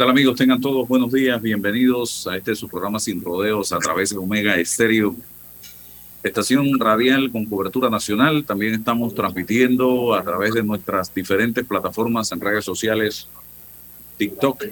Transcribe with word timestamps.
¿Qué 0.00 0.04
tal 0.04 0.12
amigos? 0.12 0.36
Tengan 0.38 0.58
todos 0.58 0.88
buenos 0.88 1.12
días, 1.12 1.42
bienvenidos 1.42 2.26
a 2.26 2.34
este 2.34 2.56
su 2.56 2.66
programa 2.66 2.98
Sin 2.98 3.22
Rodeos 3.22 3.70
a 3.70 3.78
través 3.78 4.08
de 4.08 4.16
Omega 4.16 4.56
Estéreo, 4.56 5.14
estación 6.22 6.80
radial 6.80 7.30
con 7.30 7.44
cobertura 7.44 7.90
nacional. 7.90 8.42
También 8.46 8.72
estamos 8.72 9.14
transmitiendo 9.14 10.14
a 10.14 10.22
través 10.22 10.54
de 10.54 10.62
nuestras 10.62 11.14
diferentes 11.14 11.66
plataformas 11.66 12.32
en 12.32 12.40
redes 12.40 12.64
sociales, 12.64 13.28
TikTok, 14.16 14.64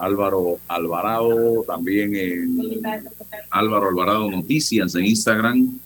Álvaro 0.00 0.58
Alvarado, 0.66 1.62
también 1.64 2.16
en 2.16 2.82
Álvaro 3.50 3.90
Alvarado 3.90 4.28
Noticias 4.28 4.92
en 4.96 5.04
Instagram, 5.04 5.78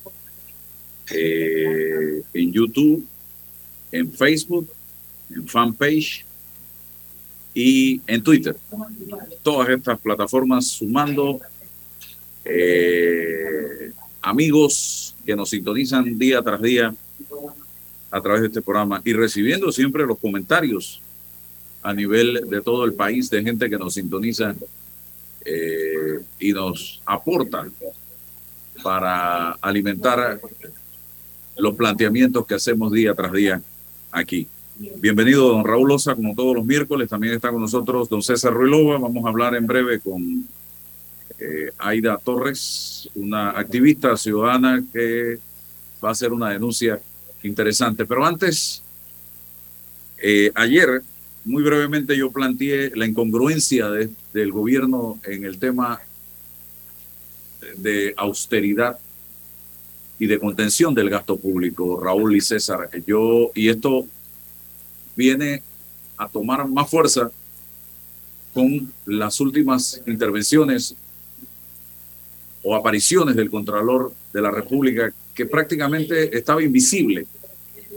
eh, 1.10 2.22
en 2.32 2.52
YouTube, 2.54 3.06
en 3.92 4.10
Facebook, 4.10 4.66
en 5.28 5.46
fanpage 5.46 6.24
y 7.54 8.00
en 8.06 8.22
Twitter. 8.22 8.56
Todas 9.42 9.68
estas 9.68 10.00
plataformas 10.00 10.66
sumando 10.66 11.40
eh, 12.44 13.92
amigos 14.20 15.14
que 15.24 15.36
nos 15.36 15.50
sintonizan 15.50 16.18
día 16.18 16.42
tras 16.42 16.60
día 16.60 16.94
a 18.10 18.20
través 18.20 18.42
de 18.42 18.46
este 18.48 18.62
programa 18.62 19.00
y 19.04 19.12
recibiendo 19.12 19.70
siempre 19.72 20.06
los 20.06 20.18
comentarios 20.18 21.00
a 21.82 21.92
nivel 21.92 22.48
de 22.48 22.60
todo 22.60 22.84
el 22.84 22.94
país 22.94 23.28
de 23.30 23.42
gente 23.42 23.68
que 23.68 23.78
nos 23.78 23.94
sintoniza 23.94 24.54
eh, 25.44 26.20
y 26.38 26.52
nos 26.52 27.02
aporta 27.04 27.66
para 28.82 29.52
alimentar 29.52 30.40
los 31.56 31.74
planteamientos 31.74 32.46
que 32.46 32.54
hacemos 32.54 32.92
día 32.92 33.14
tras 33.14 33.32
día 33.32 33.60
aquí. 34.10 34.48
Bienvenido, 34.82 35.48
don 35.48 35.64
Raúl 35.64 35.92
Osa, 35.92 36.16
como 36.16 36.34
todos 36.34 36.56
los 36.56 36.64
miércoles. 36.64 37.08
También 37.08 37.34
está 37.34 37.52
con 37.52 37.60
nosotros 37.60 38.08
don 38.08 38.20
César 38.20 38.52
Ruilova. 38.52 38.98
Vamos 38.98 39.24
a 39.24 39.28
hablar 39.28 39.54
en 39.54 39.64
breve 39.64 40.00
con 40.00 40.44
eh, 41.38 41.70
Aida 41.78 42.18
Torres, 42.18 43.08
una 43.14 43.50
activista 43.50 44.16
ciudadana 44.16 44.84
que 44.92 45.38
va 46.02 46.08
a 46.08 46.12
hacer 46.12 46.32
una 46.32 46.50
denuncia 46.50 47.00
interesante. 47.44 48.04
Pero 48.04 48.26
antes, 48.26 48.82
eh, 50.18 50.50
ayer, 50.56 51.00
muy 51.44 51.62
brevemente, 51.62 52.16
yo 52.16 52.32
planteé 52.32 52.90
la 52.96 53.06
incongruencia 53.06 53.88
del 53.88 54.50
gobierno 54.50 55.20
en 55.22 55.44
el 55.44 55.58
tema 55.58 56.00
de 57.76 58.14
austeridad 58.16 58.98
y 60.18 60.26
de 60.26 60.40
contención 60.40 60.92
del 60.92 61.08
gasto 61.08 61.36
público, 61.36 62.00
Raúl 62.02 62.34
y 62.34 62.40
César. 62.40 62.90
Yo, 63.06 63.52
y 63.54 63.68
esto 63.68 64.08
viene 65.16 65.62
a 66.16 66.28
tomar 66.28 66.66
más 66.68 66.88
fuerza 66.88 67.30
con 68.52 68.92
las 69.06 69.40
últimas 69.40 70.00
intervenciones 70.06 70.94
o 72.62 72.76
apariciones 72.76 73.34
del 73.34 73.50
Contralor 73.50 74.12
de 74.32 74.42
la 74.42 74.50
República 74.50 75.12
que 75.34 75.46
prácticamente 75.46 76.36
estaba 76.36 76.62
invisible 76.62 77.26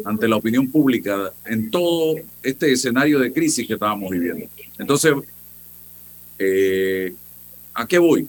ante 0.03 0.27
la 0.27 0.35
opinión 0.35 0.69
pública 0.69 1.31
en 1.45 1.69
todo 1.69 2.16
este 2.41 2.72
escenario 2.72 3.19
de 3.19 3.31
crisis 3.31 3.67
que 3.67 3.73
estábamos 3.73 4.09
viviendo. 4.11 4.45
Entonces, 4.78 5.13
eh, 6.40 7.13
¿a 7.73 7.88
qué 7.88 7.97
voy? 7.97 8.28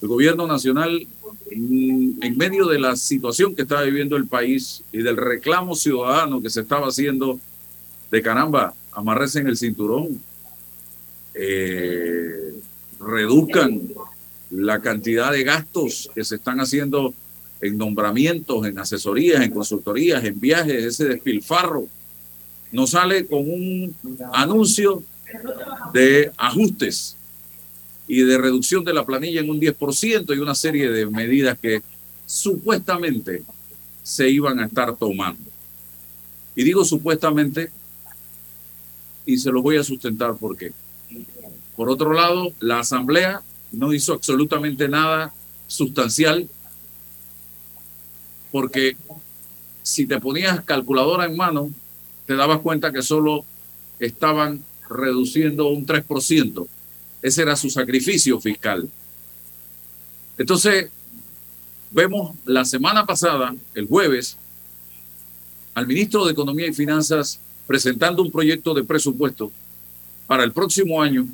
El 0.00 0.08
gobierno 0.08 0.46
nacional, 0.46 1.06
mm, 1.54 2.22
en 2.22 2.36
medio 2.36 2.66
de 2.66 2.78
la 2.78 2.96
situación 2.96 3.54
que 3.54 3.62
estaba 3.62 3.82
viviendo 3.82 4.16
el 4.16 4.26
país 4.26 4.82
y 4.92 4.98
del 4.98 5.16
reclamo 5.16 5.74
ciudadano 5.74 6.40
que 6.40 6.50
se 6.50 6.60
estaba 6.60 6.88
haciendo 6.88 7.38
de 8.12 8.20
caramba, 8.20 8.74
amarrese 8.92 9.40
en 9.40 9.46
el 9.48 9.56
cinturón, 9.56 10.20
eh, 11.32 12.52
reduzcan 13.00 13.80
la 14.50 14.80
cantidad 14.80 15.32
de 15.32 15.42
gastos 15.42 16.10
que 16.14 16.22
se 16.22 16.36
están 16.36 16.60
haciendo 16.60 17.14
en 17.62 17.78
nombramientos, 17.78 18.66
en 18.66 18.78
asesorías, 18.78 19.42
en 19.42 19.50
consultorías, 19.50 20.22
en 20.24 20.38
viajes, 20.38 20.84
ese 20.84 21.06
despilfarro. 21.06 21.86
Nos 22.70 22.90
sale 22.90 23.24
con 23.24 23.50
un 23.50 23.96
anuncio 24.34 25.02
de 25.94 26.30
ajustes 26.36 27.16
y 28.06 28.24
de 28.24 28.36
reducción 28.36 28.84
de 28.84 28.92
la 28.92 29.06
planilla 29.06 29.40
en 29.40 29.48
un 29.48 29.58
10% 29.58 30.36
y 30.36 30.38
una 30.38 30.54
serie 30.54 30.90
de 30.90 31.06
medidas 31.06 31.58
que 31.58 31.82
supuestamente 32.26 33.42
se 34.02 34.28
iban 34.28 34.60
a 34.60 34.66
estar 34.66 34.94
tomando. 34.96 35.50
Y 36.54 36.62
digo 36.62 36.84
supuestamente 36.84 37.70
y 39.26 39.38
se 39.38 39.50
lo 39.50 39.62
voy 39.62 39.76
a 39.76 39.84
sustentar 39.84 40.36
por 40.36 40.56
qué. 40.56 40.72
Por 41.76 41.88
otro 41.90 42.12
lado, 42.12 42.52
la 42.60 42.80
Asamblea 42.80 43.42
no 43.72 43.92
hizo 43.92 44.12
absolutamente 44.12 44.88
nada 44.88 45.32
sustancial 45.66 46.48
porque 48.50 48.96
si 49.82 50.06
te 50.06 50.20
ponías 50.20 50.62
calculadora 50.62 51.24
en 51.24 51.36
mano, 51.36 51.70
te 52.26 52.36
dabas 52.36 52.60
cuenta 52.60 52.92
que 52.92 53.02
solo 53.02 53.44
estaban 53.98 54.62
reduciendo 54.88 55.68
un 55.68 55.86
3%. 55.86 56.66
Ese 57.22 57.42
era 57.42 57.56
su 57.56 57.70
sacrificio 57.70 58.40
fiscal. 58.40 58.88
Entonces, 60.36 60.90
vemos 61.90 62.36
la 62.44 62.64
semana 62.64 63.06
pasada, 63.06 63.54
el 63.74 63.86
jueves, 63.86 64.36
al 65.74 65.86
ministro 65.86 66.26
de 66.26 66.32
Economía 66.32 66.66
y 66.66 66.74
Finanzas 66.74 67.40
presentando 67.72 68.22
un 68.22 68.30
proyecto 68.30 68.74
de 68.74 68.84
presupuesto 68.84 69.50
para 70.26 70.44
el 70.44 70.52
próximo 70.52 71.00
año, 71.00 71.26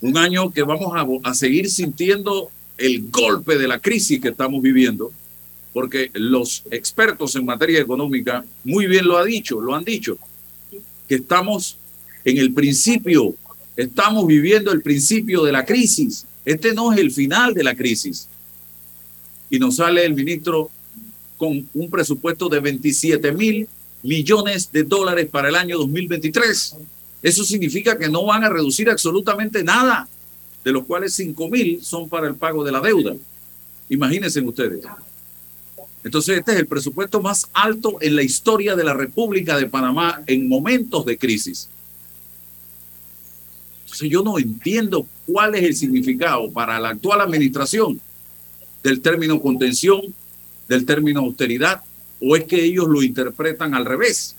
un 0.00 0.16
año 0.16 0.52
que 0.52 0.62
vamos 0.62 0.92
a, 0.94 1.28
a, 1.28 1.34
seguir 1.34 1.68
sintiendo 1.68 2.48
el 2.78 3.10
golpe 3.10 3.58
de 3.58 3.66
la 3.66 3.80
crisis 3.80 4.20
que 4.20 4.28
estamos 4.28 4.62
viviendo, 4.62 5.10
porque 5.72 6.12
los 6.14 6.62
expertos 6.70 7.34
en 7.34 7.44
materia 7.44 7.80
económica 7.80 8.44
muy 8.62 8.86
bien 8.86 9.08
lo 9.08 9.18
ha 9.18 9.24
dicho, 9.24 9.60
lo 9.60 9.74
han 9.74 9.82
dicho, 9.82 10.16
que 11.08 11.16
estamos 11.16 11.76
en 12.24 12.38
el 12.38 12.52
principio, 12.52 13.34
estamos 13.76 14.28
viviendo 14.28 14.70
el 14.70 14.80
principio 14.80 15.42
de 15.42 15.50
la 15.50 15.64
crisis. 15.64 16.24
Este 16.44 16.72
no 16.72 16.92
es 16.92 17.00
el 17.00 17.10
final 17.10 17.52
de 17.52 17.64
la 17.64 17.74
crisis. 17.74 18.28
Y 19.50 19.58
nos 19.58 19.74
sale 19.74 20.04
el 20.04 20.14
ministro 20.14 20.70
con 21.36 21.68
un 21.74 21.90
presupuesto 21.90 22.48
de 22.48 22.60
27 22.60 23.32
mil 23.32 23.68
millones 24.02 24.70
de 24.72 24.84
dólares 24.84 25.28
para 25.30 25.48
el 25.48 25.56
año 25.56 25.78
2023. 25.78 26.76
Eso 27.22 27.44
significa 27.44 27.98
que 27.98 28.08
no 28.08 28.24
van 28.24 28.44
a 28.44 28.48
reducir 28.48 28.88
absolutamente 28.88 29.62
nada, 29.62 30.08
de 30.64 30.72
los 30.72 30.84
cuales 30.84 31.14
5 31.14 31.48
mil 31.48 31.82
son 31.82 32.08
para 32.08 32.26
el 32.26 32.34
pago 32.34 32.64
de 32.64 32.72
la 32.72 32.80
deuda. 32.80 33.14
Imagínense 33.88 34.40
ustedes. 34.40 34.84
Entonces, 36.02 36.38
este 36.38 36.52
es 36.52 36.58
el 36.58 36.66
presupuesto 36.66 37.20
más 37.20 37.46
alto 37.52 37.98
en 38.00 38.16
la 38.16 38.22
historia 38.22 38.74
de 38.74 38.84
la 38.84 38.94
República 38.94 39.58
de 39.58 39.66
Panamá 39.66 40.22
en 40.26 40.48
momentos 40.48 41.04
de 41.04 41.18
crisis. 41.18 41.68
Entonces, 43.84 44.08
yo 44.08 44.22
no 44.22 44.38
entiendo 44.38 45.06
cuál 45.26 45.54
es 45.56 45.64
el 45.64 45.76
significado 45.76 46.50
para 46.50 46.80
la 46.80 46.90
actual 46.90 47.20
administración 47.20 48.00
del 48.82 49.02
término 49.02 49.42
contención, 49.42 50.00
del 50.68 50.86
término 50.86 51.20
austeridad 51.20 51.82
o 52.20 52.36
es 52.36 52.44
que 52.44 52.62
ellos 52.64 52.86
lo 52.86 53.02
interpretan 53.02 53.74
al 53.74 53.84
revés. 53.84 54.36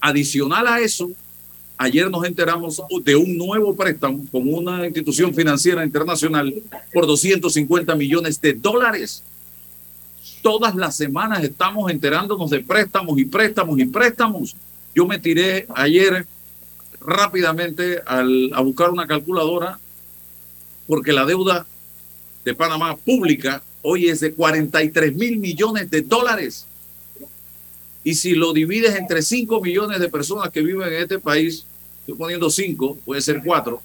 Adicional 0.00 0.66
a 0.66 0.80
eso, 0.80 1.10
ayer 1.76 2.10
nos 2.10 2.24
enteramos 2.24 2.82
de 3.04 3.16
un 3.16 3.36
nuevo 3.36 3.74
préstamo 3.74 4.24
con 4.30 4.52
una 4.52 4.86
institución 4.86 5.34
financiera 5.34 5.84
internacional 5.84 6.52
por 6.92 7.06
250 7.06 7.94
millones 7.94 8.40
de 8.40 8.52
dólares. 8.52 9.22
Todas 10.42 10.74
las 10.74 10.96
semanas 10.96 11.42
estamos 11.42 11.90
enterándonos 11.90 12.50
de 12.50 12.60
préstamos 12.60 13.18
y 13.18 13.24
préstamos 13.24 13.78
y 13.78 13.86
préstamos. 13.86 14.56
Yo 14.94 15.06
me 15.06 15.18
tiré 15.18 15.66
ayer 15.74 16.26
rápidamente 17.00 18.02
a 18.06 18.60
buscar 18.60 18.90
una 18.90 19.06
calculadora 19.06 19.78
porque 20.86 21.12
la 21.12 21.24
deuda 21.24 21.66
de 22.44 22.54
Panamá 22.54 22.96
pública 22.96 23.62
hoy 23.82 24.08
es 24.08 24.20
de 24.20 24.32
43 24.32 25.14
mil 25.14 25.38
millones 25.38 25.90
de 25.90 26.02
dólares. 26.02 26.66
Y 28.04 28.14
si 28.14 28.32
lo 28.32 28.52
divides 28.52 28.94
entre 28.94 29.22
5 29.22 29.60
millones 29.60 30.00
de 30.00 30.08
personas 30.08 30.50
que 30.50 30.62
viven 30.62 30.88
en 30.88 31.02
este 31.02 31.18
país, 31.18 31.64
estoy 32.00 32.14
poniendo 32.14 32.48
5, 32.48 32.98
puede 33.04 33.20
ser 33.20 33.42
4, 33.44 33.82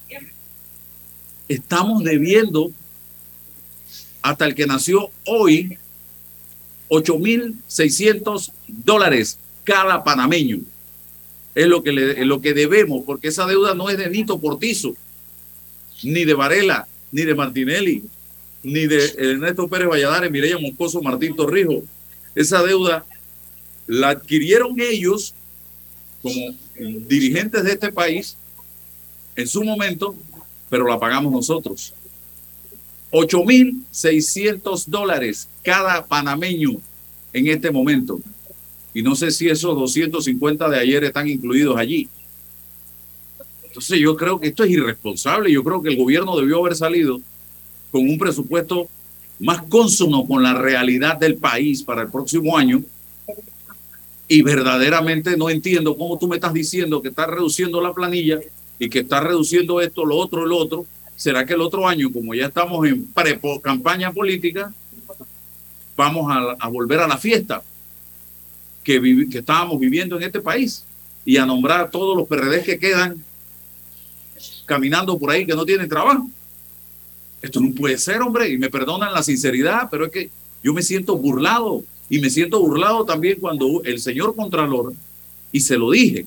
estamos 1.48 2.02
debiendo 2.02 2.72
hasta 4.22 4.46
el 4.46 4.54
que 4.54 4.66
nació 4.66 5.10
hoy 5.26 5.76
8 6.88 7.18
mil 7.18 7.56
600 7.66 8.52
dólares 8.68 9.38
cada 9.64 10.04
panameño. 10.04 10.60
Es 11.54 11.66
lo 11.66 11.82
que, 11.82 11.92
le, 11.92 12.24
lo 12.24 12.40
que 12.40 12.54
debemos, 12.54 13.04
porque 13.04 13.28
esa 13.28 13.46
deuda 13.46 13.74
no 13.74 13.88
es 13.90 13.98
de 13.98 14.08
Nito 14.10 14.40
Portizo, 14.40 14.94
ni 16.02 16.24
de 16.24 16.34
Varela, 16.34 16.88
ni 17.12 17.22
de 17.22 17.34
Martinelli, 17.34 18.04
ni 18.64 18.86
de 18.86 19.04
Ernesto 19.18 19.68
Pérez 19.68 19.88
Valladares, 19.88 20.30
Mireya 20.30 20.58
Moscoso, 20.58 21.00
Martín 21.02 21.36
Torrijos. 21.36 21.84
Esa 22.34 22.62
deuda 22.62 23.04
la 23.86 24.08
adquirieron 24.10 24.74
ellos 24.80 25.34
como 26.22 26.56
dirigentes 27.06 27.62
de 27.62 27.72
este 27.72 27.92
país 27.92 28.36
en 29.36 29.46
su 29.46 29.62
momento, 29.62 30.14
pero 30.70 30.88
la 30.88 30.98
pagamos 30.98 31.30
nosotros. 31.30 31.92
8.600 33.12 34.86
dólares 34.86 35.46
cada 35.62 36.04
panameño 36.04 36.80
en 37.32 37.46
este 37.48 37.70
momento. 37.70 38.20
Y 38.94 39.02
no 39.02 39.14
sé 39.14 39.30
si 39.30 39.48
esos 39.48 39.76
250 39.76 40.68
de 40.68 40.78
ayer 40.78 41.04
están 41.04 41.28
incluidos 41.28 41.76
allí. 41.76 42.08
Entonces 43.64 43.98
yo 44.00 44.16
creo 44.16 44.40
que 44.40 44.48
esto 44.48 44.64
es 44.64 44.70
irresponsable. 44.70 45.52
Yo 45.52 45.62
creo 45.62 45.82
que 45.82 45.90
el 45.90 45.96
gobierno 45.96 46.36
debió 46.36 46.60
haber 46.60 46.76
salido 46.76 47.20
con 47.94 48.10
un 48.10 48.18
presupuesto 48.18 48.88
más 49.38 49.62
consono 49.68 50.26
con 50.26 50.42
la 50.42 50.52
realidad 50.52 51.16
del 51.16 51.36
país 51.36 51.80
para 51.84 52.02
el 52.02 52.08
próximo 52.08 52.58
año. 52.58 52.82
Y 54.26 54.42
verdaderamente 54.42 55.36
no 55.36 55.48
entiendo 55.48 55.96
cómo 55.96 56.18
tú 56.18 56.26
me 56.26 56.34
estás 56.34 56.52
diciendo 56.52 57.00
que 57.00 57.10
estás 57.10 57.28
reduciendo 57.28 57.80
la 57.80 57.94
planilla 57.94 58.40
y 58.80 58.90
que 58.90 58.98
estás 58.98 59.22
reduciendo 59.22 59.80
esto, 59.80 60.04
lo 60.04 60.16
otro, 60.16 60.44
lo 60.44 60.56
otro. 60.56 60.86
¿Será 61.14 61.46
que 61.46 61.52
el 61.52 61.60
otro 61.60 61.86
año, 61.86 62.12
como 62.12 62.34
ya 62.34 62.46
estamos 62.46 62.84
en 62.84 63.04
pre-campaña 63.04 64.10
política, 64.10 64.74
vamos 65.96 66.32
a, 66.58 66.66
volver 66.66 66.98
a 66.98 67.06
la 67.06 67.16
fiesta 67.16 67.62
que, 68.82 69.28
que 69.30 69.38
estábamos 69.38 69.78
viviendo 69.78 70.16
en 70.16 70.24
este 70.24 70.40
país 70.40 70.84
y 71.24 71.36
a 71.36 71.46
nombrar 71.46 71.82
a 71.82 71.90
todos 71.90 72.16
los 72.16 72.26
PRD 72.26 72.64
que 72.64 72.76
quedan 72.76 73.22
caminando 74.66 75.16
por 75.16 75.30
ahí 75.30 75.46
que 75.46 75.54
no 75.54 75.64
tienen 75.64 75.88
trabajo? 75.88 76.28
Esto 77.44 77.60
no 77.60 77.74
puede 77.74 77.98
ser, 77.98 78.22
hombre, 78.22 78.48
y 78.48 78.56
me 78.56 78.70
perdonan 78.70 79.12
la 79.12 79.22
sinceridad, 79.22 79.88
pero 79.90 80.06
es 80.06 80.10
que 80.10 80.30
yo 80.62 80.72
me 80.72 80.80
siento 80.80 81.14
burlado 81.14 81.84
y 82.08 82.18
me 82.18 82.30
siento 82.30 82.58
burlado 82.58 83.04
también 83.04 83.38
cuando 83.38 83.82
el 83.84 84.00
señor 84.00 84.34
Contralor, 84.34 84.94
y 85.52 85.60
se 85.60 85.76
lo 85.76 85.90
dije, 85.90 86.24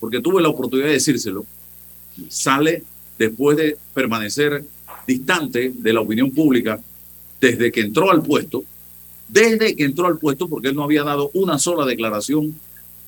porque 0.00 0.20
tuve 0.20 0.42
la 0.42 0.48
oportunidad 0.48 0.88
de 0.88 0.94
decírselo, 0.94 1.46
sale 2.28 2.82
después 3.16 3.56
de 3.56 3.76
permanecer 3.94 4.64
distante 5.06 5.72
de 5.72 5.92
la 5.92 6.00
opinión 6.00 6.32
pública 6.32 6.80
desde 7.40 7.70
que 7.70 7.82
entró 7.82 8.10
al 8.10 8.20
puesto, 8.20 8.64
desde 9.28 9.76
que 9.76 9.84
entró 9.84 10.08
al 10.08 10.18
puesto, 10.18 10.48
porque 10.48 10.66
él 10.66 10.74
no 10.74 10.82
había 10.82 11.04
dado 11.04 11.30
una 11.34 11.60
sola 11.60 11.86
declaración 11.86 12.58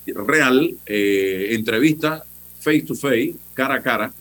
real, 0.06 0.76
eh, 0.87 1.49
entrevista 1.50 2.22
face 2.61 2.82
to 2.82 2.94
face, 2.94 3.34
cara 3.52 3.75
a 3.75 3.82
cara, 3.82 4.12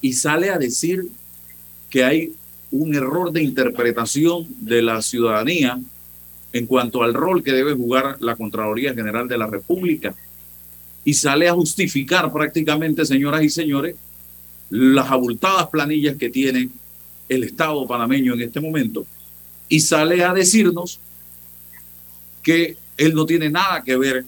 y 0.00 0.14
sale 0.14 0.48
a 0.48 0.56
decir 0.56 1.06
que 1.94 2.02
hay 2.02 2.32
un 2.72 2.92
error 2.92 3.30
de 3.30 3.40
interpretación 3.40 4.48
de 4.58 4.82
la 4.82 5.00
ciudadanía 5.00 5.78
en 6.52 6.66
cuanto 6.66 7.04
al 7.04 7.14
rol 7.14 7.44
que 7.44 7.52
debe 7.52 7.72
jugar 7.72 8.16
la 8.18 8.34
Contraloría 8.34 8.92
General 8.92 9.28
de 9.28 9.38
la 9.38 9.46
República. 9.46 10.12
Y 11.04 11.14
sale 11.14 11.48
a 11.48 11.54
justificar 11.54 12.32
prácticamente, 12.32 13.06
señoras 13.06 13.44
y 13.44 13.48
señores, 13.48 13.94
las 14.70 15.08
abultadas 15.08 15.68
planillas 15.68 16.16
que 16.16 16.30
tiene 16.30 16.68
el 17.28 17.44
Estado 17.44 17.86
panameño 17.86 18.34
en 18.34 18.40
este 18.40 18.58
momento. 18.58 19.06
Y 19.68 19.78
sale 19.78 20.24
a 20.24 20.32
decirnos 20.32 20.98
que 22.42 22.76
él 22.96 23.14
no 23.14 23.24
tiene 23.24 23.50
nada 23.50 23.84
que 23.84 23.96
ver 23.96 24.24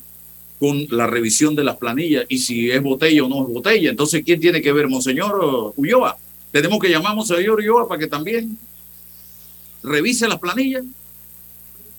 con 0.61 0.87
la 0.91 1.09
revisión 1.09 1.57
de 1.57 1.65
las 1.65 1.79
planillas 1.79 2.27
y 2.29 2.39
si 2.39 2.71
es 2.71 2.81
botella 2.81 3.25
o 3.25 3.29
no 3.29 3.43
es 3.43 3.53
botella. 3.53 3.91
Entonces, 3.91 4.23
¿quién 4.25 4.39
tiene 4.39 4.63
que 4.63 4.73
ver, 4.73 4.87
Monseñor 4.87 5.73
Ulloa? 5.75 6.17
Tenemos 6.57 6.79
que 6.79 6.89
llamar 6.89 7.13
a 7.13 7.53
Ulloa 7.53 7.87
para 7.87 7.99
que 7.99 8.07
también 8.07 8.57
revise 9.83 10.27
las 10.27 10.39
planillas. 10.39 10.87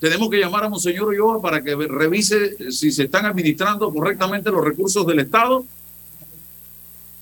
Tenemos 0.00 0.28
que 0.28 0.40
llamar 0.40 0.64
a 0.64 0.68
Monseñor 0.68 1.06
Ulloa 1.10 1.40
para 1.40 1.62
que 1.62 1.76
revise 1.76 2.72
si 2.72 2.90
se 2.90 3.04
están 3.04 3.24
administrando 3.26 3.88
correctamente 3.92 4.50
los 4.50 4.64
recursos 4.64 5.06
del 5.06 5.20
Estado. 5.20 5.64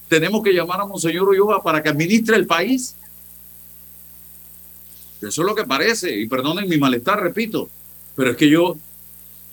Tenemos 0.09 0.43
que 0.43 0.55
llamar 0.55 0.81
a 0.81 0.87
Monseñor 0.87 1.29
Ulloa 1.29 1.63
para 1.63 1.83
que 1.83 1.91
administre 1.91 2.37
el 2.37 2.47
país. 2.47 2.97
Eso 5.21 5.43
es 5.43 5.47
lo 5.47 5.55
que 5.55 5.65
parece, 5.65 6.19
y 6.19 6.27
perdonen 6.27 6.67
mi 6.67 6.79
malestar, 6.79 7.23
repito, 7.23 7.69
pero 8.15 8.31
es 8.31 8.37
que 8.39 8.49
yo, 8.49 8.79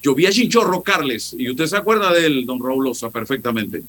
yo 0.01 0.15
vi 0.15 0.25
a 0.25 0.31
Chinchorro 0.31 0.81
Carles, 0.83 1.35
y 1.37 1.49
usted 1.49 1.65
se 1.65 1.75
acuerda 1.75 2.13
de 2.13 2.27
él, 2.27 2.45
don 2.45 2.63
Raulosa, 2.63 3.09
perfectamente 3.09 3.83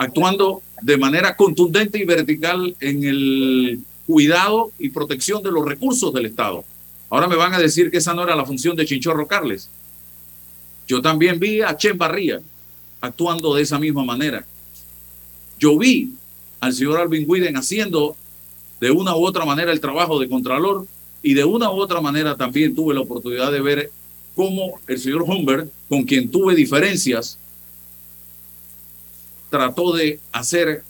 actuando 0.00 0.62
de 0.80 0.96
manera 0.96 1.36
contundente 1.36 1.98
y 1.98 2.06
vertical 2.06 2.74
en 2.80 3.04
el 3.04 3.80
cuidado 4.06 4.72
y 4.78 4.88
protección 4.88 5.42
de 5.42 5.52
los 5.52 5.62
recursos 5.62 6.10
del 6.14 6.24
Estado. 6.24 6.64
Ahora 7.10 7.28
me 7.28 7.36
van 7.36 7.52
a 7.52 7.58
decir 7.58 7.90
que 7.90 7.98
esa 7.98 8.14
no 8.14 8.22
era 8.22 8.34
la 8.34 8.46
función 8.46 8.74
de 8.74 8.86
Chinchorro 8.86 9.26
Carles. 9.26 9.68
Yo 10.88 11.02
también 11.02 11.38
vi 11.38 11.60
a 11.60 11.76
Chen 11.76 11.98
Barría 11.98 12.40
actuando 13.02 13.54
de 13.54 13.60
esa 13.60 13.78
misma 13.78 14.02
manera. 14.02 14.46
Yo 15.58 15.76
vi 15.76 16.14
al 16.60 16.72
señor 16.72 16.98
Alvin 16.98 17.28
Guiden 17.28 17.58
haciendo 17.58 18.16
de 18.80 18.90
una 18.90 19.14
u 19.14 19.26
otra 19.26 19.44
manera 19.44 19.70
el 19.70 19.80
trabajo 19.80 20.18
de 20.18 20.30
Contralor 20.30 20.86
y 21.22 21.34
de 21.34 21.44
una 21.44 21.70
u 21.70 21.74
otra 21.74 22.00
manera 22.00 22.38
también 22.38 22.74
tuve 22.74 22.94
la 22.94 23.00
oportunidad 23.00 23.52
de 23.52 23.60
ver 23.60 23.90
cómo 24.34 24.80
el 24.86 24.98
señor 24.98 25.24
Humbert, 25.24 25.70
con 25.90 26.04
quien 26.04 26.30
tuve 26.30 26.54
diferencias 26.54 27.38
trató 29.50 29.92
de 29.92 30.20
hacer 30.32 30.82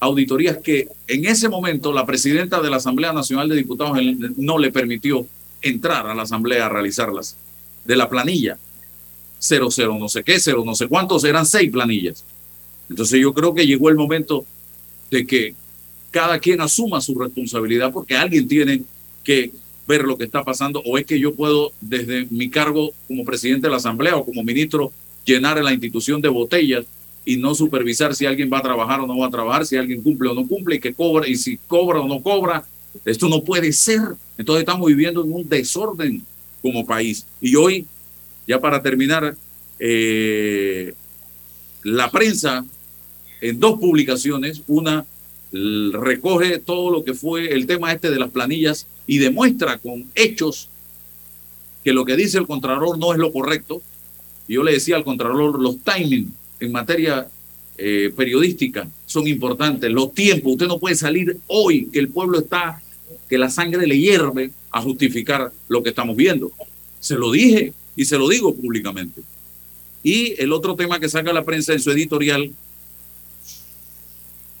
auditorías 0.00 0.58
que 0.58 0.88
en 1.06 1.26
ese 1.26 1.48
momento 1.48 1.92
la 1.92 2.06
presidenta 2.06 2.60
de 2.60 2.70
la 2.70 2.76
Asamblea 2.76 3.12
Nacional 3.12 3.48
de 3.48 3.56
Diputados 3.56 3.98
no 4.36 4.58
le 4.58 4.72
permitió 4.72 5.26
entrar 5.60 6.06
a 6.06 6.14
la 6.14 6.22
Asamblea 6.22 6.66
a 6.66 6.68
realizarlas. 6.68 7.36
De 7.84 7.96
la 7.96 8.08
planilla, 8.08 8.58
cero, 9.38 9.68
cero, 9.70 9.96
no 9.98 10.08
sé 10.08 10.22
qué, 10.22 10.38
cero, 10.38 10.62
no 10.64 10.74
sé 10.74 10.88
cuántos, 10.88 11.24
eran 11.24 11.46
seis 11.46 11.70
planillas. 11.70 12.24
Entonces 12.88 13.20
yo 13.20 13.34
creo 13.34 13.54
que 13.54 13.66
llegó 13.66 13.88
el 13.88 13.96
momento 13.96 14.44
de 15.10 15.26
que 15.26 15.54
cada 16.10 16.38
quien 16.38 16.60
asuma 16.60 17.00
su 17.00 17.14
responsabilidad 17.18 17.92
porque 17.92 18.16
alguien 18.16 18.48
tiene 18.48 18.82
que 19.24 19.52
ver 19.86 20.02
lo 20.02 20.16
que 20.16 20.24
está 20.24 20.44
pasando 20.44 20.82
o 20.84 20.98
es 20.98 21.06
que 21.06 21.18
yo 21.18 21.34
puedo 21.34 21.72
desde 21.80 22.26
mi 22.30 22.50
cargo 22.50 22.92
como 23.06 23.24
presidente 23.24 23.66
de 23.66 23.70
la 23.70 23.78
Asamblea 23.78 24.16
o 24.16 24.24
como 24.24 24.42
ministro 24.42 24.92
llenar 25.24 25.62
la 25.62 25.72
institución 25.72 26.20
de 26.20 26.28
botellas 26.28 26.86
y 27.28 27.36
no 27.36 27.54
supervisar 27.54 28.14
si 28.14 28.24
alguien 28.24 28.48
va 28.50 28.56
a 28.56 28.62
trabajar 28.62 29.00
o 29.00 29.06
no 29.06 29.18
va 29.18 29.26
a 29.26 29.30
trabajar, 29.30 29.66
si 29.66 29.76
alguien 29.76 30.02
cumple 30.02 30.30
o 30.30 30.34
no 30.34 30.48
cumple 30.48 30.76
y 30.76 30.80
que 30.80 30.94
cobra 30.94 31.28
y 31.28 31.36
si 31.36 31.58
cobra 31.58 32.00
o 32.00 32.08
no 32.08 32.22
cobra. 32.22 32.64
Esto 33.04 33.28
no 33.28 33.44
puede 33.44 33.70
ser. 33.74 34.00
Entonces 34.38 34.60
estamos 34.60 34.86
viviendo 34.86 35.22
en 35.22 35.30
un 35.30 35.46
desorden 35.46 36.24
como 36.62 36.86
país. 36.86 37.26
Y 37.42 37.54
hoy, 37.54 37.84
ya 38.46 38.58
para 38.58 38.80
terminar, 38.80 39.36
eh, 39.78 40.94
la 41.82 42.10
prensa 42.10 42.64
en 43.42 43.60
dos 43.60 43.78
publicaciones, 43.78 44.62
una 44.66 45.04
recoge 45.52 46.60
todo 46.60 46.90
lo 46.90 47.04
que 47.04 47.12
fue 47.12 47.52
el 47.52 47.66
tema 47.66 47.92
este 47.92 48.10
de 48.10 48.18
las 48.18 48.30
planillas 48.30 48.86
y 49.06 49.18
demuestra 49.18 49.76
con 49.76 50.06
hechos 50.14 50.70
que 51.84 51.92
lo 51.92 52.06
que 52.06 52.16
dice 52.16 52.38
el 52.38 52.46
Contralor 52.46 52.96
no 52.96 53.12
es 53.12 53.18
lo 53.18 53.30
correcto. 53.34 53.82
Yo 54.48 54.62
le 54.62 54.72
decía 54.72 54.96
al 54.96 55.04
Contralor, 55.04 55.60
los 55.60 55.76
timing 55.80 56.32
en 56.60 56.72
materia 56.72 57.28
eh, 57.76 58.12
periodística 58.16 58.88
son 59.06 59.28
importantes. 59.28 59.90
Los 59.90 60.12
tiempos, 60.12 60.52
usted 60.52 60.66
no 60.66 60.78
puede 60.78 60.96
salir 60.96 61.38
hoy 61.46 61.86
que 61.86 62.00
el 62.00 62.08
pueblo 62.08 62.40
está, 62.40 62.82
que 63.28 63.38
la 63.38 63.50
sangre 63.50 63.86
le 63.86 63.98
hierve 63.98 64.50
a 64.70 64.82
justificar 64.82 65.52
lo 65.68 65.82
que 65.82 65.90
estamos 65.90 66.16
viendo. 66.16 66.50
Se 67.00 67.14
lo 67.14 67.30
dije 67.30 67.72
y 67.94 68.04
se 68.04 68.18
lo 68.18 68.28
digo 68.28 68.54
públicamente. 68.54 69.22
Y 70.02 70.34
el 70.40 70.52
otro 70.52 70.74
tema 70.74 70.98
que 70.98 71.08
saca 71.08 71.32
la 71.32 71.44
prensa 71.44 71.72
en 71.72 71.80
su 71.80 71.90
editorial 71.90 72.50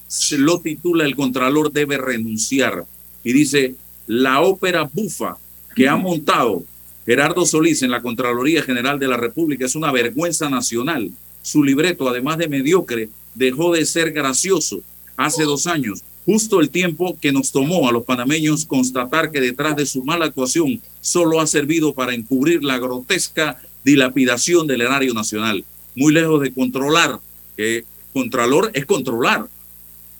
se 0.06 0.38
lo 0.38 0.60
titula 0.60 1.04
El 1.04 1.16
Contralor 1.16 1.72
debe 1.72 1.98
renunciar. 1.98 2.84
Y 3.24 3.32
dice, 3.32 3.74
la 4.06 4.40
ópera 4.40 4.88
bufa 4.90 5.36
que 5.74 5.88
ha 5.88 5.96
montado 5.96 6.64
Gerardo 7.04 7.44
Solís 7.44 7.82
en 7.82 7.90
la 7.90 8.02
Contraloría 8.02 8.62
General 8.62 8.98
de 8.98 9.08
la 9.08 9.16
República 9.16 9.66
es 9.66 9.74
una 9.74 9.92
vergüenza 9.92 10.48
nacional 10.48 11.10
su 11.48 11.64
libreto, 11.64 12.06
además 12.06 12.36
de 12.36 12.46
mediocre, 12.46 13.08
dejó 13.34 13.72
de 13.72 13.86
ser 13.86 14.12
gracioso 14.12 14.82
hace 15.16 15.44
dos 15.44 15.66
años, 15.66 16.04
justo 16.26 16.60
el 16.60 16.68
tiempo 16.68 17.16
que 17.18 17.32
nos 17.32 17.52
tomó 17.52 17.88
a 17.88 17.92
los 17.92 18.04
panameños 18.04 18.66
constatar 18.66 19.30
que 19.30 19.40
detrás 19.40 19.74
de 19.74 19.86
su 19.86 20.04
mala 20.04 20.26
actuación 20.26 20.78
solo 21.00 21.40
ha 21.40 21.46
servido 21.46 21.94
para 21.94 22.12
encubrir 22.12 22.62
la 22.62 22.78
grotesca 22.78 23.58
dilapidación 23.82 24.66
del 24.66 24.82
erario 24.82 25.14
nacional, 25.14 25.64
muy 25.96 26.12
lejos 26.12 26.42
de 26.42 26.52
controlar, 26.52 27.18
que 27.56 27.84
Contralor 28.12 28.70
es 28.74 28.84
controlar, 28.84 29.48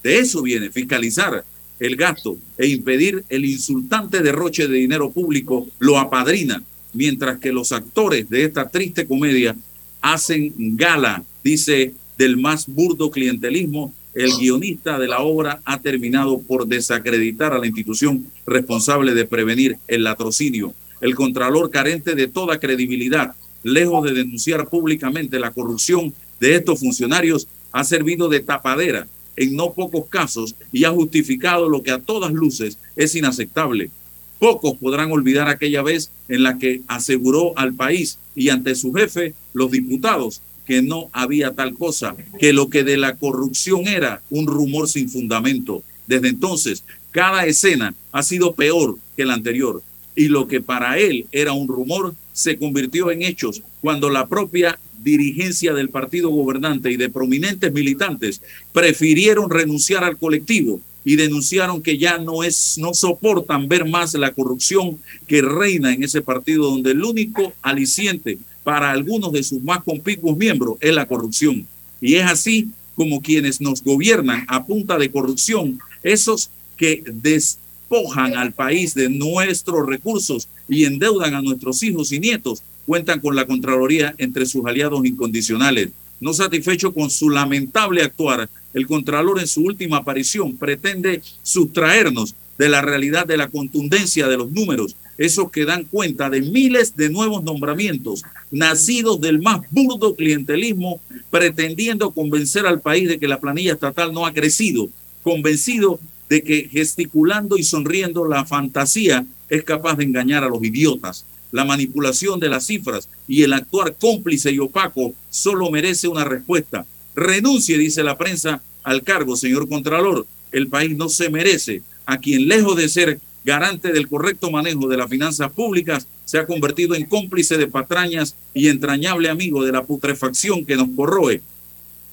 de 0.03 0.19
eso 0.19 0.41
viene, 0.41 0.71
fiscalizar 0.71 1.45
el 1.79 1.97
gasto 1.97 2.39
e 2.57 2.69
impedir 2.69 3.25
el 3.29 3.45
insultante 3.45 4.23
derroche 4.23 4.67
de 4.67 4.79
dinero 4.79 5.11
público 5.11 5.69
lo 5.79 5.99
apadrina, 5.99 6.63
mientras 6.95 7.39
que 7.39 7.53
los 7.53 7.73
actores 7.73 8.31
de 8.31 8.45
esta 8.45 8.71
triste 8.71 9.07
comedia 9.07 9.55
hacen 10.01 10.53
gala, 10.77 11.25
dice, 11.43 11.95
del 12.17 12.37
más 12.37 12.67
burdo 12.67 13.11
clientelismo. 13.11 13.95
El 14.15 14.33
guionista 14.37 14.99
de 14.99 15.07
la 15.07 15.21
obra 15.21 15.61
ha 15.65 15.81
terminado 15.81 16.41
por 16.41 16.67
desacreditar 16.67 17.53
a 17.53 17.59
la 17.59 17.67
institución 17.67 18.27
responsable 18.47 19.15
de 19.15 19.25
prevenir 19.25 19.79
el 19.87 20.03
latrocinio. 20.03 20.75
El 21.01 21.15
contralor 21.15 21.71
carente 21.71 22.15
de 22.15 22.27
toda 22.27 22.59
credibilidad, 22.59 23.35
lejos 23.63 24.05
de 24.05 24.15
denunciar 24.15 24.69
públicamente 24.69 25.39
la 25.39 25.53
corrupción 25.53 26.13
de 26.41 26.57
estos 26.57 26.81
funcionarios, 26.81 27.47
ha 27.71 27.85
servido 27.85 28.29
de 28.29 28.41
tapadera 28.41 29.07
en 29.37 29.55
no 29.55 29.73
pocos 29.73 30.09
casos 30.09 30.57
y 30.73 30.85
ha 30.85 30.91
justificado 30.91 31.69
lo 31.69 31.83
que 31.83 31.93
a 31.93 32.01
todas 32.01 32.33
luces 32.33 32.79
es 32.97 33.15
inaceptable. 33.15 33.91
Pocos 34.39 34.77
podrán 34.79 35.11
olvidar 35.11 35.49
aquella 35.49 35.83
vez 35.83 36.11
en 36.29 36.43
la 36.43 36.59
que 36.59 36.83
aseguró 36.87 37.59
al 37.59 37.75
país 37.75 38.19
y 38.37 38.51
ante 38.51 38.75
su 38.75 38.93
jefe, 38.93 39.35
los 39.53 39.71
diputados, 39.71 40.43
que 40.65 40.83
no 40.83 41.09
había 41.13 41.55
tal 41.55 41.75
cosa, 41.75 42.15
que 42.39 42.53
lo 42.53 42.69
que 42.69 42.85
de 42.85 42.99
la 42.99 43.17
corrupción 43.17 43.89
era 43.89 44.23
un 44.31 44.47
rumor 44.47 44.89
sin 44.89 45.09
fundamento. 45.09 45.83
Desde 46.07 46.29
entonces, 46.29 46.85
cada 47.11 47.47
escena 47.47 47.95
ha 48.13 48.23
sido 48.23 48.55
peor 48.55 48.99
que 49.17 49.25
la 49.25 49.35
anterior 49.35 49.83
y 50.15 50.29
lo 50.29 50.47
que 50.47 50.61
para 50.61 50.99
él 50.99 51.27
era 51.33 51.53
un 51.53 51.69
rumor 51.69 52.15
se 52.33 52.59
convirtió 52.59 53.11
en 53.11 53.23
hechos 53.23 53.63
cuando 53.81 54.11
la 54.11 54.27
propia 54.27 54.79
dirigencia 55.03 55.73
del 55.73 55.89
partido 55.89 56.29
gobernante 56.29 56.91
y 56.91 56.97
de 56.97 57.09
prominentes 57.09 57.73
militantes 57.73 58.43
prefirieron 58.73 59.49
renunciar 59.49 60.05
al 60.05 60.17
colectivo 60.17 60.81
y 61.05 61.17
denunciaron 61.17 61.83
que 61.83 61.99
ya 61.99 62.19
no 62.19 62.43
es 62.43 62.77
no 62.79 62.93
soportan 62.95 63.69
ver 63.69 63.85
más 63.87 64.15
la 64.15 64.33
corrupción 64.33 64.99
que 65.27 65.43
reina 65.43 65.93
en 65.93 66.03
ese 66.03 66.21
partido 66.21 66.71
donde 66.71 66.91
el 66.91 67.03
único 67.03 67.53
aliciente 67.63 68.39
para 68.65 68.91
algunos 68.91 69.33
de 69.33 69.43
sus 69.43 69.63
más 69.63 69.83
conspicuos 69.83 70.37
miembros 70.37 70.77
es 70.81 70.95
la 70.95 71.07
corrupción. 71.07 71.67
Y 72.01 72.17
es 72.17 72.27
así 72.27 72.69
como 72.95 73.23
quienes 73.23 73.61
nos 73.61 73.83
gobiernan 73.83 74.45
a 74.49 74.67
punta 74.67 74.99
de 74.99 75.11
corrupción, 75.11 75.79
esos 76.03 76.51
que 76.77 77.03
despojan 77.07 78.37
al 78.37 78.53
país 78.53 78.95
de 78.95 79.09
nuestros 79.09 79.87
recursos 79.87 80.49
y 80.69 80.85
endeudan 80.85 81.35
a 81.35 81.43
nuestros 81.43 81.83
hijos 81.83 82.13
y 82.13 82.21
nietos, 82.21 82.63
cuentan 82.87 83.21
con 83.21 83.37
la 83.37 83.47
Contraloría 83.47 84.15
entre 84.19 84.47
sus 84.47 84.67
aliados 84.67 85.05
incondicionales. 85.05 85.91
No 86.21 86.33
satisfecho 86.33 86.93
con 86.93 87.11
su 87.11 87.31
lamentable 87.31 88.03
actuar, 88.03 88.49
el 88.75 88.87
Contralor 88.87 89.39
en 89.41 89.47
su 89.47 89.63
última 89.63 89.99
aparición 89.99 90.57
pretende 90.57 91.23
sustraernos 91.43 92.35
de 92.59 92.69
la 92.69 92.83
realidad 92.83 93.27
de 93.27 93.37
la 93.37 93.49
contundencia 93.49 94.27
de 94.27 94.37
los 94.37 94.51
números, 94.51 94.97
esos 95.17 95.51
que 95.51 95.65
dan 95.65 95.85
cuenta 95.85 96.29
de 96.29 96.43
miles 96.43 96.97
de 96.97 97.09
nuevos 97.09 97.45
nombramientos 97.45 98.25
nacidos 98.51 99.21
del 99.21 99.41
más 99.41 99.61
burdo 99.71 100.17
clientelismo, 100.17 101.01
pretendiendo 101.31 102.11
convencer 102.11 102.67
al 102.67 102.81
país 102.81 103.09
de 103.09 103.19
que 103.19 103.29
la 103.29 103.41
planilla 103.41 103.75
estatal 103.75 104.13
no 104.13 104.27
ha 104.27 104.35
crecido, 104.35 104.89
convencido 105.23 106.01
de 106.29 106.43
que 106.43 106.69
gesticulando 106.71 107.57
y 107.57 107.63
sonriendo 107.63 108.27
la 108.27 108.45
fantasía 108.45 109.25
es 109.49 109.63
capaz 109.63 109.97
de 109.97 110.05
engañar 110.05 110.45
a 110.45 110.49
los 110.49 110.63
idiotas 110.63 111.25
la 111.53 111.65
manipulación 111.65 112.41
de 112.41 112.49
las 112.49 112.67
cifras 112.67 113.09
y 113.27 113.43
el 113.43 113.53
actuar 113.53 113.97
cómplice 113.99 114.53
y 114.53 114.59
opaco 114.59 115.15
solo 115.31 115.71
merece 115.71 116.09
una 116.09 116.25
respuesta. 116.25 116.87
Renuncie, 117.15 117.79
dice 117.79 118.03
la 118.03 118.19
prensa, 118.19 118.63
al 118.83 119.03
cargo, 119.03 119.37
señor 119.37 119.69
Contralor. 119.69 120.27
El 120.53 120.69
país 120.69 120.97
no 120.97 121.09
se 121.09 121.31
merece 121.31 121.83
a 122.07 122.19
quien, 122.19 122.49
lejos 122.49 122.77
de 122.77 122.89
ser 122.89 123.21
garante 123.45 123.93
del 123.93 124.09
correcto 124.09 124.51
manejo 124.51 124.89
de 124.89 124.97
las 124.97 125.09
finanzas 125.09 125.51
públicas, 125.53 126.07
se 126.25 126.39
ha 126.39 126.47
convertido 126.47 126.95
en 126.95 127.07
cómplice 127.07 127.57
de 127.57 127.67
patrañas 127.67 128.35
y 128.53 128.69
entrañable 128.69 129.31
amigo 129.31 129.65
de 129.65 129.73
la 129.73 129.85
putrefacción 129.85 130.65
que 130.65 130.77
nos 130.77 130.89
corroe 130.95 131.41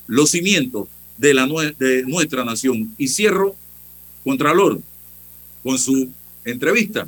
los 0.08 0.32
cimientos 0.32 0.88
de, 1.18 1.34
la, 1.34 1.48
de 1.78 2.04
nuestra 2.04 2.46
nación. 2.46 2.94
Y 2.98 3.08
cierro, 3.10 3.56
Contralor, 4.24 4.80
con 5.64 5.78
su 5.78 6.10
entrevista 6.46 7.08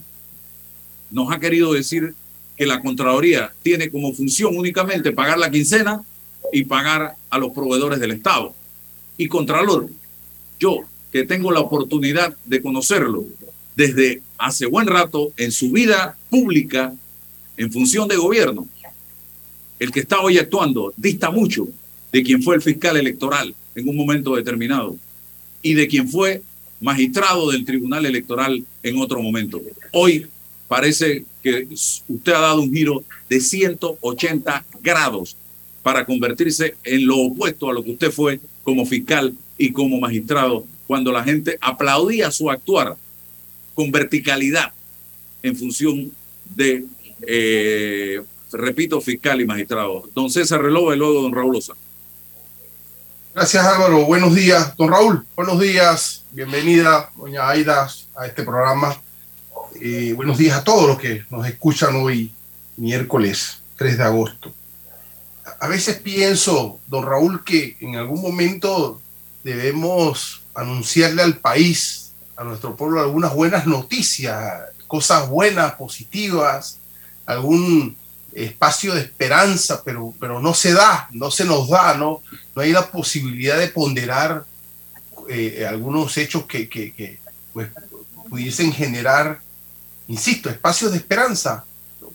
nos 1.12 1.32
ha 1.32 1.40
querido 1.40 1.74
decir 1.74 2.14
que 2.56 2.66
la 2.66 2.82
Contraloría 2.82 3.54
tiene 3.62 3.90
como 3.90 4.14
función 4.14 4.58
únicamente 4.58 5.12
pagar 5.12 5.38
la 5.38 5.52
quincena 5.52 6.02
y 6.52 6.66
pagar 6.66 7.16
a 7.30 7.38
los 7.38 7.52
proveedores 7.52 8.00
del 8.00 8.12
Estado. 8.12 8.54
Y 9.18 9.28
Contralor, 9.28 9.90
yo 10.60 10.82
que 11.12 11.24
tengo 11.24 11.52
la 11.52 11.60
oportunidad 11.60 12.36
de 12.46 12.62
conocerlo 12.62 13.26
desde 13.76 14.22
hace 14.38 14.66
buen 14.66 14.88
rato 14.88 15.32
en 15.38 15.52
su 15.52 15.72
vida 15.72 16.18
pública 16.30 16.94
en 17.58 17.72
función 17.72 18.08
de 18.08 18.16
gobierno, 18.16 18.68
el 19.80 19.92
que 19.92 20.00
está 20.00 20.20
hoy 20.22 20.38
actuando 20.38 20.94
dista 20.98 21.32
mucho 21.32 21.68
de 22.12 22.24
quien 22.24 22.42
fue 22.42 22.56
el 22.56 22.62
fiscal 22.62 22.98
electoral 22.98 23.54
en 23.76 23.88
un 23.88 23.96
momento 23.96 24.36
determinado 24.36 24.96
y 25.62 25.76
de 25.76 25.88
quien 25.88 26.10
fue 26.10 26.42
magistrado 26.80 27.52
del 27.52 27.66
Tribunal 27.66 28.06
Electoral 28.06 28.64
en 28.84 28.98
otro 28.98 29.22
momento. 29.22 29.62
Hoy 29.92 30.28
parece 30.68 31.26
que 31.42 31.68
usted 32.08 32.34
ha 32.34 32.40
dado 32.40 32.62
un 32.62 32.74
giro 32.74 33.04
de 33.30 33.40
180 33.40 34.66
grados 34.82 35.38
para 35.82 36.06
convertirse 36.06 36.76
en 36.84 37.08
lo 37.08 37.18
opuesto 37.18 37.70
a 37.70 37.74
lo 37.74 37.84
que 37.84 37.92
usted 37.92 38.12
fue 38.12 38.40
como 38.64 38.86
fiscal 38.86 39.34
y 39.58 39.72
como 39.72 40.00
magistrado, 40.00 40.66
cuando 40.86 41.12
la 41.12 41.24
gente 41.24 41.58
aplaudía 41.62 42.32
su 42.32 42.52
actuar 42.52 42.96
con 43.74 43.92
verticalidad 43.92 44.74
en 45.42 45.56
función 45.56 46.12
de, 46.56 46.86
eh, 47.26 48.22
repito, 48.52 49.00
fiscal 49.00 49.40
y 49.40 49.46
magistrado. 49.46 50.10
Don 50.14 50.30
César 50.30 50.62
Reloj 50.62 50.94
y 50.94 50.98
luego 50.98 51.22
don 51.22 51.34
Raúl 51.34 51.56
Osa. 51.56 51.74
Gracias 53.34 53.66
Álvaro, 53.66 54.06
buenos 54.06 54.36
días. 54.36 54.76
Don 54.76 54.90
Raúl, 54.90 55.26
buenos 55.36 55.60
días. 55.60 56.24
Bienvenida, 56.32 57.12
doña 57.16 57.48
Aida, 57.48 57.88
a 58.16 58.26
este 58.26 58.44
programa 58.44 59.02
eh, 59.82 60.14
buenos 60.14 60.38
días 60.38 60.58
a 60.58 60.64
todos 60.64 60.88
los 60.88 61.00
que 61.00 61.26
nos 61.30 61.48
escuchan 61.48 61.96
hoy, 61.96 62.34
miércoles 62.78 63.62
3 63.78 63.98
de 63.98 64.04
agosto. 64.04 64.54
A 65.60 65.68
veces 65.68 65.98
pienso, 65.98 66.80
don 66.88 67.04
Raúl, 67.04 67.44
que 67.44 67.78
en 67.80 67.96
algún 67.96 68.22
momento 68.22 69.02
debemos 69.44 70.42
anunciarle 70.56 71.22
al 71.22 71.38
país, 71.38 72.12
a 72.36 72.44
nuestro 72.44 72.76
pueblo, 72.76 73.02
algunas 73.02 73.34
buenas 73.34 73.66
noticias, 73.66 74.62
cosas 74.88 75.30
buenas, 75.30 75.74
positivas, 75.74 76.80
algún 77.26 77.96
espacio 78.34 78.94
de 78.94 79.02
esperanza, 79.02 79.82
pero, 79.84 80.14
pero 80.20 80.40
no 80.40 80.54
se 80.54 80.74
da, 80.74 81.08
no 81.12 81.32
se 81.32 81.46
nos 81.46 81.70
da, 81.70 81.96
no, 81.96 82.22
no 82.56 82.62
hay 82.62 82.72
la 82.72 82.92
posibilidad 82.92 83.58
de 83.58 83.68
ponderar 83.68 84.46
eh, 85.30 85.66
algunos 85.68 86.16
hechos 86.18 86.46
que, 86.46 86.70
que, 86.70 87.20
pues, 87.54 87.70
pudiesen 88.30 88.72
generar 88.72 89.42
insisto, 90.08 90.50
espacios 90.50 90.92
de 90.92 90.98
esperanza, 90.98 91.66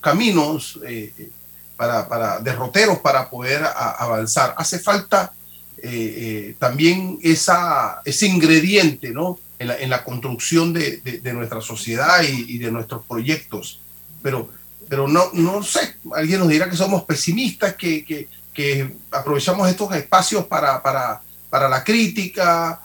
caminos 0.01 0.79
eh, 0.87 1.31
para, 1.77 2.09
para, 2.09 2.41
derroteros 2.41 2.99
para 2.99 3.31
poder 3.31 3.65
avanzar. 3.65 4.55
Hace 4.59 4.79
falta 4.79 5.33
eh, 5.79 5.89
eh, 5.89 6.57
también 6.59 7.19
esa, 7.23 8.03
ese 8.05 8.27
ingrediente 8.27 9.11
¿no? 9.11 9.39
en, 9.59 9.69
la, 9.69 9.79
en 9.79 9.91
la 9.91 10.05
construcción 10.05 10.73
de, 10.73 10.99
de, 10.99 11.33
nuestra 11.33 11.61
sociedad 11.61 12.23
y, 12.23 12.59
de 12.59 12.71
nuestros 12.71 13.05
proyectos. 13.05 13.81
Pero, 14.23 14.51
pero 14.89 15.09
no, 15.09 15.31
no 15.33 15.63
sé, 15.63 15.97
alguien 16.15 16.41
nos 16.41 16.49
dirá 16.49 16.69
que 16.69 16.77
somos 16.77 17.05
pesimistas, 17.05 17.75
que, 17.75 18.05
que, 18.05 18.29
que 18.53 18.95
aprovechamos 19.11 19.69
estos 19.69 19.95
espacios 19.95 20.45
para, 20.47 20.83
para, 20.83 21.23
para 21.49 21.69
la 21.69 21.83
crítica, 21.83 22.83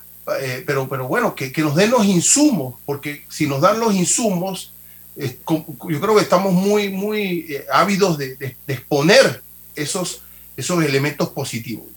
pero, 0.65 0.89
pero 0.89 1.07
bueno, 1.07 1.33
que, 1.35 1.51
que, 1.51 1.61
nos 1.61 1.75
den 1.75 1.91
los 1.91 2.05
insumos, 2.05 2.75
porque 2.85 3.25
si 3.29 3.47
nos 3.47 3.61
dan 3.61 3.79
los 3.79 3.93
insumos, 3.93 4.73
yo 5.17 5.99
creo 5.99 6.15
que 6.15 6.21
estamos 6.21 6.53
muy, 6.53 6.89
muy 6.89 7.45
eh, 7.49 7.65
ávidos 7.71 8.17
de, 8.17 8.55
exponer 8.67 9.41
esos, 9.75 10.21
esos 10.55 10.83
elementos 10.83 11.29
positivos. 11.29 11.87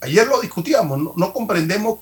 Ayer 0.00 0.26
lo 0.26 0.40
discutíamos, 0.40 1.16
no, 1.16 1.32
comprendemos 1.32 2.00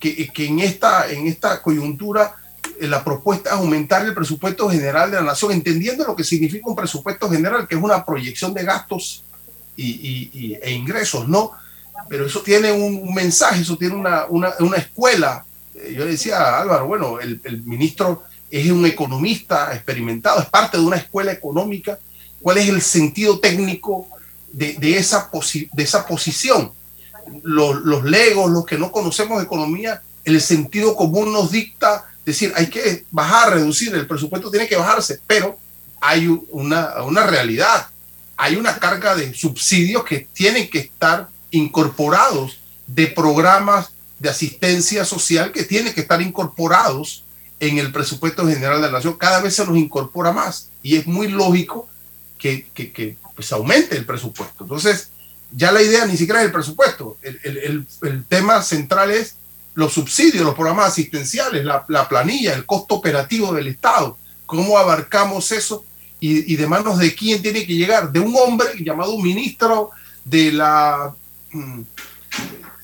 que, 0.00 0.28
que, 0.28 0.46
en, 0.46 0.58
esta, 0.58 1.10
en 1.10 1.26
esta 1.28 1.62
coyuntura 1.62 2.34
eh, 2.80 2.88
la 2.88 3.04
propuesta 3.04 3.50
es 3.50 3.56
aumentar 3.56 4.04
el 4.04 4.14
presupuesto 4.14 4.68
general 4.68 5.10
de 5.10 5.18
la 5.18 5.22
nación, 5.22 5.52
entendiendo 5.52 6.04
lo 6.04 6.16
que 6.16 6.24
significa 6.24 6.68
un 6.68 6.76
presupuesto 6.76 7.30
general, 7.30 7.68
que 7.68 7.76
es 7.76 7.82
una 7.82 8.04
proyección 8.04 8.52
de 8.52 8.64
gastos 8.64 9.22
y, 9.76 10.58
e 10.60 10.72
ingresos, 10.72 11.28
¿no? 11.28 11.52
Pero 12.08 12.26
eso 12.26 12.42
tiene 12.42 12.72
un, 12.72 13.14
mensaje, 13.14 13.62
eso 13.62 13.78
tiene 13.78 13.94
una, 13.94 14.26
una, 14.26 14.52
una, 14.58 14.76
escuela. 14.78 15.44
Eh, 15.74 15.94
yo 15.96 16.04
decía 16.04 16.58
Álvaro, 16.58 16.86
bueno, 16.86 17.20
el, 17.20 17.40
el 17.44 17.62
ministro 17.62 18.24
es 18.50 18.70
un 18.70 18.86
economista 18.86 19.74
experimentado, 19.74 20.40
es 20.40 20.46
parte 20.46 20.78
de 20.78 20.84
una 20.84 20.96
escuela 20.96 21.32
económica. 21.32 21.98
¿Cuál 22.40 22.58
es 22.58 22.68
el 22.68 22.80
sentido 22.80 23.40
técnico 23.40 24.08
de, 24.52 24.76
esa, 24.96 25.30
de 25.72 25.82
esa 25.82 26.06
posición? 26.06 26.72
Los, 27.42 27.82
los 27.82 28.04
legos, 28.04 28.50
los 28.50 28.64
que 28.64 28.78
no 28.78 28.90
conocemos 28.90 29.38
de 29.38 29.44
economía, 29.44 30.02
el 30.24 30.40
sentido 30.40 30.96
común 30.96 31.32
nos 31.32 31.50
dicta 31.50 32.06
decir, 32.24 32.52
hay 32.56 32.68
que 32.68 33.04
bajar, 33.10 33.54
reducir, 33.54 33.94
el 33.94 34.06
presupuesto 34.06 34.50
tiene 34.50 34.68
que 34.68 34.76
bajarse, 34.76 35.20
pero 35.26 35.58
hay 36.00 36.26
una, 36.50 37.02
una 37.02 37.26
realidad, 37.26 37.88
hay 38.36 38.56
una 38.56 38.78
carga 38.78 39.14
de 39.14 39.34
subsidios 39.34 40.04
que 40.04 40.28
tienen 40.32 40.68
que 40.70 40.78
estar 40.78 41.28
incorporados, 41.50 42.60
de 42.86 43.06
programas 43.06 43.90
de 44.18 44.28
asistencia 44.28 45.04
social 45.04 45.52
que 45.52 45.64
tienen 45.64 45.92
que 45.92 46.00
estar 46.00 46.20
incorporados 46.20 47.24
en 47.60 47.78
el 47.78 47.92
presupuesto 47.92 48.46
general 48.46 48.80
de 48.80 48.86
la 48.86 48.92
nación 48.92 49.14
cada 49.14 49.40
vez 49.40 49.54
se 49.54 49.66
nos 49.66 49.76
incorpora 49.76 50.32
más 50.32 50.70
y 50.82 50.96
es 50.96 51.06
muy 51.06 51.28
lógico 51.28 51.88
que, 52.38 52.68
que, 52.72 53.16
pues 53.34 53.52
aumente 53.52 53.96
el 53.96 54.06
presupuesto. 54.06 54.64
Entonces, 54.64 55.10
ya 55.52 55.72
la 55.72 55.82
idea 55.82 56.06
ni 56.06 56.16
siquiera 56.16 56.40
es 56.40 56.46
el 56.46 56.52
presupuesto. 56.52 57.18
El, 57.22 57.86
tema 58.28 58.62
central 58.62 59.10
es 59.10 59.36
los 59.74 59.92
subsidios, 59.92 60.44
los 60.44 60.54
programas 60.54 60.86
asistenciales, 60.86 61.64
la, 61.64 62.08
planilla, 62.08 62.54
el 62.54 62.64
costo 62.64 62.94
operativo 62.94 63.52
del 63.52 63.66
Estado. 63.66 64.16
¿Cómo 64.46 64.78
abarcamos 64.78 65.50
eso? 65.52 65.84
Y, 66.20 66.56
de 66.56 66.66
manos 66.66 66.98
de 66.98 67.14
quién 67.14 67.42
tiene 67.42 67.66
que 67.66 67.74
llegar? 67.74 68.12
De 68.12 68.20
un 68.20 68.34
hombre 68.36 68.68
llamado 68.80 69.18
ministro 69.18 69.90
de 70.24 70.52
la 70.52 71.14
mm, 71.52 71.80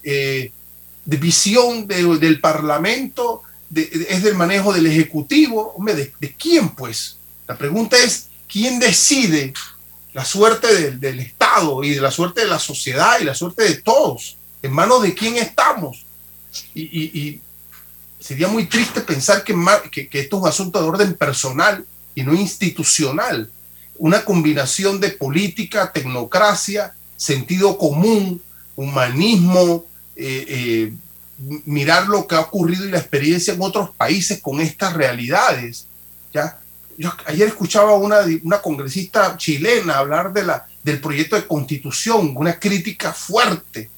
eh, 0.04 0.52
visión 1.04 1.86
del 1.86 2.40
Parlamento, 2.40 3.42
es 3.74 4.22
del 4.22 4.34
manejo 4.34 4.72
del 4.72 4.86
Ejecutivo. 4.86 5.74
Hombre, 5.76 5.94
¿de, 5.94 6.12
¿de 6.20 6.32
quién 6.34 6.70
pues? 6.70 7.18
La 7.46 7.56
pregunta 7.56 7.96
es, 7.96 8.28
¿quién 8.48 8.78
decide 8.78 9.52
la 10.14 10.24
suerte 10.24 10.92
del, 10.92 11.20
Estado 11.20 11.82
y 11.82 11.90
de 11.90 12.00
la 12.00 12.10
suerte 12.10 12.42
de 12.42 12.46
la 12.46 12.60
sociedad 12.60 13.18
y 13.20 13.24
la 13.24 13.34
suerte 13.34 13.64
de 13.64 13.74
todos. 13.74 14.38
¿En 14.62 14.72
manos 14.72 15.02
de 15.02 15.12
quién 15.12 15.36
estamos? 15.36 16.06
Y, 16.74 17.40
sería 18.20 18.48
muy 18.48 18.64
triste 18.66 19.02
pensar 19.02 19.44
que, 19.44 19.54
que, 19.90 20.08
que 20.08 20.20
esto 20.20 20.36
es 20.36 20.42
un 20.42 20.48
asunto 20.48 20.80
de 20.80 20.88
orden 20.88 21.14
personal 21.14 21.84
y 22.14 22.22
no 22.22 22.32
institucional. 22.32 23.50
Una 23.98 24.24
combinación 24.24 24.98
de 24.98 25.10
política, 25.10 25.92
tecnocracia, 25.92 26.94
sentido 27.16 27.76
común, 27.76 28.40
humanismo, 28.76 29.84
eh, 30.16 30.44
eh, 30.48 30.92
mirar 31.66 32.08
lo 32.08 32.26
que 32.26 32.36
ha 32.36 32.40
ocurrido 32.40 32.84
y 32.84 32.90
la 32.90 32.98
experiencia 32.98 33.54
en 33.54 33.62
otros 33.62 33.90
países 33.90 34.40
con 34.40 34.60
estas 34.60 34.94
realidades. 34.94 35.86
¿ya? 36.32 36.58
yo 36.96 37.12
ayer 37.26 37.48
escuchaba 37.48 37.94
una, 37.94 38.18
una 38.42 38.60
congresista 38.60 39.36
chilena 39.36 39.98
hablar 39.98 40.32
de 40.32 40.44
la, 40.44 40.66
del 40.82 41.00
proyecto 41.00 41.36
de 41.36 41.46
constitución, 41.46 42.34
una 42.36 42.58
crítica 42.58 43.12
fuerte, 43.12 43.90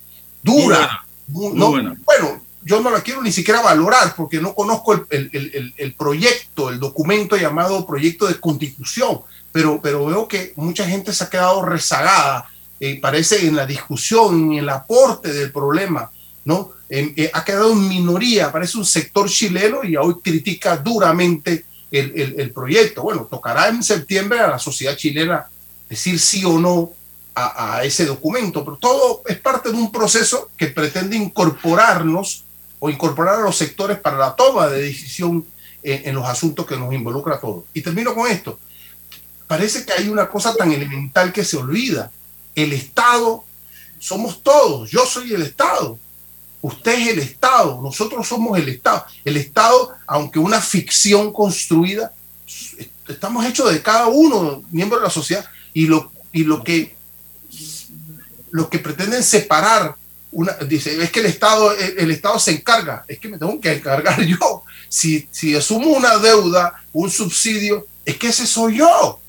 dura. 0.42 1.04
Bueno, 1.28 2.40
yo 2.62 2.80
no 2.80 2.90
la 2.90 3.00
quiero 3.00 3.22
ni 3.22 3.32
siquiera 3.32 3.60
valorar 3.60 4.14
porque 4.16 4.40
no 4.40 4.54
conozco 4.54 4.94
el, 5.10 5.30
el, 5.32 5.74
el, 5.76 5.94
proyecto, 5.94 6.70
el 6.70 6.80
documento 6.80 7.36
llamado 7.36 7.86
proyecto 7.86 8.26
de 8.26 8.40
constitución, 8.40 9.20
pero, 9.52 9.80
pero 9.80 10.06
veo 10.06 10.28
que 10.28 10.52
mucha 10.56 10.86
gente 10.86 11.12
se 11.12 11.24
ha 11.24 11.30
quedado 11.30 11.64
rezagada, 11.64 12.48
eh, 12.80 13.00
parece 13.00 13.46
en 13.46 13.56
la 13.56 13.66
discusión, 13.66 14.52
en 14.52 14.58
el 14.58 14.68
aporte 14.68 15.32
del 15.32 15.52
problema, 15.52 16.10
¿no? 16.44 16.72
Eh, 16.88 17.30
ha 17.32 17.44
quedado 17.44 17.72
en 17.72 17.88
minoría, 17.88 18.52
parece 18.52 18.78
un 18.78 18.84
sector 18.84 19.28
chileno 19.28 19.82
y 19.82 19.96
hoy 19.96 20.16
critica 20.22 20.76
duramente 20.76 21.64
el, 21.90 22.52
proyecto. 22.52 23.02
Bueno, 23.02 23.26
tocará 23.30 23.68
en 23.68 23.82
septiembre 23.82 24.40
a 24.40 24.48
la 24.48 24.58
sociedad 24.58 24.96
chilena 24.96 25.46
decir 25.88 26.18
sí 26.18 26.44
o 26.44 26.58
no 26.58 26.92
a, 27.34 27.84
ese 27.84 28.06
documento, 28.06 28.64
pero 28.64 28.76
todo 28.78 29.22
es 29.26 29.38
parte 29.38 29.70
de 29.70 29.76
un 29.76 29.92
proceso 29.92 30.50
que 30.56 30.68
pretende 30.68 31.16
incorporarnos 31.16 32.44
o 32.78 32.88
incorporar 32.88 33.36
a 33.36 33.42
los 33.42 33.56
sectores 33.56 33.98
para 33.98 34.16
la 34.16 34.34
toma 34.34 34.68
de 34.68 34.82
decisión 34.82 35.44
en, 35.82 36.14
los 36.14 36.26
asuntos 36.26 36.66
que 36.66 36.76
nos 36.76 36.92
involucra 36.94 37.36
a 37.36 37.40
todos. 37.40 37.64
Y 37.74 37.82
termino 37.82 38.14
con 38.14 38.30
esto. 38.30 38.58
Parece 39.46 39.84
que 39.84 39.92
hay 39.92 40.08
una 40.08 40.28
cosa 40.28 40.54
tan 40.54 40.72
elemental 40.72 41.32
que 41.32 41.44
se 41.44 41.56
olvida. 41.56 42.10
El 42.54 42.72
Estado 42.72 43.44
somos 43.98 44.42
todos. 44.42 44.90
Yo 44.90 45.04
soy 45.04 45.34
el 45.34 45.42
Estado. 45.42 45.98
Usted 46.66 46.98
es 46.98 47.08
el 47.10 47.18
Estado, 47.20 47.80
nosotros 47.80 48.26
somos 48.26 48.58
el 48.58 48.68
Estado. 48.68 49.06
El 49.24 49.36
Estado, 49.36 49.94
aunque 50.04 50.40
una 50.40 50.60
ficción 50.60 51.32
construida, 51.32 52.12
estamos 53.06 53.46
hechos 53.46 53.72
de 53.72 53.80
cada 53.80 54.08
uno, 54.08 54.64
miembro 54.72 54.98
de 54.98 55.04
la 55.04 55.10
sociedad, 55.10 55.44
y 55.72 55.86
lo, 55.86 56.10
y 56.32 56.42
lo 56.42 56.64
que 56.64 56.96
lo 58.50 58.68
que 58.68 58.80
pretenden 58.80 59.22
separar 59.22 59.94
una, 60.32 60.54
dice, 60.54 61.00
es 61.00 61.12
que 61.12 61.20
el 61.20 61.26
Estado, 61.26 61.72
el, 61.72 62.10
Estado 62.10 62.36
se 62.40 62.50
encarga, 62.50 63.04
es 63.06 63.20
que 63.20 63.28
me 63.28 63.38
tengo 63.38 63.60
que 63.60 63.72
encargar 63.72 64.20
yo. 64.26 64.64
Si, 64.88 65.28
si 65.30 65.54
asumo 65.54 65.90
una 65.90 66.18
deuda, 66.18 66.82
un 66.92 67.12
subsidio, 67.12 67.86
es 68.04 68.16
que 68.16 68.28
ese 68.28 68.44
soy 68.44 68.78
yo. 68.78 69.20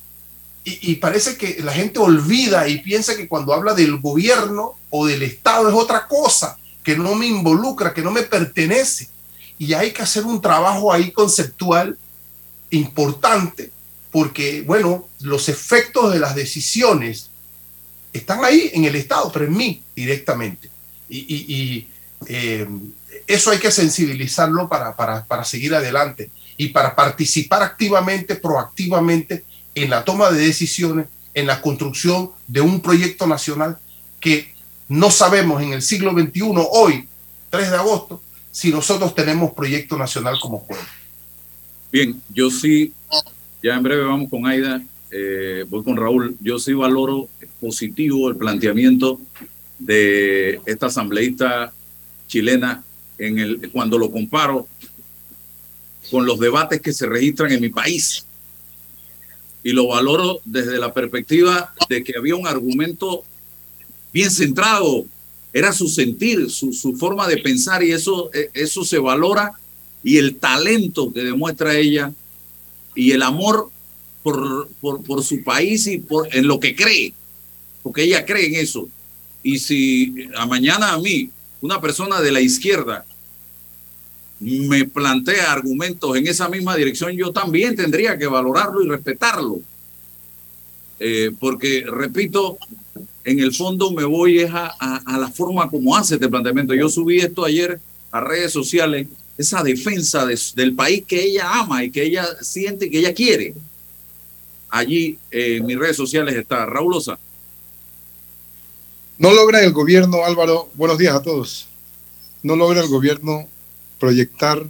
Y, 0.63 0.91
y, 0.91 0.95
parece 0.95 1.37
que 1.37 1.61
la 1.61 1.71
gente 1.71 1.99
olvida 1.99 2.67
y 2.67 2.79
piensa 2.79 3.15
que 3.15 3.27
cuando 3.27 3.53
habla 3.53 3.75
del 3.75 3.97
gobierno 3.97 4.75
o 4.89 5.05
del 5.05 5.21
Estado 5.21 5.69
es 5.69 5.75
otra 5.75 6.07
cosa 6.07 6.57
que 6.87 6.95
no 6.95 7.15
me 7.15 7.27
involucra, 7.27 7.93
que 7.93 8.01
no 8.01 8.11
me 8.11 8.21
pertenece. 8.21 9.09
Y 9.59 9.73
hay 9.73 9.91
que 9.91 10.03
hacer 10.03 10.23
un 10.23 10.39
trabajo 10.39 10.93
ahí 10.93 11.11
conceptual 11.11 11.97
importante, 12.69 13.71
porque, 14.09 14.61
bueno, 14.61 15.05
los 15.19 15.49
efectos 15.49 16.13
de 16.13 16.19
las 16.19 16.33
decisiones 16.33 17.29
están 18.13 18.45
ahí 18.45 18.71
en 18.73 18.85
el 18.85 18.95
Estado, 18.95 19.29
pero 19.33 19.43
en 19.43 19.57
mí 19.57 19.83
directamente. 19.93 20.69
Y, 21.09 21.87
eh, 22.25 22.65
eso 23.27 23.51
hay 23.51 23.57
que 23.57 23.69
sensibilizarlo 23.69 24.69
para, 24.69 24.95
para, 24.95 25.25
para 25.25 25.43
seguir 25.43 25.75
adelante 25.75 26.29
y 26.55 26.69
para 26.69 26.95
participar 26.95 27.63
activamente, 27.63 28.35
proactivamente 28.35 29.43
en 29.75 29.89
la 29.89 30.05
toma 30.05 30.31
de 30.31 30.39
decisiones, 30.39 31.07
en 31.33 31.47
la 31.47 31.61
construcción 31.61 32.31
de 32.47 32.61
un 32.61 32.79
proyecto 32.79 33.27
nacional 33.27 33.77
que 34.21 34.55
no 34.87 35.11
sabemos 35.11 35.61
en 35.61 35.73
el 35.73 35.81
siglo 35.81 36.11
XXI, 36.11 36.41
hoy, 36.71 37.07
3 37.49 37.71
de 37.71 37.77
agosto, 37.77 38.21
si 38.51 38.71
nosotros 38.71 39.13
tenemos 39.13 39.53
proyecto 39.53 39.97
nacional 39.97 40.39
como 40.39 40.65
pueblo. 40.65 40.85
Bien, 41.91 42.21
yo 42.29 42.49
sí, 42.49 42.93
ya 43.61 43.75
en 43.75 43.83
breve 43.83 44.03
vamos 44.03 44.29
con 44.29 44.45
Aida, 44.45 44.81
eh, 45.11 45.65
voy 45.69 45.83
con 45.83 45.95
Raúl, 45.95 46.35
yo 46.41 46.59
sí 46.59 46.73
valoro 46.73 47.29
positivo 47.59 48.29
el 48.29 48.35
planteamiento 48.35 49.19
de 49.79 50.59
esta 50.65 50.87
asambleísta 50.87 51.71
chilena 52.27 52.83
en 53.17 53.39
el, 53.39 53.71
cuando 53.71 53.97
lo 53.97 54.11
comparo 54.11 54.67
con 56.11 56.25
los 56.25 56.39
debates 56.39 56.81
que 56.81 56.93
se 56.93 57.05
registran 57.05 57.51
en 57.51 57.61
mi 57.61 57.69
país. 57.69 58.25
Y 59.63 59.71
lo 59.71 59.87
valoro 59.87 60.39
desde 60.45 60.77
la 60.77 60.93
perspectiva 60.93 61.73
de 61.89 62.03
que 62.03 62.17
había 62.17 62.35
un 62.35 62.47
argumento 62.47 63.23
bien 64.13 64.31
centrado, 64.31 65.05
era 65.53 65.71
su 65.71 65.87
sentir, 65.87 66.49
su, 66.49 66.95
forma 66.97 67.27
de 67.27 67.37
pensar 67.37 67.83
y 67.83 67.91
eso, 67.91 68.29
e, 68.33 68.49
eso 68.53 68.83
se 68.83 68.99
valora 68.99 69.53
y 70.03 70.17
el 70.17 70.35
talento 70.35 71.11
que 71.11 71.23
demuestra 71.23 71.75
ella 71.75 72.13
y 72.95 73.11
el 73.11 73.21
amor 73.21 73.69
por, 74.23 74.69
por, 74.81 75.23
su 75.23 75.43
país 75.43 75.87
y 75.87 75.99
por, 75.99 76.33
en 76.35 76.47
lo 76.47 76.59
que 76.59 76.75
cree, 76.75 77.13
porque 77.81 78.03
ella 78.03 78.25
cree 78.25 78.47
en 78.47 78.55
eso. 78.55 78.89
Y 79.41 79.59
si 79.59 80.27
a 80.35 80.45
mañana 80.45 80.93
a 80.93 80.99
mí, 80.99 81.29
una 81.61 81.79
persona 81.79 82.21
de 82.21 82.31
la 82.31 82.41
izquierda, 82.41 83.05
me 84.39 84.85
plantea 84.85 85.51
argumentos 85.51 86.15
en 86.15 86.27
esa 86.27 86.49
misma 86.49 86.75
dirección, 86.75 87.13
yo 87.13 87.31
también 87.31 87.75
tendría 87.75 88.17
que 88.17 88.27
valorarlo 88.27 88.83
y 88.83 88.89
respetarlo. 88.89 89.61
Eh, 90.99 91.31
porque, 91.39 91.85
repito, 91.87 92.57
en 93.27 93.41
el 93.41 93.53
fondo 93.53 93.91
me 93.91 94.05
voy 94.05 94.43
a, 94.43 94.67
a, 94.67 95.17
la 95.17 95.29
forma 95.29 95.69
como 95.69 95.97
hace 95.97 96.13
este 96.13 96.29
planteamiento. 96.29 96.73
Yo 96.73 96.87
subí 96.87 97.19
esto 97.19 97.43
ayer 97.43 97.77
a 98.09 98.21
redes 98.21 98.53
sociales, 98.53 99.05
esa 99.37 99.61
defensa 99.63 100.25
del 100.55 100.73
país 100.73 101.03
que 101.05 101.25
ella 101.25 101.59
ama 101.59 101.83
y 101.83 101.91
que 101.91 102.03
ella 102.03 102.25
siente 102.39 102.85
y 102.85 102.89
que 102.89 102.99
ella 102.99 103.13
quiere. 103.13 103.53
Allí 104.69 105.19
en 105.29 105.65
mis 105.65 105.77
redes 105.77 105.97
sociales 105.97 106.35
está 106.35 106.65
Raúl 106.65 106.93
Osa. 106.93 107.19
No 109.17 109.33
logra 109.33 109.61
el 109.61 109.73
gobierno, 109.73 110.23
Álvaro, 110.23 110.69
buenos 110.75 110.97
días 110.97 111.13
a 111.13 111.21
todos, 111.21 111.67
no 112.43 112.55
logra 112.55 112.79
el 112.79 112.87
gobierno 112.87 113.45
proyectar 113.99 114.65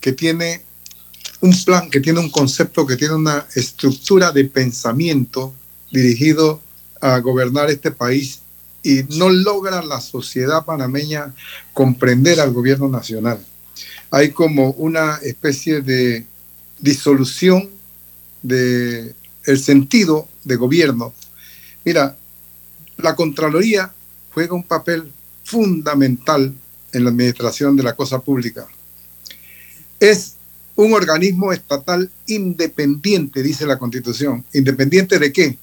que 0.00 0.12
tiene 0.12 0.62
un 1.40 1.52
plan, 1.64 1.88
que 1.90 2.00
tiene 2.00 2.18
un 2.18 2.30
concepto, 2.30 2.84
que 2.88 2.96
tiene 2.96 3.14
una 3.14 3.46
estructura 3.54 4.32
de 4.32 4.46
pensamiento 4.46 5.54
dirigido 5.92 6.60
a 7.00 7.18
gobernar 7.20 7.70
este 7.70 7.90
país 7.90 8.40
y 8.82 9.02
no 9.16 9.28
logra 9.28 9.82
la 9.82 10.00
sociedad 10.00 10.64
panameña 10.64 11.34
comprender 11.72 12.40
al 12.40 12.52
gobierno 12.52 12.88
nacional. 12.88 13.44
Hay 14.10 14.30
como 14.30 14.70
una 14.72 15.16
especie 15.16 15.80
de 15.82 16.24
disolución 16.78 17.68
de 18.42 19.14
el 19.44 19.58
sentido 19.58 20.28
de 20.44 20.56
gobierno. 20.56 21.12
Mira, 21.84 22.16
la 22.96 23.14
Contraloría 23.14 23.92
juega 24.32 24.54
un 24.54 24.62
papel 24.62 25.10
fundamental 25.44 26.54
en 26.92 27.04
la 27.04 27.10
administración 27.10 27.76
de 27.76 27.82
la 27.82 27.94
cosa 27.94 28.20
pública. 28.20 28.66
Es 30.00 30.34
un 30.76 30.92
organismo 30.92 31.52
estatal 31.52 32.10
independiente, 32.26 33.42
dice 33.42 33.66
la 33.66 33.78
Constitución. 33.78 34.44
¿Independiente 34.52 35.18
de 35.18 35.32
qué? 35.32 35.58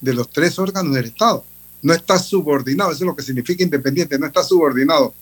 De 0.00 0.14
los 0.14 0.30
tres 0.30 0.58
órganos 0.58 0.94
del 0.94 1.06
Estado. 1.06 1.44
No 1.82 1.94
está 1.94 2.18
subordinado, 2.18 2.90
eso 2.90 3.04
es 3.04 3.06
lo 3.06 3.16
que 3.16 3.22
significa 3.22 3.62
independiente, 3.62 4.18
no 4.18 4.26
está 4.26 4.42
subordinado. 4.42 5.14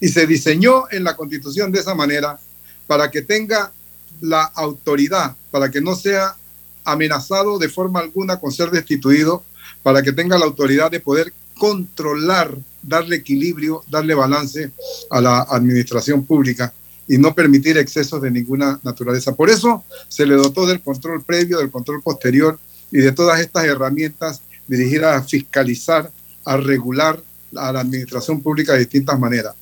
Y 0.00 0.08
se 0.08 0.26
diseñó 0.26 0.84
en 0.90 1.04
la 1.04 1.16
Constitución 1.16 1.72
de 1.72 1.80
esa 1.80 1.94
manera 1.94 2.38
para 2.86 3.10
que 3.10 3.22
tenga 3.22 3.72
la 4.20 4.44
autoridad, 4.44 5.34
para 5.50 5.70
que 5.70 5.80
no 5.80 5.94
sea 5.94 6.36
amenazado 6.84 7.58
de 7.58 7.68
forma 7.68 8.00
alguna 8.00 8.38
con 8.38 8.52
ser 8.52 8.70
destituido, 8.70 9.42
para 9.82 10.02
que 10.02 10.12
tenga 10.12 10.38
la 10.38 10.44
autoridad 10.44 10.90
de 10.90 11.00
poder 11.00 11.32
controlar, 11.58 12.56
darle 12.82 13.16
equilibrio, 13.16 13.84
darle 13.88 14.14
balance 14.14 14.70
a 15.10 15.20
la 15.20 15.40
administración 15.42 16.24
pública 16.24 16.72
y 17.08 17.18
no 17.18 17.34
permitir 17.34 17.78
excesos 17.78 18.22
de 18.22 18.30
ninguna 18.30 18.80
naturaleza. 18.82 19.34
Por 19.34 19.50
eso 19.50 19.84
se 20.08 20.26
le 20.26 20.34
dotó 20.34 20.66
del 20.66 20.80
control 20.80 21.22
previo, 21.22 21.58
del 21.58 21.70
control 21.70 22.02
posterior 22.02 22.58
y 22.92 22.98
de 22.98 23.12
todas 23.12 23.40
estas 23.40 23.64
herramientas 23.64 24.42
dirigidas 24.68 25.20
a 25.20 25.24
fiscalizar, 25.24 26.12
a 26.44 26.56
regular 26.56 27.20
a 27.56 27.72
la 27.72 27.80
administración 27.80 28.40
pública 28.40 28.74
de 28.74 28.80
distintas 28.80 29.18
maneras. 29.18 29.54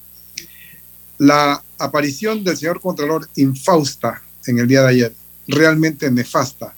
La 1.19 1.63
aparición 1.79 2.45
del 2.45 2.57
señor 2.57 2.81
Contralor 2.81 3.29
infausta 3.37 4.23
en 4.47 4.59
el 4.59 4.67
día 4.67 4.83
de 4.83 4.89
ayer, 4.89 5.15
realmente 5.47 6.11
nefasta, 6.11 6.75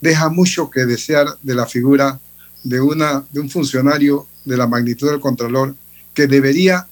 deja 0.00 0.28
mucho 0.28 0.70
que 0.70 0.84
desear 0.84 1.38
de 1.42 1.54
la 1.54 1.66
figura 1.66 2.18
de, 2.62 2.80
una, 2.80 3.24
de 3.30 3.40
un 3.40 3.50
funcionario 3.50 4.26
de 4.44 4.56
la 4.56 4.66
magnitud 4.66 5.10
del 5.10 5.20
Contralor 5.20 5.74
que 6.12 6.26
debería, 6.26 6.86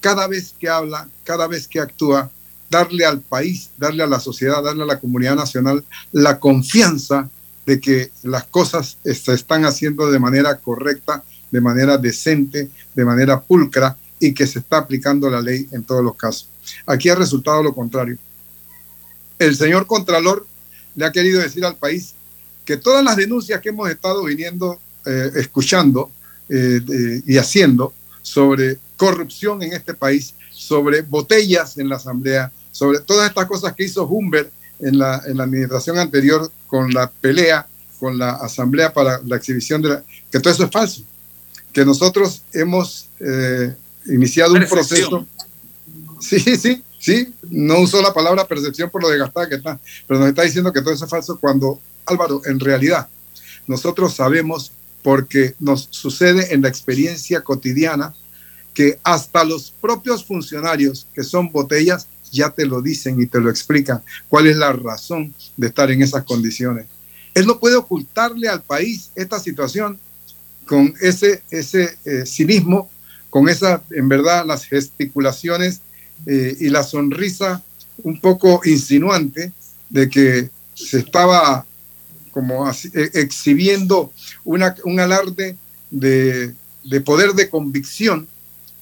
cada 0.00 0.26
vez 0.26 0.54
que 0.58 0.68
habla, 0.68 1.08
cada 1.24 1.46
vez 1.46 1.66
que 1.66 1.80
actúa, 1.80 2.30
darle 2.70 3.04
al 3.04 3.20
país, 3.20 3.70
darle 3.76 4.02
a 4.02 4.06
la 4.06 4.20
sociedad, 4.20 4.62
darle 4.62 4.82
a 4.82 4.86
la 4.86 5.00
comunidad 5.00 5.36
nacional 5.36 5.84
la 6.12 6.38
confianza 6.38 7.28
de 7.68 7.78
que 7.78 8.10
las 8.22 8.44
cosas 8.44 8.96
se 9.04 9.34
están 9.34 9.66
haciendo 9.66 10.10
de 10.10 10.18
manera 10.18 10.56
correcta, 10.56 11.22
de 11.50 11.60
manera 11.60 11.98
decente, 11.98 12.70
de 12.94 13.04
manera 13.04 13.42
pulcra 13.42 13.94
y 14.18 14.32
que 14.32 14.46
se 14.46 14.60
está 14.60 14.78
aplicando 14.78 15.28
la 15.28 15.42
ley 15.42 15.68
en 15.72 15.84
todos 15.84 16.02
los 16.02 16.16
casos. 16.16 16.48
Aquí 16.86 17.10
ha 17.10 17.14
resultado 17.14 17.62
lo 17.62 17.74
contrario. 17.74 18.16
El 19.38 19.54
señor 19.54 19.86
Contralor 19.86 20.46
le 20.94 21.04
ha 21.04 21.12
querido 21.12 21.42
decir 21.42 21.62
al 21.62 21.76
país 21.76 22.14
que 22.64 22.78
todas 22.78 23.04
las 23.04 23.16
denuncias 23.16 23.60
que 23.60 23.68
hemos 23.68 23.90
estado 23.90 24.24
viniendo 24.24 24.80
eh, 25.04 25.30
escuchando 25.36 26.10
eh, 26.48 26.80
y 27.26 27.36
haciendo 27.36 27.92
sobre 28.22 28.78
corrupción 28.96 29.62
en 29.62 29.74
este 29.74 29.92
país, 29.92 30.32
sobre 30.50 31.02
botellas 31.02 31.76
en 31.76 31.90
la 31.90 31.96
Asamblea, 31.96 32.50
sobre 32.72 33.00
todas 33.00 33.28
estas 33.28 33.44
cosas 33.44 33.74
que 33.74 33.84
hizo 33.84 34.06
Humber 34.06 34.50
en 34.80 34.98
la, 34.98 35.22
en 35.26 35.36
la 35.36 35.44
administración 35.44 35.98
anterior 35.98 36.50
con 36.66 36.92
la 36.92 37.10
pelea 37.10 37.66
con 37.98 38.18
la 38.18 38.30
Asamblea 38.32 38.92
para 38.92 39.20
la 39.24 39.36
exhibición 39.36 39.82
de 39.82 39.88
la... 39.88 40.04
que 40.30 40.40
todo 40.40 40.52
eso 40.52 40.64
es 40.64 40.70
falso, 40.70 41.02
que 41.72 41.84
nosotros 41.84 42.42
hemos 42.52 43.08
eh, 43.20 43.74
iniciado 44.06 44.54
un 44.54 44.66
proceso... 44.66 45.26
Sí, 46.20 46.40
sí, 46.40 46.82
sí, 46.98 47.32
no 47.48 47.78
usó 47.78 48.02
la 48.02 48.12
palabra 48.12 48.44
percepción 48.44 48.90
por 48.90 49.02
lo 49.02 49.08
desgastada 49.08 49.48
que 49.48 49.54
está, 49.54 49.78
pero 50.06 50.18
nos 50.18 50.28
está 50.28 50.42
diciendo 50.42 50.72
que 50.72 50.80
todo 50.80 50.92
eso 50.92 51.04
es 51.04 51.10
falso 51.10 51.38
cuando, 51.38 51.80
Álvaro, 52.06 52.42
en 52.44 52.58
realidad, 52.58 53.08
nosotros 53.68 54.14
sabemos 54.14 54.72
porque 55.04 55.54
nos 55.60 55.86
sucede 55.90 56.52
en 56.52 56.62
la 56.62 56.68
experiencia 56.68 57.42
cotidiana 57.42 58.14
que 58.74 58.98
hasta 59.04 59.44
los 59.44 59.70
propios 59.80 60.24
funcionarios 60.24 61.06
que 61.14 61.22
son 61.22 61.52
botellas 61.52 62.08
ya 62.30 62.50
te 62.50 62.66
lo 62.66 62.82
dicen 62.82 63.20
y 63.20 63.26
te 63.26 63.40
lo 63.40 63.50
explican 63.50 64.02
cuál 64.28 64.46
es 64.46 64.56
la 64.56 64.72
razón 64.72 65.34
de 65.56 65.66
estar 65.68 65.90
en 65.90 66.02
esas 66.02 66.24
condiciones. 66.24 66.86
Él 67.34 67.46
no 67.46 67.58
puede 67.58 67.76
ocultarle 67.76 68.48
al 68.48 68.62
país 68.62 69.10
esta 69.14 69.38
situación 69.38 69.98
con 70.66 70.94
ese, 71.00 71.42
ese 71.50 71.96
eh, 72.04 72.26
cinismo, 72.26 72.90
con 73.30 73.48
esa, 73.48 73.82
en 73.90 74.08
verdad, 74.08 74.44
las 74.46 74.64
gesticulaciones 74.64 75.80
eh, 76.26 76.56
y 76.58 76.68
la 76.68 76.82
sonrisa 76.82 77.62
un 78.02 78.20
poco 78.20 78.60
insinuante 78.64 79.52
de 79.88 80.08
que 80.08 80.50
se 80.74 80.98
estaba 80.98 81.64
como 82.30 82.68
e, 82.70 83.10
exhibiendo 83.14 84.12
una, 84.44 84.74
un 84.84 85.00
alarde 85.00 85.56
de, 85.90 86.54
de 86.84 87.00
poder 87.00 87.32
de 87.32 87.48
convicción 87.48 88.28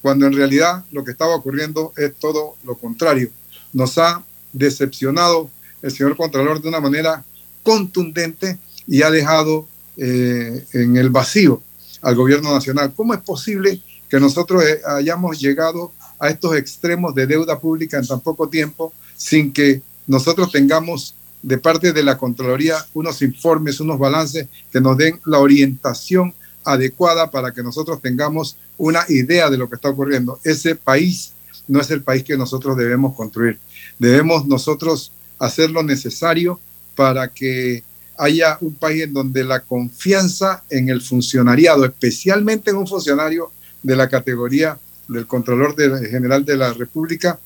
cuando 0.06 0.28
en 0.28 0.34
realidad 0.34 0.84
lo 0.92 1.02
que 1.02 1.10
estaba 1.10 1.34
ocurriendo 1.34 1.92
es 1.96 2.14
todo 2.14 2.54
lo 2.62 2.76
contrario. 2.76 3.28
Nos 3.72 3.98
ha 3.98 4.22
decepcionado 4.52 5.50
el 5.82 5.90
señor 5.90 6.16
Contralor 6.16 6.62
de 6.62 6.68
una 6.68 6.78
manera 6.78 7.24
contundente 7.64 8.56
y 8.86 9.02
ha 9.02 9.10
dejado 9.10 9.66
eh, 9.96 10.64
en 10.74 10.96
el 10.96 11.10
vacío 11.10 11.60
al 12.02 12.14
gobierno 12.14 12.54
nacional. 12.54 12.92
¿Cómo 12.94 13.14
es 13.14 13.20
posible 13.20 13.82
que 14.08 14.20
nosotros 14.20 14.62
eh, 14.62 14.80
hayamos 14.86 15.40
llegado 15.40 15.90
a 16.20 16.28
estos 16.28 16.54
extremos 16.54 17.12
de 17.12 17.26
deuda 17.26 17.58
pública 17.58 17.98
en 17.98 18.06
tan 18.06 18.20
poco 18.20 18.48
tiempo 18.48 18.92
sin 19.16 19.52
que 19.52 19.82
nosotros 20.06 20.52
tengamos 20.52 21.16
de 21.42 21.58
parte 21.58 21.92
de 21.92 22.04
la 22.04 22.16
Contraloría 22.16 22.76
unos 22.94 23.22
informes, 23.22 23.80
unos 23.80 23.98
balances 23.98 24.46
que 24.70 24.80
nos 24.80 24.96
den 24.96 25.18
la 25.24 25.40
orientación 25.40 26.32
adecuada 26.66 27.30
para 27.30 27.52
que 27.52 27.62
nosotros 27.62 28.02
tengamos 28.02 28.56
una 28.76 29.04
idea 29.08 29.48
de 29.48 29.56
lo 29.56 29.68
que 29.68 29.76
está 29.76 29.88
ocurriendo. 29.88 30.38
Ese 30.44 30.74
país 30.74 31.32
no 31.68 31.80
es 31.80 31.90
el 31.90 32.02
país 32.02 32.24
que 32.24 32.36
nosotros 32.36 32.76
debemos 32.76 33.14
construir. 33.14 33.58
Debemos 33.98 34.46
nosotros 34.46 35.12
hacer 35.38 35.70
lo 35.70 35.82
necesario 35.82 36.60
para 36.94 37.28
que 37.28 37.82
haya 38.18 38.58
un 38.60 38.74
país 38.74 39.04
en 39.04 39.12
donde 39.12 39.44
la 39.44 39.60
confianza 39.60 40.64
en 40.68 40.88
el 40.88 41.00
funcionariado, 41.00 41.84
especialmente 41.84 42.70
en 42.70 42.76
un 42.76 42.86
funcionario 42.86 43.52
de 43.82 43.96
la 43.96 44.08
categoría 44.08 44.78
del 45.08 45.26
Contralor 45.26 45.76
General 45.76 46.44
de 46.44 46.56
la 46.56 46.72
República, 46.72 47.38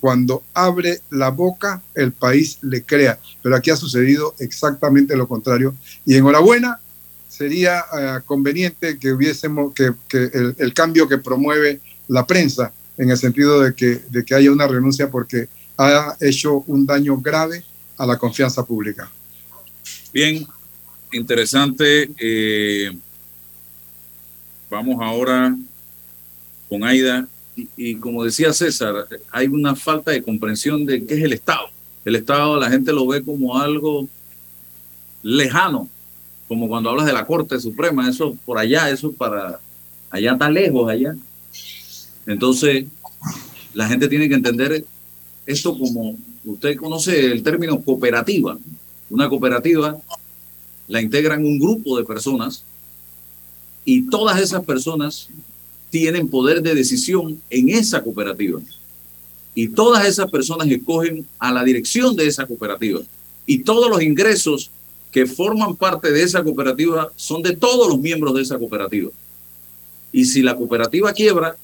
cuando 0.00 0.42
abre 0.54 1.00
la 1.10 1.30
boca, 1.30 1.82
el 1.94 2.12
país 2.12 2.58
le 2.62 2.82
crea. 2.82 3.18
Pero 3.42 3.56
aquí 3.56 3.70
ha 3.70 3.76
sucedido 3.76 4.34
exactamente 4.38 5.16
lo 5.16 5.28
contrario. 5.28 5.74
Y 6.04 6.16
enhorabuena 6.16 6.80
sería 7.32 7.84
eh, 7.98 8.20
conveniente 8.26 8.98
que 8.98 9.10
hubiésemos 9.10 9.72
que, 9.72 9.94
el, 10.58 10.74
cambio 10.74 11.08
que 11.08 11.16
promueve 11.16 11.80
la 12.08 12.26
prensa 12.26 12.74
en 12.98 13.08
el 13.08 13.16
sentido 13.16 13.60
de 13.62 13.74
que, 13.74 14.02
de 14.10 14.22
que 14.22 14.34
haya 14.34 14.52
una 14.52 14.66
renuncia 14.66 15.10
porque 15.10 15.48
ha 15.78 16.14
hecho 16.20 16.62
un 16.66 16.84
daño 16.84 17.16
grave 17.16 17.64
a 17.96 18.04
la 18.04 18.18
confianza 18.18 18.66
pública. 18.66 19.10
Bien, 20.12 20.46
interesante. 21.10 22.10
Eh, 22.18 22.94
vamos 24.68 24.98
ahora 25.00 25.56
con 26.68 26.84
Aida. 26.84 27.26
Y, 27.56 27.68
y, 27.76 27.94
como 27.96 28.24
decía 28.24 28.52
César, 28.52 29.08
hay 29.30 29.46
una 29.46 29.74
falta 29.74 30.10
de 30.10 30.22
comprensión 30.22 30.84
de 30.84 31.04
qué 31.06 31.14
es 31.14 31.24
el 31.24 31.32
Estado. 31.32 31.68
El 32.04 32.16
Estado 32.16 32.60
la 32.60 32.68
gente 32.68 32.92
lo 32.92 33.06
ve 33.06 33.22
como 33.22 33.58
algo 33.58 34.06
lejano, 35.22 35.88
como 36.52 36.68
cuando 36.68 36.90
hablas 36.90 37.06
de 37.06 37.14
la 37.14 37.24
Corte 37.24 37.58
Suprema, 37.58 38.06
eso 38.10 38.36
por 38.44 38.58
allá, 38.58 38.90
eso 38.90 39.10
para 39.10 39.58
allá 40.10 40.32
está 40.32 40.50
lejos, 40.50 40.90
allá. 40.90 41.16
Entonces, 42.26 42.84
la 43.72 43.88
gente 43.88 44.06
tiene 44.06 44.28
que 44.28 44.34
entender 44.34 44.84
esto 45.46 45.78
como, 45.78 46.14
usted 46.44 46.76
conoce 46.76 47.32
el 47.32 47.42
término 47.42 47.80
cooperativa. 47.80 48.58
Una 49.08 49.30
cooperativa 49.30 49.96
la 50.88 51.00
integran 51.00 51.42
un 51.42 51.58
grupo 51.58 51.96
de 51.96 52.04
personas 52.04 52.64
y 53.86 54.10
todas 54.10 54.38
esas 54.38 54.62
personas 54.62 55.30
tienen 55.88 56.28
poder 56.28 56.60
de 56.60 56.74
decisión 56.74 57.40
en 57.48 57.70
esa 57.70 58.02
cooperativa. 58.02 58.60
Y 59.54 59.68
todas 59.68 60.06
esas 60.06 60.30
personas 60.30 60.68
escogen 60.68 61.26
a 61.38 61.50
la 61.50 61.64
dirección 61.64 62.14
de 62.14 62.26
esa 62.26 62.44
cooperativa. 62.44 63.00
Y 63.46 63.60
todos 63.60 63.88
los 63.88 64.02
ingresos 64.02 64.70
que 65.12 65.26
forman 65.26 65.76
parte 65.76 66.10
de 66.10 66.22
esa 66.22 66.42
cooperativa 66.42 67.12
son 67.16 67.42
de 67.42 67.54
todos 67.54 67.86
los 67.86 68.00
miembros 68.00 68.34
de 68.34 68.42
esa 68.42 68.58
cooperativa. 68.58 69.10
Y 70.10 70.24
si 70.24 70.42
la 70.42 70.56
cooperativa 70.56 71.12
quiebra, 71.12 71.54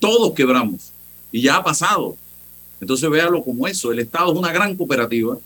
todos 0.00 0.34
quebramos. 0.34 0.92
Y 1.30 1.42
ya 1.42 1.56
ha 1.56 1.64
pasado. 1.64 2.16
Entonces 2.80 3.08
véalo 3.08 3.42
como 3.44 3.66
eso. 3.68 3.92
El 3.92 4.00
Estado 4.00 4.32
es 4.32 4.38
una 4.38 4.52
gran 4.52 4.76
cooperativa. 4.76 5.38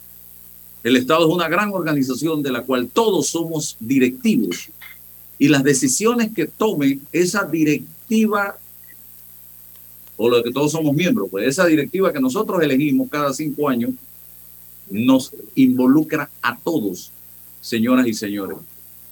El 0.83 0.97
Estado 0.97 1.27
es 1.27 1.33
una 1.33 1.47
gran 1.47 1.69
organización 1.71 2.41
de 2.41 2.51
la 2.51 2.63
cual 2.63 2.89
todos 2.91 3.27
somos 3.27 3.77
directivos. 3.79 4.69
Y 5.37 5.49
las 5.49 5.63
decisiones 5.63 6.31
que 6.33 6.47
tome 6.47 6.99
esa 7.11 7.45
directiva, 7.45 8.57
o 10.17 10.29
lo 10.29 10.43
que 10.43 10.51
todos 10.51 10.71
somos 10.71 10.95
miembros, 10.95 11.29
pues 11.29 11.47
esa 11.47 11.65
directiva 11.67 12.11
que 12.11 12.19
nosotros 12.19 12.61
elegimos 12.61 13.07
cada 13.09 13.33
cinco 13.33 13.69
años, 13.69 13.91
nos 14.93 15.31
involucra 15.55 16.29
a 16.41 16.57
todos, 16.57 17.11
señoras 17.61 18.07
y 18.07 18.13
señores. 18.13 18.57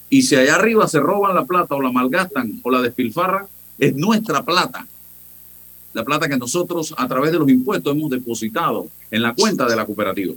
Y 0.10 0.22
si 0.22 0.36
allá 0.36 0.56
arriba 0.56 0.88
se 0.88 1.00
roban 1.00 1.36
la 1.36 1.46
plata 1.46 1.76
o 1.76 1.82
la 1.82 1.92
malgastan 1.92 2.60
o 2.64 2.70
la 2.70 2.82
despilfarran, 2.82 3.46
es 3.80 3.96
nuestra 3.96 4.44
plata. 4.44 4.86
La 5.94 6.06
plata 6.06 6.30
que 6.30 6.38
nosotros 6.38 6.94
a 6.98 7.08
través 7.08 7.32
de 7.32 7.40
los 7.40 7.50
impuestos 7.50 7.96
hemos 7.96 8.12
depositado 8.12 8.88
en 9.10 9.22
la 9.22 9.34
cuenta 9.34 9.68
de 9.68 9.76
la 9.76 9.86
cooperativa. 9.86 10.34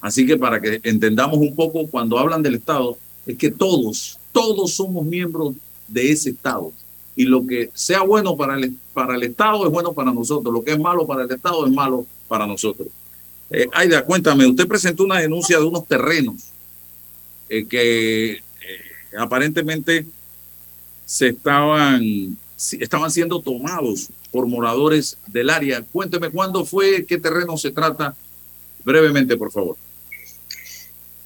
Así 0.00 0.26
que 0.26 0.36
para 0.36 0.60
que 0.60 0.80
entendamos 0.82 1.38
un 1.38 1.54
poco 1.54 1.86
cuando 1.88 2.18
hablan 2.18 2.42
del 2.42 2.54
Estado, 2.54 2.96
es 3.26 3.36
que 3.36 3.50
todos, 3.50 4.18
todos 4.32 4.74
somos 4.74 5.04
miembros 5.04 5.54
de 5.88 6.12
ese 6.12 6.30
Estado. 6.30 6.72
Y 7.16 7.24
lo 7.24 7.46
que 7.46 7.70
sea 7.74 8.02
bueno 8.02 8.36
para 8.36 8.56
el, 8.56 8.76
para 8.92 9.14
el 9.16 9.22
Estado 9.24 9.64
es 9.66 9.72
bueno 9.72 9.92
para 9.92 10.12
nosotros. 10.12 10.52
Lo 10.52 10.62
que 10.62 10.72
es 10.72 10.78
malo 10.78 11.06
para 11.06 11.24
el 11.24 11.30
Estado 11.30 11.66
es 11.66 11.72
malo 11.72 12.06
para 12.28 12.46
nosotros. 12.46 12.88
Eh, 13.50 13.66
Aida, 13.72 14.04
cuéntame, 14.04 14.46
usted 14.46 14.66
presentó 14.66 15.04
una 15.04 15.20
denuncia 15.20 15.58
de 15.58 15.64
unos 15.64 15.86
terrenos 15.86 16.36
eh, 17.48 17.66
que 17.66 18.32
eh, 18.32 18.40
aparentemente 19.18 20.06
se 21.04 21.28
estaban, 21.28 22.36
estaban 22.78 23.10
siendo 23.10 23.40
tomados 23.40 24.08
por 24.32 24.46
moradores 24.46 25.18
del 25.26 25.50
área. 25.50 25.82
Cuénteme 25.82 26.30
cuándo 26.30 26.64
fue, 26.64 27.04
qué 27.04 27.18
terreno 27.18 27.56
se 27.56 27.70
trata, 27.70 28.16
brevemente, 28.84 29.36
por 29.36 29.52
favor. 29.52 29.76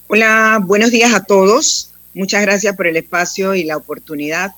Hola, 0.09 0.61
buenos 0.65 0.91
días 0.91 1.15
a 1.15 1.25
todos. 1.25 1.93
Muchas 2.15 2.43
gracias 2.43 2.75
por 2.77 2.87
el 2.87 2.97
espacio 2.97 3.55
y 3.55 3.65
la 3.65 3.77
oportunidad. 3.77 4.53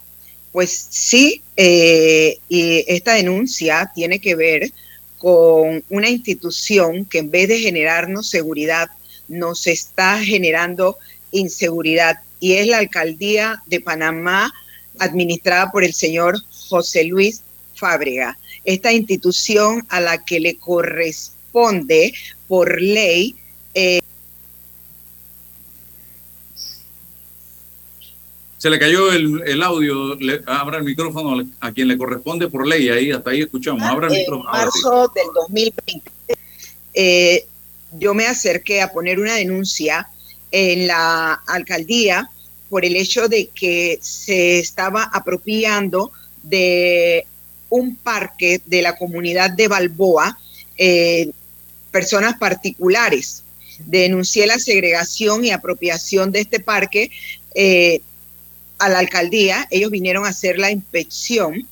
Pues 0.53 0.87
sí, 0.91 1.43
eh, 1.57 2.39
y 2.49 2.85
esta 2.87 3.15
denuncia 3.15 3.91
tiene 3.95 4.19
que 4.19 4.35
ver 4.35 4.73
con 5.21 5.85
una 5.91 6.09
institución 6.09 7.05
que 7.05 7.19
en 7.19 7.31
vez 7.31 7.47
de 7.47 7.59
generarnos 7.59 8.27
seguridad, 8.27 8.89
nos 9.29 9.67
está 9.67 10.19
generando 10.25 10.97
inseguridad 11.31 12.21
y 12.41 12.55
es 12.55 12.67
la 12.67 12.79
alcaldía 12.79 13.63
de 13.67 13.81
Panamá 13.81 14.51
administrada 14.99 15.71
por 15.71 15.85
el 15.85 15.93
señor 15.93 16.43
José 16.71 17.05
Luis 17.05 17.43
Fábrega. 17.75 18.39
Esta 18.65 18.95
institución 18.95 19.87
a 19.91 20.01
la 20.01 20.25
que 20.25 20.41
le 20.41 20.57
corresponde 20.57 22.15
por 22.49 22.81
ley 22.81 23.37
eh, 23.75 24.01
Se 28.61 28.69
le 28.69 28.79
cayó 28.79 29.11
el, 29.11 29.63
audio, 29.63 30.17
le, 30.17 30.43
abra 30.45 30.77
el 30.77 30.85
micrófono 30.85 31.49
a 31.61 31.73
quien 31.73 31.89
le 31.89 31.97
corresponde 31.97 32.47
por 32.47 32.67
ley, 32.67 32.91
ahí 32.91 33.11
hasta 33.11 33.31
ahí 33.31 33.41
escuchamos, 33.41 33.83
abra 33.83 34.09
el 34.09 34.13
micrófono. 34.13 34.51
En 34.53 34.61
marzo 34.61 35.11
del 35.15 35.29
2020, 35.35 36.11
eh, 36.93 37.47
yo 37.93 38.13
me 38.13 38.27
acerqué 38.27 38.83
a 38.83 38.93
poner 38.93 39.19
una 39.19 39.37
denuncia 39.37 40.11
en 40.53 40.87
la 40.87 41.41
alcaldía 41.47 42.29
por 42.69 42.85
el 42.85 42.97
hecho 42.97 43.29
de 43.29 43.47
que 43.47 43.99
se 44.03 44.59
estaba 44.59 45.05
apropiando 45.05 46.13
de 46.43 47.25
un 47.71 47.97
parque 47.97 48.61
de 48.67 48.83
la 48.83 48.95
comunidad 48.95 49.53
de 49.53 49.69
Balboa, 49.69 50.39
eh, 50.77 51.31
personas 51.91 52.37
particulares. 52.37 53.43
Denuncié 53.87 54.47
la 54.47 54.59
segregación 54.59 55.47
y 55.47 55.51
apropiación 55.51 56.31
de 56.31 56.41
este 56.41 56.61
parque 56.61 57.11
eh, 57.55 58.03
a 58.81 58.89
la 58.89 58.99
alcaldía. 58.99 59.69
Ellos 59.71 59.91
vinieron 59.91 60.25
a 60.25 60.31
hacer 60.31 60.59
la 60.59 60.71
inspección. 60.73 61.69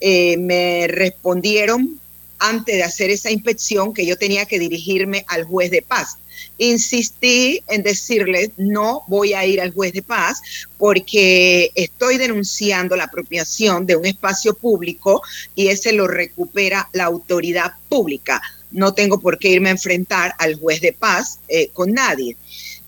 Eh, 0.00 0.36
me 0.38 0.86
respondieron 0.88 2.00
antes 2.38 2.76
de 2.76 2.82
hacer 2.82 3.10
esa 3.10 3.30
inspección 3.30 3.92
que 3.94 4.06
yo 4.06 4.16
tenía 4.16 4.46
que 4.46 4.58
dirigirme 4.58 5.24
al 5.28 5.44
juez 5.44 5.70
de 5.70 5.82
paz. 5.82 6.18
Insistí 6.58 7.62
en 7.68 7.82
decirles, 7.82 8.50
no 8.56 9.02
voy 9.08 9.34
a 9.34 9.46
ir 9.46 9.60
al 9.60 9.72
juez 9.72 9.92
de 9.92 10.02
paz 10.02 10.40
porque 10.78 11.70
estoy 11.74 12.18
denunciando 12.18 12.96
la 12.96 13.04
apropiación 13.04 13.86
de 13.86 13.96
un 13.96 14.06
espacio 14.06 14.54
público 14.54 15.22
y 15.54 15.68
ese 15.68 15.92
lo 15.92 16.06
recupera 16.06 16.88
la 16.92 17.04
autoridad 17.04 17.72
pública. 17.88 18.40
No 18.70 18.94
tengo 18.94 19.20
por 19.20 19.38
qué 19.38 19.48
irme 19.48 19.68
a 19.68 19.72
enfrentar 19.72 20.34
al 20.38 20.56
juez 20.56 20.80
de 20.80 20.92
paz 20.92 21.38
eh, 21.48 21.70
con 21.72 21.92
nadie. 21.92 22.36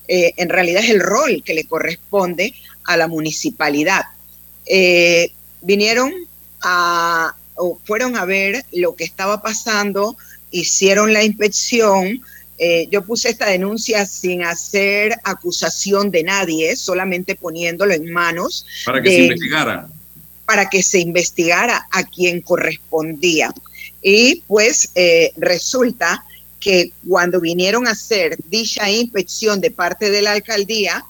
Eh, 0.09 0.35
en 0.37 0.49
realidad 0.49 0.85
es 0.85 0.91
el 0.91 1.01
rol 1.01 1.43
que 1.45 1.55
le 1.55 1.65
corresponde 1.65 2.55
a 2.87 2.97
la 2.97 3.09
municipalidad. 3.09 4.05
Eh, 4.67 5.33
vinieron 5.63 6.13
a, 6.63 7.35
o 7.55 7.79
fueron 7.85 8.17
a 8.17 8.25
ver 8.25 8.65
lo 8.73 8.95
que 8.97 9.05
estaba 9.05 9.43
pasando, 9.43 10.17
hicieron 10.51 11.13
la 11.13 11.23
inspección. 11.23 12.23
Eh, 12.59 12.89
yo 12.91 13.05
puse 13.05 13.29
esta 13.29 13.47
denuncia 13.47 14.07
sin 14.07 14.43
hacer 14.43 15.19
acusación 15.25 16.11
de 16.11 16.23
nadie, 16.23 16.77
solamente 16.77 17.35
poniéndolo 17.35 17.93
en 17.93 18.11
manos. 18.11 18.67
Para 18.85 19.03
que 19.03 19.11
se 19.11 19.23
investigara. 19.25 19.89
Para 20.47 20.71
que 20.71 20.83
se 20.83 21.01
investigara 21.01 21.87
a 21.91 22.05
quien 22.05 22.41
correspondía. 22.41 23.53
Y 24.03 24.43
pues 24.47 24.91
eh, 24.95 25.33
resulta 25.37 26.25
que 26.61 26.93
cuando 27.09 27.41
vinieron 27.41 27.87
a 27.87 27.93
hacer 27.93 28.37
dicha 28.49 28.91
inspección 28.91 29.61
de 29.61 29.71
parte 29.71 30.11
de 30.11 30.23
la 30.23 30.33
alcaldía, 30.33 31.05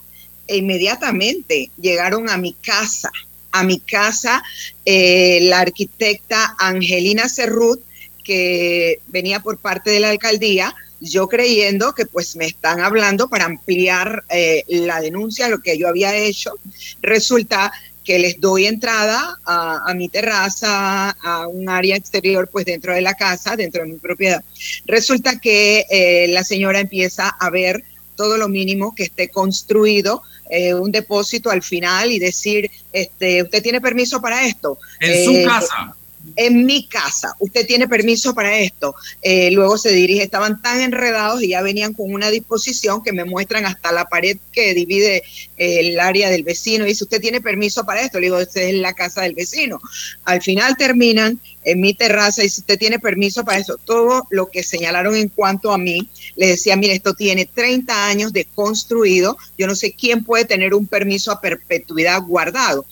inmediatamente 0.49 1.71
llegaron 1.81 2.29
a 2.29 2.37
mi 2.37 2.53
casa 2.53 3.11
a 3.57 3.63
mi 3.63 3.81
casa 3.81 4.43
eh, 4.85 5.41
la 5.43 5.61
arquitecta 5.61 6.57
Angelina 6.59 7.29
Cerrut, 7.29 7.81
que 8.23 9.01
venía 9.09 9.41
por 9.41 9.59
parte 9.59 9.91
de 9.91 10.01
la 10.01 10.11
alcaldía, 10.11 10.75
yo 11.01 11.29
creyendo 11.29 11.95
que 11.95 12.07
pues 12.07 12.37
me 12.37 12.47
están 12.47 12.81
hablando 12.81 13.29
para 13.29 13.45
ampliar 13.45 14.25
eh, 14.29 14.65
la 14.69 15.01
denuncia, 15.01 15.49
lo 15.49 15.61
que 15.61 15.79
yo 15.79 15.89
había 15.89 16.15
hecho. 16.17 16.53
Resulta 17.01 17.73
que 18.05 18.19
les 18.19 18.41
doy 18.41 18.67
entrada 18.67 19.41
a, 19.45 19.93
mi 19.95 20.09
terraza, 20.09 21.11
a 21.11 21.49
un 21.49 21.69
área 21.69 21.97
exterior, 21.97 22.49
pues 22.51 22.65
dentro 22.65 22.95
de 22.95 23.01
la 23.01 23.15
casa, 23.15 23.57
dentro 23.57 23.83
de 23.83 23.89
mi 23.89 23.99
propiedad. 23.99 24.45
Resulta 24.85 25.41
que 25.41 25.85
eh, 25.91 26.29
la 26.29 26.45
señora 26.45 26.79
empieza 26.79 27.29
a 27.29 27.51
ver 27.51 27.85
todo 28.15 28.39
lo 28.39 28.49
mínimo 28.49 28.95
que 28.95 29.05
esté 29.05 29.29
construido, 29.29 30.23
eh, 30.51 30.75
un 30.75 30.93
depósito 30.93 31.51
al 31.51 31.63
final 31.63 32.11
y 32.11 32.19
decir, 32.19 32.71
este, 32.93 33.43
usted 33.43 33.63
tiene 33.63 33.81
permiso 33.81 34.21
para 34.21 34.47
esto. 34.47 34.79
En 35.01 35.25
su 35.25 35.33
eh, 35.33 35.45
casa 35.45 35.97
en 36.35 36.67
mi 36.67 36.87
casa, 36.89 37.35
usted 37.39 37.67
tiene 37.67 37.87
permiso 37.87 38.35
para 38.35 38.59
esto. 38.59 38.95
Eh, 39.23 39.51
luego 39.53 39.79
se 39.79 39.91
dirige, 39.91 40.23
estaban 40.23 40.61
tan 40.61 40.81
enredados 40.81 41.43
y 41.43 41.49
ya 41.49 41.63
venían 41.63 41.93
con 41.93 42.13
una 42.13 42.31
disposición 42.31 43.03
que 43.03 43.13
me 43.13 43.25
muestran 43.25 43.65
hasta 43.67 43.93
la 43.93 44.07
pared 44.07 44.39
que 44.53 44.75
divide 44.75 45.23
el 45.57 46.01
área 46.01 46.29
del 46.29 46.43
vecino. 46.43 46.85
dice, 46.85 47.05
usted 47.05 47.21
tiene 47.21 47.41
permiso 47.41 47.85
para 47.85 48.03
esto. 48.03 48.19
Le 48.19 48.27
digo, 48.27 48.39
esta 48.39 48.61
es 48.63 48.75
la 48.75 48.95
casa 48.95 49.23
del 49.23 49.35
vecino. 49.35 49.79
Al 50.25 50.43
final 50.43 50.77
terminan 50.77 51.39
en 51.65 51.81
mi 51.81 51.95
terraza 51.95 52.43
y 52.43 52.45
dice, 52.45 52.61
usted 52.61 52.79
tiene 52.79 52.99
permiso 52.99 53.45
para 53.45 53.59
eso. 53.59 53.79
Todo 53.85 54.27
lo 54.31 54.47
que 54.47 54.63
señalaron 54.63 55.15
en 55.17 55.29
cuanto 55.29 55.73
a 55.73 55.79
mí, 55.79 56.09
le 56.37 56.49
decía, 56.49 56.77
mire, 56.77 56.94
esto 56.94 57.14
tiene 57.14 57.46
30 57.46 58.09
años 58.09 58.33
de 58.33 58.44
construido. 58.44 59.38
Yo 59.57 59.66
no 59.66 59.75
sé 59.75 59.92
quién 59.92 60.22
puede 60.22 60.44
tener 60.44 60.75
un 60.75 60.87
permiso 60.87 61.33
a 61.33 61.40
perpetuidad 61.40 62.22
guardado. 62.22 62.85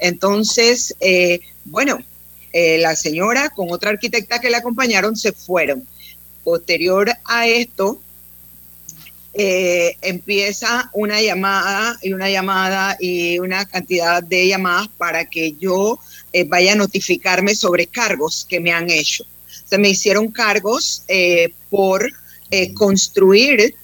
Entonces, 0.00 0.94
eh, 1.00 1.40
bueno, 1.64 1.98
eh, 2.52 2.78
la 2.78 2.94
señora 2.94 3.50
con 3.50 3.70
otra 3.72 3.90
arquitecta 3.90 4.40
que 4.40 4.50
la 4.50 4.58
acompañaron 4.58 5.16
se 5.16 5.32
fueron. 5.32 5.86
Posterior 6.44 7.10
a 7.24 7.48
esto, 7.48 8.00
eh, 9.34 9.96
empieza 10.02 10.90
una 10.92 11.20
llamada 11.20 11.98
y 12.02 12.12
una 12.12 12.30
llamada 12.30 12.96
y 13.00 13.38
una 13.38 13.64
cantidad 13.64 14.22
de 14.22 14.46
llamadas 14.46 14.88
para 14.96 15.24
que 15.24 15.52
yo 15.52 15.98
vaya 16.46 16.72
a 16.72 16.76
notificarme 16.76 17.54
sobre 17.54 17.86
cargos 17.86 18.46
que 18.48 18.60
me 18.60 18.72
han 18.72 18.90
hecho. 18.90 19.24
Se 19.64 19.78
me 19.78 19.88
hicieron 19.88 20.30
cargos 20.30 21.04
por 21.70 22.10
construir 22.74 23.74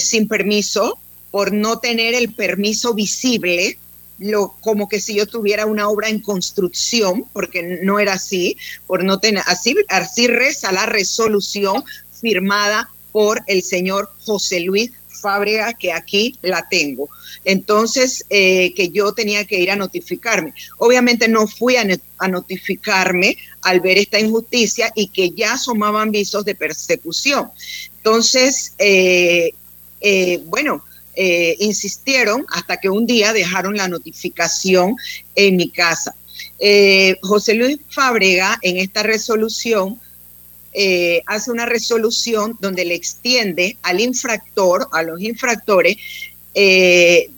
sin 0.00 0.28
permiso, 0.28 0.98
por 1.30 1.52
no 1.52 1.78
tener 1.78 2.14
el 2.14 2.32
permiso 2.32 2.94
visible 2.94 3.76
lo, 4.18 4.54
como 4.60 4.88
que 4.88 5.00
si 5.00 5.14
yo 5.14 5.26
tuviera 5.26 5.66
una 5.66 5.88
obra 5.88 6.08
en 6.08 6.20
construcción, 6.20 7.24
porque 7.32 7.80
no 7.82 7.98
era 7.98 8.14
así, 8.14 8.56
por 8.86 9.04
no 9.04 9.18
tener, 9.18 9.42
así, 9.46 9.74
así 9.88 10.26
reza 10.26 10.72
la 10.72 10.86
resolución 10.86 11.84
firmada 12.20 12.90
por 13.12 13.42
el 13.46 13.62
señor 13.62 14.10
José 14.24 14.60
Luis 14.60 14.92
Fábrega, 15.08 15.72
que 15.72 15.92
aquí 15.92 16.38
la 16.42 16.68
tengo. 16.68 17.08
Entonces, 17.44 18.24
eh, 18.30 18.74
que 18.74 18.90
yo 18.90 19.12
tenía 19.12 19.44
que 19.44 19.58
ir 19.58 19.70
a 19.70 19.76
notificarme. 19.76 20.54
Obviamente 20.78 21.28
no 21.28 21.46
fui 21.46 21.76
a, 21.76 21.86
notificarme 22.28 23.36
al 23.64 23.80
ver 23.80 23.98
esta 23.98 24.20
injusticia 24.20 24.92
y 24.94 25.08
que 25.08 25.30
ya 25.30 25.54
asomaban 25.54 26.10
visos 26.10 26.44
de 26.44 26.54
persecución. 26.54 27.50
Entonces, 27.96 28.74
eh, 28.78 29.52
eh, 30.00 30.40
bueno, 30.44 30.84
eh, 31.16 31.56
insistieron 31.60 32.44
hasta 32.50 32.76
que 32.76 32.90
un 32.90 33.06
día 33.06 33.32
dejaron 33.32 33.76
la 33.76 33.88
notificación 33.88 34.96
en 35.34 35.56
mi 35.56 35.70
casa. 35.70 36.14
José 37.22 37.54
Luis 37.54 37.78
Fábrega 37.90 38.58
en 38.62 38.78
esta 38.78 39.02
resolución 39.02 40.00
hace 41.26 41.50
una 41.50 41.66
resolución 41.66 42.56
donde 42.60 42.84
le 42.84 42.94
extiende 42.94 43.76
al 43.82 44.00
infractor, 44.00 44.88
a 44.92 45.02
los 45.02 45.20
infractores, 45.20 45.96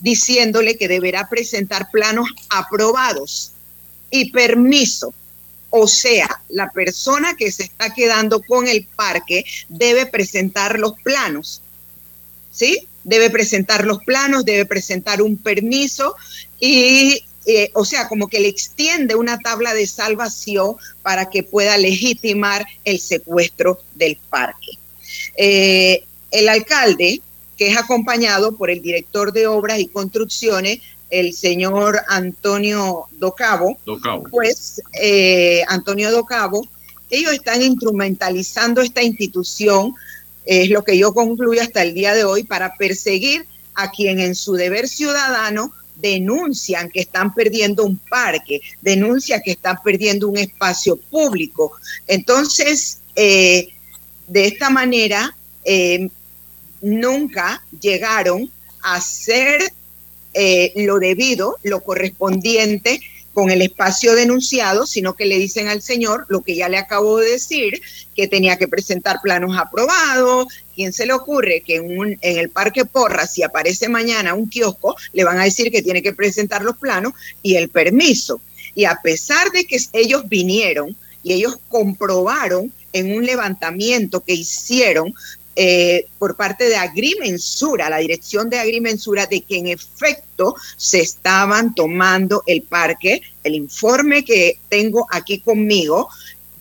diciéndole 0.00 0.76
que 0.76 0.88
deberá 0.88 1.28
presentar 1.28 1.90
planos 1.90 2.28
aprobados 2.50 3.52
y 4.10 4.30
permiso. 4.30 5.12
O 5.78 5.86
sea, 5.88 6.40
la 6.48 6.70
persona 6.70 7.36
que 7.36 7.52
se 7.52 7.64
está 7.64 7.92
quedando 7.92 8.40
con 8.42 8.66
el 8.66 8.84
parque 8.84 9.44
debe 9.68 10.06
presentar 10.06 10.78
los 10.78 10.94
planos. 11.02 11.60
¿Sí? 12.50 12.86
debe 13.06 13.30
presentar 13.30 13.86
los 13.86 14.02
planos, 14.02 14.44
debe 14.44 14.66
presentar 14.66 15.22
un 15.22 15.36
permiso 15.36 16.16
y, 16.58 17.22
eh, 17.46 17.70
o 17.72 17.84
sea, 17.84 18.08
como 18.08 18.26
que 18.26 18.40
le 18.40 18.48
extiende 18.48 19.14
una 19.14 19.38
tabla 19.38 19.74
de 19.74 19.86
salvación 19.86 20.74
para 21.02 21.30
que 21.30 21.44
pueda 21.44 21.78
legitimar 21.78 22.66
el 22.84 22.98
secuestro 22.98 23.80
del 23.94 24.18
parque. 24.28 24.72
Eh, 25.36 26.02
el 26.32 26.48
alcalde, 26.48 27.20
que 27.56 27.68
es 27.68 27.76
acompañado 27.76 28.56
por 28.56 28.70
el 28.70 28.82
director 28.82 29.32
de 29.32 29.46
obras 29.46 29.78
y 29.78 29.86
construcciones, 29.86 30.80
el 31.10 31.32
señor 31.32 32.00
Antonio 32.08 33.06
Docabo, 33.12 33.78
Docabo. 33.84 34.24
pues 34.30 34.82
eh, 35.00 35.62
Antonio 35.68 36.10
Docabo, 36.10 36.66
ellos 37.10 37.32
están 37.32 37.62
instrumentalizando 37.62 38.80
esta 38.80 39.02
institución, 39.02 39.94
es 40.44 40.70
lo 40.70 40.82
que 40.82 40.98
yo 40.98 41.12
concluyo 41.14 41.62
hasta 41.62 41.82
el 41.82 41.94
día 41.94 42.14
de 42.14 42.24
hoy, 42.24 42.44
para 42.44 42.76
perseguir 42.76 43.46
a 43.74 43.90
quien 43.90 44.20
en 44.20 44.34
su 44.34 44.54
deber 44.54 44.88
ciudadano 44.88 45.72
denuncian 45.96 46.90
que 46.90 47.00
están 47.00 47.34
perdiendo 47.34 47.84
un 47.84 47.96
parque, 47.96 48.60
denuncian 48.82 49.40
que 49.44 49.52
están 49.52 49.78
perdiendo 49.82 50.28
un 50.28 50.36
espacio 50.36 50.96
público. 50.96 51.72
Entonces, 52.06 53.00
eh, 53.14 53.68
de 54.26 54.46
esta 54.46 54.70
manera, 54.70 55.34
eh, 55.64 56.08
nunca 56.80 57.62
llegaron 57.80 58.50
a 58.82 58.96
hacer 58.96 59.72
eh, 60.38 60.72
lo 60.76 60.98
debido, 60.98 61.56
lo 61.62 61.82
correspondiente 61.82 63.00
con 63.32 63.50
el 63.50 63.62
espacio 63.62 64.14
denunciado, 64.14 64.86
sino 64.86 65.14
que 65.14 65.26
le 65.26 65.38
dicen 65.38 65.68
al 65.68 65.82
señor 65.82 66.26
lo 66.28 66.42
que 66.42 66.56
ya 66.56 66.68
le 66.68 66.78
acabo 66.78 67.18
de 67.18 67.32
decir, 67.32 67.80
que 68.14 68.28
tenía 68.28 68.56
que 68.56 68.68
presentar 68.68 69.20
planos 69.22 69.56
aprobados. 69.58 70.46
¿Quién 70.74 70.92
se 70.92 71.06
le 71.06 71.12
ocurre 71.12 71.62
que 71.64 71.76
en, 71.76 71.98
un, 71.98 72.18
en 72.20 72.38
el 72.38 72.50
Parque 72.50 72.84
Porra, 72.84 73.26
si 73.26 73.42
aparece 73.42 73.88
mañana 73.88 74.34
un 74.34 74.48
kiosco, 74.48 74.96
le 75.12 75.24
van 75.24 75.38
a 75.38 75.44
decir 75.44 75.70
que 75.70 75.82
tiene 75.82 76.02
que 76.02 76.12
presentar 76.12 76.62
los 76.62 76.76
planos 76.76 77.12
y 77.42 77.56
el 77.56 77.68
permiso? 77.68 78.40
Y 78.74 78.84
a 78.84 79.00
pesar 79.02 79.50
de 79.52 79.66
que 79.66 79.78
ellos 79.92 80.28
vinieron 80.28 80.96
y 81.22 81.32
ellos 81.32 81.58
comprobaron 81.68 82.72
en 82.92 83.14
un 83.14 83.24
levantamiento 83.24 84.20
que 84.20 84.34
hicieron 84.34 85.14
eh, 85.56 86.06
por 86.18 86.36
parte 86.36 86.68
de 86.68 86.76
Agrimensura, 86.76 87.88
la 87.88 87.98
dirección 87.98 88.50
de 88.50 88.58
Agrimensura, 88.58 89.26
de 89.26 89.40
que 89.40 89.56
en 89.56 89.68
efecto 89.68 90.54
se 90.76 91.00
estaban 91.00 91.74
tomando 91.74 92.42
el 92.46 92.62
parque. 92.62 93.22
El 93.42 93.54
informe 93.54 94.22
que 94.22 94.58
tengo 94.68 95.06
aquí 95.10 95.40
conmigo, 95.40 96.08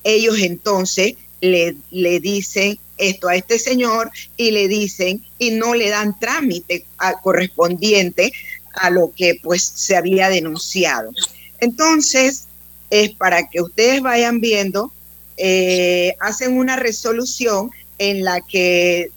ellos 0.04 0.38
entonces 0.40 1.16
le, 1.42 1.76
le 1.92 2.20
dicen 2.22 2.80
esto 2.98 3.28
a 3.28 3.36
este 3.36 3.60
señor 3.60 4.10
y 4.38 4.52
le 4.52 4.68
dicen 4.68 5.24
y 5.38 5.52
no 5.52 5.76
le 5.76 5.90
dan 5.90 6.18
trámite 6.18 6.86
correspondiente 7.22 8.32
a 8.76 8.90
lo 8.90 9.12
que 9.16 9.40
pues 9.44 9.64
se 9.64 9.96
había 9.96 10.30
denunciado. 10.30 11.12
Entonces, 11.60 12.46
es 12.90 13.12
para 13.12 13.50
que 13.50 13.62
ustedes 13.62 14.02
vayan 14.02 14.40
viendo, 14.40 14.92
eh, 15.38 16.16
hacen 16.20 16.58
una 16.58 16.76
resolución 16.76 17.72
en 17.98 18.24
la 18.24 18.42
que 18.42 19.12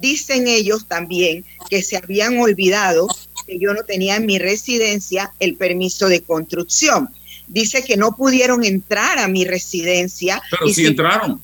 dicen 0.00 0.46
ellos 0.48 0.86
también 0.88 1.44
que 1.68 1.82
se 1.82 1.96
habían 1.96 2.38
olvidado 2.38 3.06
que 3.46 3.58
yo 3.58 3.74
no 3.74 3.82
tenía 3.84 4.16
en 4.16 4.26
mi 4.26 4.38
residencia 4.38 5.32
el 5.40 5.56
permiso 5.56 6.08
de 6.08 6.22
construcción. 6.22 7.10
Dice 7.46 7.82
que 7.82 7.96
no 7.96 8.16
pudieron 8.16 8.64
entrar 8.64 9.18
a 9.18 9.28
mi 9.28 9.44
residencia. 9.44 10.42
Pero 10.50 10.72
sí 10.72 10.86
entraron. 10.86 11.42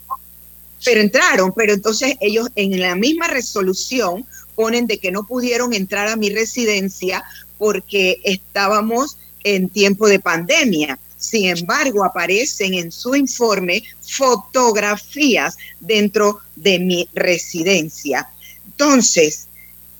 Pero 0.84 1.00
entraron, 1.00 1.52
pero 1.54 1.72
entonces 1.72 2.16
ellos 2.20 2.48
en 2.54 2.80
la 2.80 2.94
misma 2.94 3.26
resolución 3.26 4.24
ponen 4.54 4.86
de 4.86 4.98
que 4.98 5.10
no 5.10 5.26
pudieron 5.26 5.72
entrar 5.74 6.08
a 6.08 6.16
mi 6.16 6.30
residencia 6.30 7.24
porque 7.58 8.20
estábamos 8.24 9.16
en 9.42 9.68
tiempo 9.68 10.08
de 10.08 10.18
pandemia. 10.18 10.98
Sin 11.18 11.46
embargo, 11.46 12.04
aparecen 12.04 12.74
en 12.74 12.92
su 12.92 13.14
informe 13.14 13.82
fotografías 14.02 15.56
dentro 15.80 16.40
de 16.54 16.78
mi 16.78 17.08
residencia. 17.14 18.28
Entonces, 18.66 19.46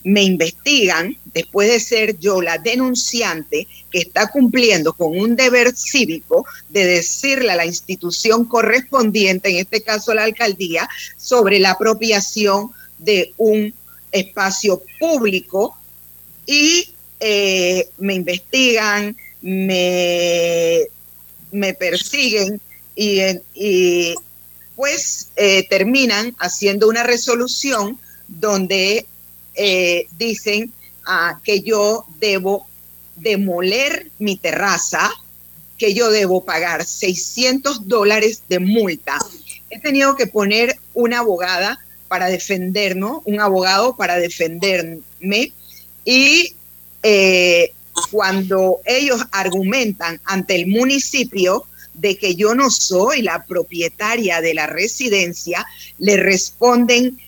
me 0.07 0.23
investigan, 0.23 1.17
después 1.35 1.69
de 1.69 1.81
ser 1.81 2.19
yo 2.21 2.41
la 2.41 2.59
denunciante 2.59 3.67
que 3.91 3.99
está 3.99 4.31
cumpliendo 4.31 4.93
con 4.93 5.19
un 5.19 5.35
deber 5.35 5.75
cívico 5.75 6.47
de 6.69 6.87
decirle 6.87 7.51
a 7.51 7.57
la 7.57 7.67
institución 7.67 8.45
correspondiente, 8.45 9.51
en 9.51 9.57
este 9.57 9.83
caso 9.83 10.15
la 10.15 10.23
alcaldía, 10.23 10.89
sobre 11.17 11.59
la 11.59 11.73
apropiación 11.73 12.71
de 12.99 13.35
un 13.37 13.75
espacio 14.13 14.81
público 15.01 15.77
y 16.47 16.89
eh, 17.19 17.89
me 17.99 18.15
investigan, 18.15 19.17
me 19.41 20.87
me 21.57 21.75
persiguen 21.75 22.61
y, 22.95 24.15
pues 24.75 25.29
eh, 25.37 25.67
terminan 25.69 26.37
haciendo 26.39 26.89
una 26.89 27.03
resolución 27.03 27.99
donde 28.29 29.07
eh, 29.55 30.07
dicen 30.19 30.73
ah, 31.07 31.41
que 31.43 31.63
yo 31.63 32.05
debo 32.21 32.67
demoler 33.17 34.11
mi 34.19 34.37
terraza, 34.37 35.11
que 35.79 35.95
yo 35.95 36.11
debo 36.11 36.45
pagar 36.45 36.85
600 36.85 37.89
dólares 37.89 38.43
de 38.49 38.59
multa. 38.59 39.19
He 39.71 39.81
tenido 39.81 40.15
que 40.15 40.27
poner 40.27 40.79
una 40.93 41.21
abogada 41.21 41.79
para 42.09 42.27
defendernos, 42.27 43.23
un 43.25 43.41
abogado 43.41 43.97
para 43.97 44.17
defenderme 44.17 45.53
y 46.05 46.55
eh, 47.03 47.73
cuando 48.11 48.81
ellos 48.85 49.23
argumentan 49.33 50.21
ante 50.25 50.57
el 50.57 50.67
municipio 50.67 51.65
de 51.95 52.17
que 52.17 52.35
yo 52.35 52.55
no 52.55 52.71
soy 52.71 53.23
la 53.23 53.45
propietaria 53.45 54.41
de 54.41 54.55
la 54.55 54.67
residencia, 54.67 55.67
le 55.99 56.17
responden 56.17 57.19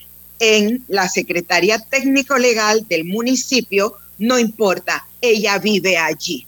en 0.41 0.85
la 0.89 1.09
Secretaría 1.09 1.79
Técnico 1.79 2.39
Legal 2.39 2.87
del 2.89 3.05
municipio, 3.05 3.95
no 4.19 4.39
importa, 4.39 5.07
ella 5.21 5.59
vive 5.59 5.97
allí. 5.97 6.47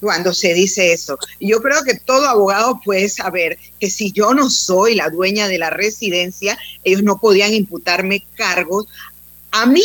Cuando 0.00 0.32
se 0.32 0.54
dice 0.54 0.94
eso, 0.94 1.18
yo 1.40 1.60
creo 1.60 1.84
que 1.84 1.94
todo 1.94 2.26
abogado 2.26 2.80
puede 2.82 3.08
saber 3.10 3.58
que 3.78 3.90
si 3.90 4.12
yo 4.12 4.32
no 4.32 4.48
soy 4.48 4.94
la 4.94 5.10
dueña 5.10 5.46
de 5.46 5.58
la 5.58 5.68
residencia, 5.68 6.58
ellos 6.84 7.02
no 7.02 7.18
podían 7.18 7.52
imputarme 7.52 8.24
cargos. 8.34 8.86
A 9.50 9.66
mí 9.66 9.82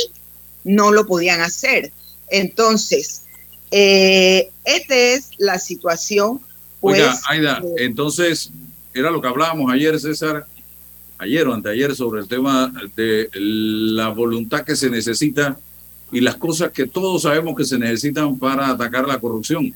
no 0.64 0.94
lo 0.94 1.06
podían 1.06 1.42
hacer. 1.42 1.92
Entonces, 2.30 3.24
eh, 3.72 4.50
esta 4.64 4.96
es 4.96 5.32
la 5.38 5.60
situación. 5.60 6.40
Pues, 6.80 7.02
Oiga, 7.02 7.20
Aida, 7.28 7.64
entonces, 7.78 8.52
era 8.94 9.12
lo 9.12 9.22
que 9.22 9.28
hablábamos 9.28 9.72
ayer, 9.72 10.00
César, 10.00 10.46
ayer 11.18 11.48
o 11.48 11.54
anteayer, 11.54 11.96
sobre 11.96 12.22
el 12.22 12.28
tema 12.28 12.72
de 12.96 13.30
la 13.34 14.10
voluntad 14.10 14.64
que 14.64 14.76
se 14.76 14.90
necesita 14.90 15.58
y 16.12 16.22
las 16.22 16.36
cosas 16.36 16.72
que 16.72 16.86
todos 16.86 17.24
sabemos 17.24 17.56
que 17.56 17.66
se 17.66 17.78
necesitan 17.78 18.38
para 18.38 18.70
atacar 18.70 19.08
la 19.08 19.20
corrupción. 19.20 19.74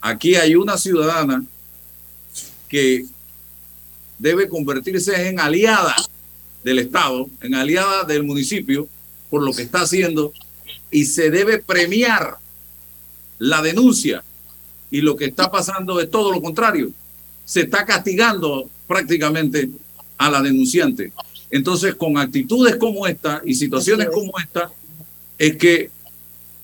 Aquí 0.00 0.36
hay 0.36 0.54
una 0.54 0.78
ciudadana 0.78 1.44
que 2.68 3.06
debe 4.18 4.48
convertirse 4.48 5.28
en 5.28 5.40
aliada 5.40 5.96
del 6.62 6.78
Estado, 6.78 7.28
en 7.40 7.54
aliada 7.54 8.04
del 8.04 8.22
municipio, 8.22 8.88
por 9.28 9.42
lo 9.42 9.52
que 9.52 9.62
está 9.62 9.82
haciendo, 9.82 10.32
y 10.90 11.04
se 11.06 11.30
debe 11.30 11.58
premiar 11.58 12.38
la 13.44 13.60
denuncia 13.60 14.24
y 14.90 15.02
lo 15.02 15.16
que 15.16 15.26
está 15.26 15.50
pasando 15.50 16.00
es 16.00 16.10
todo 16.10 16.32
lo 16.32 16.40
contrario. 16.40 16.90
Se 17.44 17.62
está 17.62 17.84
castigando 17.84 18.70
prácticamente 18.86 19.68
a 20.16 20.30
la 20.30 20.40
denunciante. 20.40 21.12
Entonces, 21.50 21.94
con 21.94 22.16
actitudes 22.16 22.76
como 22.76 23.06
esta 23.06 23.42
y 23.44 23.54
situaciones 23.54 24.08
como 24.08 24.32
esta, 24.38 24.70
es 25.38 25.56
que 25.56 25.90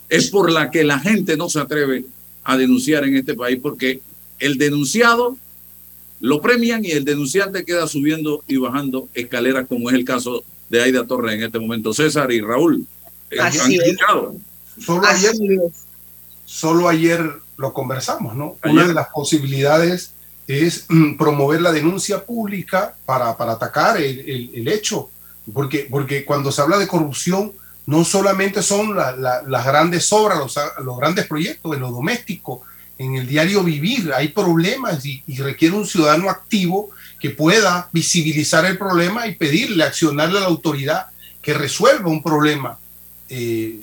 es 0.09 0.31
por 0.31 0.51
la 0.51 0.71
que 0.71 0.83
la 0.83 0.99
gente 0.99 1.37
no 1.37 1.51
se 1.51 1.61
atreve 1.61 2.07
a 2.45 2.57
denunciar 2.57 3.05
en 3.05 3.17
este 3.17 3.35
país, 3.35 3.59
porque 3.61 4.01
el 4.39 4.57
denunciado 4.57 5.37
lo 6.21 6.41
premian 6.41 6.83
y 6.85 6.93
el 6.93 7.05
denunciante 7.05 7.65
queda 7.65 7.87
subiendo 7.87 8.43
y 8.49 8.57
bajando 8.57 9.09
escaleras, 9.13 9.67
como 9.69 9.91
es 9.91 9.97
el 9.97 10.05
caso 10.07 10.45
de 10.71 10.83
Aida 10.83 11.07
Torres 11.07 11.35
en 11.35 11.43
este 11.43 11.59
momento. 11.59 11.93
César 11.93 12.33
y 12.33 12.41
Raúl, 12.41 12.87
Así 13.39 13.81
Solo 14.79 15.07
ayer, 15.07 15.35
solo 16.51 16.89
ayer 16.89 17.33
lo 17.57 17.73
conversamos, 17.73 18.35
¿no? 18.35 18.57
Una 18.65 18.85
de 18.89 18.93
las 18.93 19.09
posibilidades 19.09 20.11
es 20.49 20.87
mm, 20.89 21.17
promover 21.17 21.63
la 21.63 21.71
denuncia 21.71 22.25
pública 22.25 22.97
para, 23.07 23.37
para 23.37 23.53
atacar 23.53 23.99
el, 23.99 24.51
el, 24.53 24.67
hecho, 24.67 25.11
porque, 25.55 25.87
porque 25.89 26.25
cuando 26.25 26.51
se 26.51 26.61
habla 26.61 26.79
de 26.79 26.89
corrupción, 26.89 27.53
no 27.87 28.05
solamente 28.05 28.63
son 28.63 28.97
las 28.97 29.65
grandes 29.65 30.13
obras, 30.13 30.39
los, 30.39 30.59
los, 30.85 30.99
grandes 30.99 31.29
proyectos, 31.29 31.73
en 31.73 31.81
lo 31.81 31.93
doméstico, 31.93 32.63
en 32.99 33.15
el 33.15 33.29
diario 33.29 33.63
vivir, 33.63 34.13
hay 34.13 34.29
problemas 34.29 35.07
y, 35.07 35.23
y, 35.29 35.37
requiere 35.39 35.77
un 35.77 35.87
ciudadano 35.87 36.29
activo 36.29 36.91
que 37.21 37.31
pueda 37.31 37.89
visibilizar 37.93 38.65
el 38.65 38.77
problema 38.77 39.29
y 39.29 39.37
pedirle, 39.37 39.85
accionarle 39.85 40.39
a 40.39 40.43
la 40.43 40.49
autoridad 40.49 41.07
que 41.41 41.55
resuelva 41.55 42.11
un 42.11 42.23
problema 42.23 42.79
eh, 43.29 43.81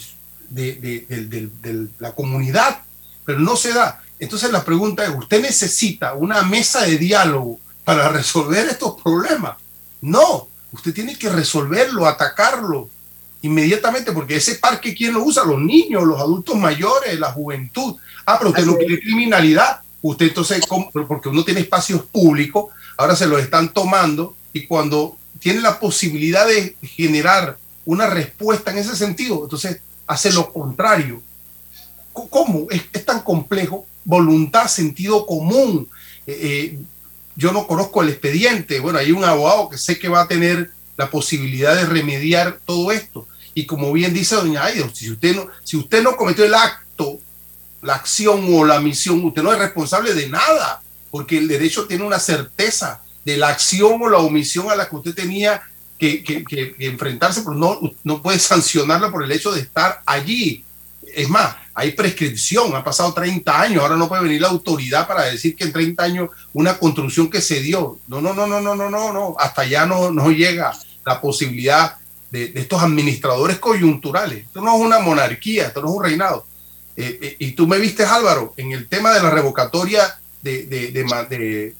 de, 0.49 0.73
de, 0.75 1.87
la 1.99 2.13
comunidad, 2.13 2.81
pero 3.25 3.39
no 3.39 3.55
se 3.55 3.73
da. 3.73 4.01
Entonces 4.19 4.51
la 4.51 4.63
pregunta 4.63 5.05
es, 5.05 5.11
¿usted 5.15 5.41
necesita 5.41 6.13
una 6.13 6.41
mesa 6.43 6.81
de 6.81 6.97
diálogo 6.97 7.59
para 7.83 8.09
resolver 8.09 8.67
estos 8.67 9.01
problemas? 9.01 9.57
No, 10.01 10.47
usted 10.71 10.93
tiene 10.93 11.17
que 11.17 11.29
resolverlo, 11.29 12.05
atacarlo, 12.05 12.89
inmediatamente, 13.41 14.11
porque 14.11 14.37
ese 14.37 14.55
parque, 14.55 14.95
¿quién 14.95 15.13
lo 15.13 15.23
usa? 15.23 15.43
Los 15.43 15.59
niños, 15.59 16.03
los 16.03 16.19
adultos 16.19 16.55
mayores, 16.55 17.19
la 17.19 17.31
juventud. 17.31 17.95
Ah, 18.25 18.37
pero 18.37 18.49
usted 18.49 18.65
no 18.65 18.77
quiere 18.77 18.99
criminalidad. 18.99 19.81
Usted 20.01 20.27
entonces, 20.27 20.61
porque 21.07 21.29
uno 21.29 21.43
tiene 21.43 21.61
espacios 21.61 22.03
públicos, 22.03 22.71
ahora 22.95 23.15
se 23.15 23.27
los 23.27 23.41
están 23.41 23.73
tomando 23.73 24.35
y 24.53 24.67
cuando 24.67 25.17
tiene 25.39 25.61
la 25.61 25.79
posibilidad 25.79 26.47
de 26.47 26.75
generar 26.81 27.57
una 27.85 28.07
respuesta 28.07 28.71
en 28.71 28.79
ese 28.79 28.95
sentido, 28.95 29.43
entonces 29.43 29.81
hace 30.07 30.31
lo 30.31 30.51
contrario. 30.51 31.21
¿Cómo? 32.13 32.67
Es, 32.71 33.05
tan 33.05 33.21
complejo. 33.21 33.85
Voluntad, 34.03 34.67
sentido 34.67 35.25
común. 35.25 35.87
Eh, 36.25 36.39
eh, 36.41 36.79
yo 37.35 37.51
no 37.51 37.67
conozco 37.67 38.01
el 38.01 38.09
expediente. 38.09 38.79
Bueno, 38.79 38.97
hay 38.97 39.11
un 39.11 39.23
abogado 39.23 39.69
que 39.69 39.77
sé 39.77 39.99
que 39.99 40.09
va 40.09 40.21
a 40.21 40.27
tener 40.27 40.71
la 40.95 41.11
posibilidad 41.11 41.75
de 41.75 41.85
remediar 41.85 42.59
todo 42.65 42.91
esto. 42.91 43.27
Y 43.53 43.65
como 43.65 43.91
bien 43.93 44.13
dice 44.13 44.35
doña 44.35 44.65
Aida, 44.65 44.89
si 44.93 45.11
usted 45.11 45.35
no, 45.35 45.47
si 45.63 45.77
usted 45.77 46.01
no 46.01 46.15
cometió 46.15 46.45
el 46.45 46.53
acto, 46.53 47.19
la 47.81 47.95
acción 47.95 48.45
o 48.53 48.65
la 48.65 48.79
misión, 48.79 49.23
usted 49.23 49.43
no 49.43 49.53
es 49.53 49.59
responsable 49.59 50.13
de 50.13 50.29
nada, 50.29 50.81
porque 51.11 51.37
el 51.37 51.47
derecho 51.47 51.85
tiene 51.85 52.03
una 52.03 52.19
certeza 52.19 53.01
de 53.23 53.37
la 53.37 53.49
acción 53.49 54.01
o 54.01 54.09
la 54.09 54.17
omisión 54.17 54.69
a 54.71 54.75
la 54.75 54.89
que 54.89 54.95
usted 54.95 55.13
tenía 55.13 55.61
que, 55.97 56.75
enfrentarse, 56.79 57.41
pero 57.41 57.55
no, 57.55 57.79
no 58.03 58.21
puede 58.21 58.39
sancionarla 58.39 59.11
por 59.11 59.23
el 59.23 59.31
hecho 59.31 59.51
de 59.51 59.61
estar 59.61 60.01
allí. 60.05 60.63
Es 61.15 61.29
más, 61.29 61.55
hay 61.73 61.91
prescripción, 61.91 62.75
ha 62.75 62.83
pasado 62.83 63.13
30 63.13 63.61
años, 63.61 63.81
ahora 63.81 63.95
no 63.95 64.07
puede 64.07 64.23
venir 64.23 64.41
la 64.41 64.49
autoridad 64.49 65.07
para 65.07 65.23
decir 65.25 65.55
que 65.55 65.63
en 65.63 65.73
30 65.73 66.03
años 66.03 66.29
una 66.53 66.77
construcción 66.77 67.29
que 67.29 67.41
se 67.41 67.61
dio. 67.61 67.99
No, 68.07 68.21
no, 68.21 68.33
no, 68.33 68.45
no, 68.45 68.61
no, 68.61 68.75
no, 68.75 68.89
no, 68.89 69.13
no, 69.13 69.35
hasta 69.39 69.61
allá 69.63 69.85
no, 69.85 70.11
no 70.11 70.31
llega 70.31 70.77
la 71.05 71.21
posibilidad 71.21 71.95
de, 72.31 72.51
estos 72.55 72.81
administradores 72.81 73.57
coyunturales. 73.59 74.45
Esto 74.45 74.61
no 74.61 74.75
es 74.75 74.81
una 74.81 74.99
monarquía, 74.99 75.67
esto 75.67 75.81
no 75.81 75.89
es 75.89 75.93
un 75.95 76.03
reinado. 76.03 76.45
Eh, 76.95 77.19
eh, 77.21 77.35
y 77.39 77.51
tú 77.51 77.67
me 77.67 77.77
viste, 77.77 78.03
Álvaro, 78.03 78.53
en 78.57 78.71
el 78.71 78.87
tema 78.87 79.13
de 79.13 79.21
la 79.21 79.29
revocatoria 79.29 80.19
de, 80.47 81.73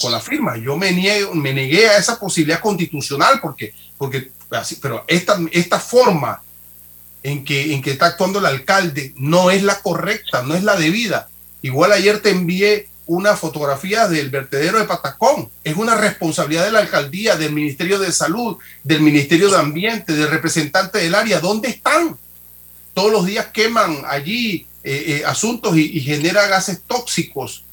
con 0.00 0.12
la 0.12 0.20
firma. 0.20 0.56
Yo 0.56 0.76
me, 0.76 0.92
niego, 0.92 1.34
me 1.34 1.52
negué 1.52 1.88
a 1.88 1.98
esa 1.98 2.18
posibilidad 2.18 2.60
constitucional 2.60 3.40
porque, 3.40 3.74
porque 3.98 4.30
así, 4.50 4.78
pero 4.80 5.04
esta, 5.06 5.38
esta 5.52 5.78
forma 5.78 6.42
en 7.22 7.44
que, 7.44 7.74
en 7.74 7.82
que 7.82 7.92
está 7.92 8.06
actuando 8.06 8.38
el 8.38 8.46
alcalde 8.46 9.12
no 9.16 9.50
es 9.50 9.62
la 9.62 9.80
correcta, 9.80 10.42
no 10.42 10.54
es 10.54 10.62
la 10.62 10.76
debida. 10.76 11.28
Igual 11.62 11.92
ayer 11.92 12.20
te 12.20 12.30
envié 12.30 12.88
una 13.06 13.36
fotografía 13.36 14.08
del 14.08 14.30
vertedero 14.30 14.78
de 14.78 14.84
Patacón. 14.84 15.50
Es 15.62 15.76
una 15.76 15.94
responsabilidad 15.94 16.64
de 16.64 16.72
la 16.72 16.80
alcaldía, 16.80 17.36
del 17.36 17.52
Ministerio 17.52 17.98
de 17.98 18.12
Salud, 18.12 18.56
del 18.82 19.00
Ministerio 19.00 19.50
de 19.50 19.58
Ambiente, 19.58 20.14
del 20.14 20.30
representante 20.30 20.98
del 20.98 21.14
área. 21.14 21.40
¿Dónde 21.40 21.68
están? 21.68 22.16
Todos 22.94 23.12
los 23.12 23.26
días 23.26 23.46
queman 23.46 24.02
allí 24.06 24.66
eh, 24.84 25.04
eh, 25.06 25.22
asuntos 25.26 25.76
y, 25.76 25.98
y 25.98 26.00
genera 26.00 26.46
gases 26.46 26.82
tóxicos, 26.86 27.64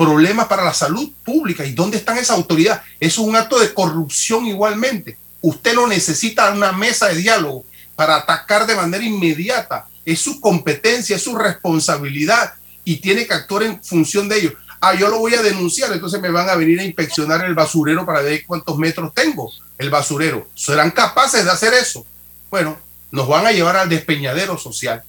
problemas 0.00 0.46
para 0.46 0.64
la 0.64 0.72
salud 0.72 1.10
pública. 1.22 1.66
¿Y 1.66 1.74
dónde 1.74 1.98
están 1.98 2.16
esa 2.16 2.32
autoridad? 2.32 2.82
Es 2.98 3.18
un 3.18 3.36
acto 3.36 3.58
de 3.58 3.74
corrupción 3.74 4.46
igualmente. 4.46 5.18
Usted 5.42 5.74
no 5.74 5.86
necesita 5.86 6.50
una 6.52 6.72
mesa 6.72 7.08
de 7.08 7.16
diálogo 7.16 7.66
para 7.96 8.16
atacar 8.16 8.66
de 8.66 8.76
manera 8.76 9.04
inmediata. 9.04 9.86
Es 10.06 10.20
su 10.20 10.40
competencia, 10.40 11.16
es 11.16 11.22
su 11.22 11.36
responsabilidad 11.36 12.54
y 12.82 12.96
tiene 12.96 13.26
que 13.26 13.34
actuar 13.34 13.64
en 13.64 13.84
función 13.84 14.26
de 14.26 14.38
ello. 14.38 14.52
Ah, 14.80 14.94
yo 14.94 15.06
lo 15.08 15.18
voy 15.18 15.34
a 15.34 15.42
denunciar, 15.42 15.92
entonces 15.92 16.18
me 16.18 16.30
van 16.30 16.48
a 16.48 16.54
venir 16.54 16.80
a 16.80 16.84
inspeccionar 16.84 17.44
el 17.44 17.54
basurero 17.54 18.06
para 18.06 18.22
ver 18.22 18.46
cuántos 18.46 18.78
metros 18.78 19.12
tengo 19.12 19.52
el 19.76 19.90
basurero. 19.90 20.48
¿Serán 20.54 20.92
capaces 20.92 21.44
de 21.44 21.50
hacer 21.50 21.74
eso? 21.74 22.06
Bueno, 22.50 22.78
nos 23.10 23.28
van 23.28 23.46
a 23.46 23.52
llevar 23.52 23.76
al 23.76 23.90
despeñadero 23.90 24.56
social. 24.56 25.02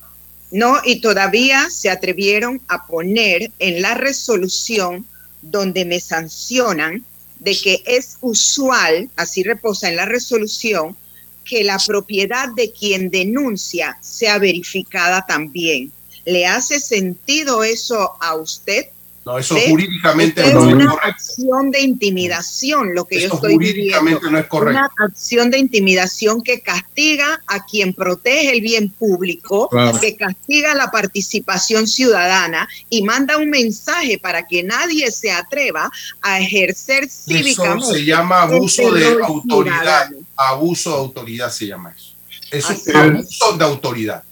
No, 0.51 0.79
y 0.83 0.99
todavía 0.99 1.69
se 1.69 1.89
atrevieron 1.89 2.61
a 2.67 2.85
poner 2.85 3.51
en 3.59 3.81
la 3.81 3.93
resolución 3.93 5.05
donde 5.41 5.85
me 5.85 5.99
sancionan 5.99 7.05
de 7.39 7.57
que 7.59 7.81
es 7.85 8.17
usual, 8.21 9.09
así 9.15 9.43
reposa 9.43 9.89
en 9.89 9.95
la 9.95 10.05
resolución, 10.05 10.95
que 11.43 11.63
la 11.63 11.79
propiedad 11.79 12.49
de 12.49 12.71
quien 12.71 13.09
denuncia 13.09 13.97
sea 14.01 14.37
verificada 14.37 15.25
también. 15.25 15.91
¿Le 16.25 16.45
hace 16.45 16.79
sentido 16.79 17.63
eso 17.63 18.11
a 18.19 18.35
usted? 18.35 18.87
No, 19.23 19.37
eso 19.37 19.55
jurídicamente 19.67 20.41
no 20.51 20.67
es 20.67 20.73
una 20.73 20.93
acción 20.93 21.69
de 21.69 21.81
intimidación, 21.81 22.95
lo 22.95 23.05
que 23.05 23.21
yo 23.21 23.33
estoy 23.35 23.53
jurídicamente 23.53 24.31
no 24.31 24.39
es 24.39 24.47
correcto. 24.47 24.79
Una 24.79 24.89
acción 24.97 25.51
de 25.51 25.59
intimidación 25.59 26.41
que 26.41 26.61
castiga 26.61 27.39
a 27.45 27.63
quien 27.63 27.93
protege 27.93 28.51
el 28.51 28.61
bien 28.61 28.89
público, 28.89 29.69
que 30.01 30.15
castiga 30.15 30.73
la 30.73 30.89
participación 30.89 31.87
ciudadana 31.87 32.67
y 32.89 33.03
manda 33.03 33.37
un 33.37 33.51
mensaje 33.51 34.17
para 34.17 34.47
que 34.47 34.63
nadie 34.63 35.11
se 35.11 35.31
atreva 35.31 35.91
a 36.21 36.39
ejercer 36.39 37.07
cívicamente. 37.07 37.83
Eso 37.83 37.93
se 37.93 38.05
llama 38.05 38.41
abuso 38.41 38.91
de 38.91 39.05
autoridad. 39.23 40.09
Abuso 40.35 40.89
de 40.89 40.97
autoridad 40.97 41.51
se 41.51 41.67
llama 41.67 41.93
eso. 41.95 42.15
Eso 42.49 42.71
es 42.73 42.95
abuso 42.95 43.55
de 43.55 43.65
autoridad. 43.65 44.23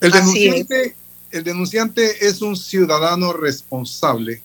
El 0.00 0.10
denunciante, 0.10 0.96
el 1.34 1.42
denunciante 1.42 2.28
es 2.28 2.42
un 2.42 2.56
ciudadano 2.56 3.32
responsable 3.32 4.40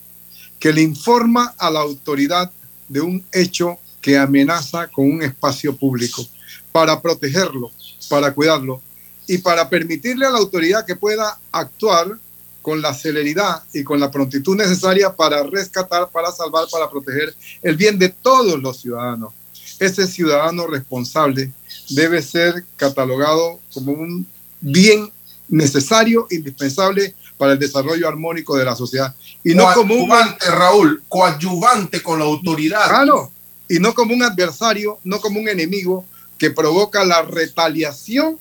que 0.59 0.73
le 0.73 0.81
informa 0.81 1.53
a 1.59 1.69
la 1.69 1.81
autoridad 1.81 2.51
de 2.87 2.99
un 2.99 3.23
hecho 3.31 3.77
que 4.01 4.17
amenaza 4.17 4.87
con 4.87 5.05
un 5.05 5.21
espacio 5.21 5.75
público 5.75 6.25
para 6.71 6.99
protegerlo, 6.99 7.69
para 8.09 8.33
cuidarlo 8.33 8.81
y 9.27 9.37
para 9.37 9.69
permitirle 9.69 10.25
a 10.25 10.31
la 10.31 10.39
autoridad 10.39 10.83
que 10.83 10.95
pueda 10.95 11.39
actuar 11.51 12.17
con 12.63 12.81
la 12.81 12.95
celeridad 12.95 13.61
y 13.71 13.83
con 13.83 13.99
la 13.99 14.09
prontitud 14.09 14.57
necesaria 14.57 15.15
para 15.15 15.43
rescatar, 15.43 16.09
para 16.09 16.31
salvar, 16.31 16.67
para 16.71 16.89
proteger 16.89 17.35
el 17.61 17.77
bien 17.77 17.99
de 17.99 18.09
todos 18.09 18.59
los 18.59 18.81
ciudadanos. 18.81 19.31
Ese 19.79 20.07
ciudadano 20.07 20.65
responsable 20.65 21.51
debe 21.89 22.23
ser 22.23 22.65
catalogado 22.77 23.59
como 23.75 23.91
un 23.91 24.27
bien 24.59 25.11
necesario, 25.49 26.27
indispensable 26.29 27.15
para 27.37 27.53
el 27.53 27.59
desarrollo 27.59 28.07
armónico 28.07 28.57
de 28.57 28.65
la 28.65 28.75
sociedad. 28.75 29.15
Y 29.43 29.55
no 29.55 29.71
como 29.73 29.95
un 29.95 30.11
Raúl, 30.39 31.03
coadyuvante 31.07 32.01
con 32.01 32.19
la 32.19 32.25
autoridad. 32.25 32.87
Claro, 32.87 33.31
y 33.67 33.79
no 33.79 33.93
como 33.93 34.13
un 34.13 34.23
adversario, 34.23 34.99
no 35.03 35.21
como 35.21 35.39
un 35.39 35.47
enemigo 35.47 36.05
que 36.37 36.49
provoca 36.49 37.05
la 37.05 37.21
retaliación, 37.21 38.39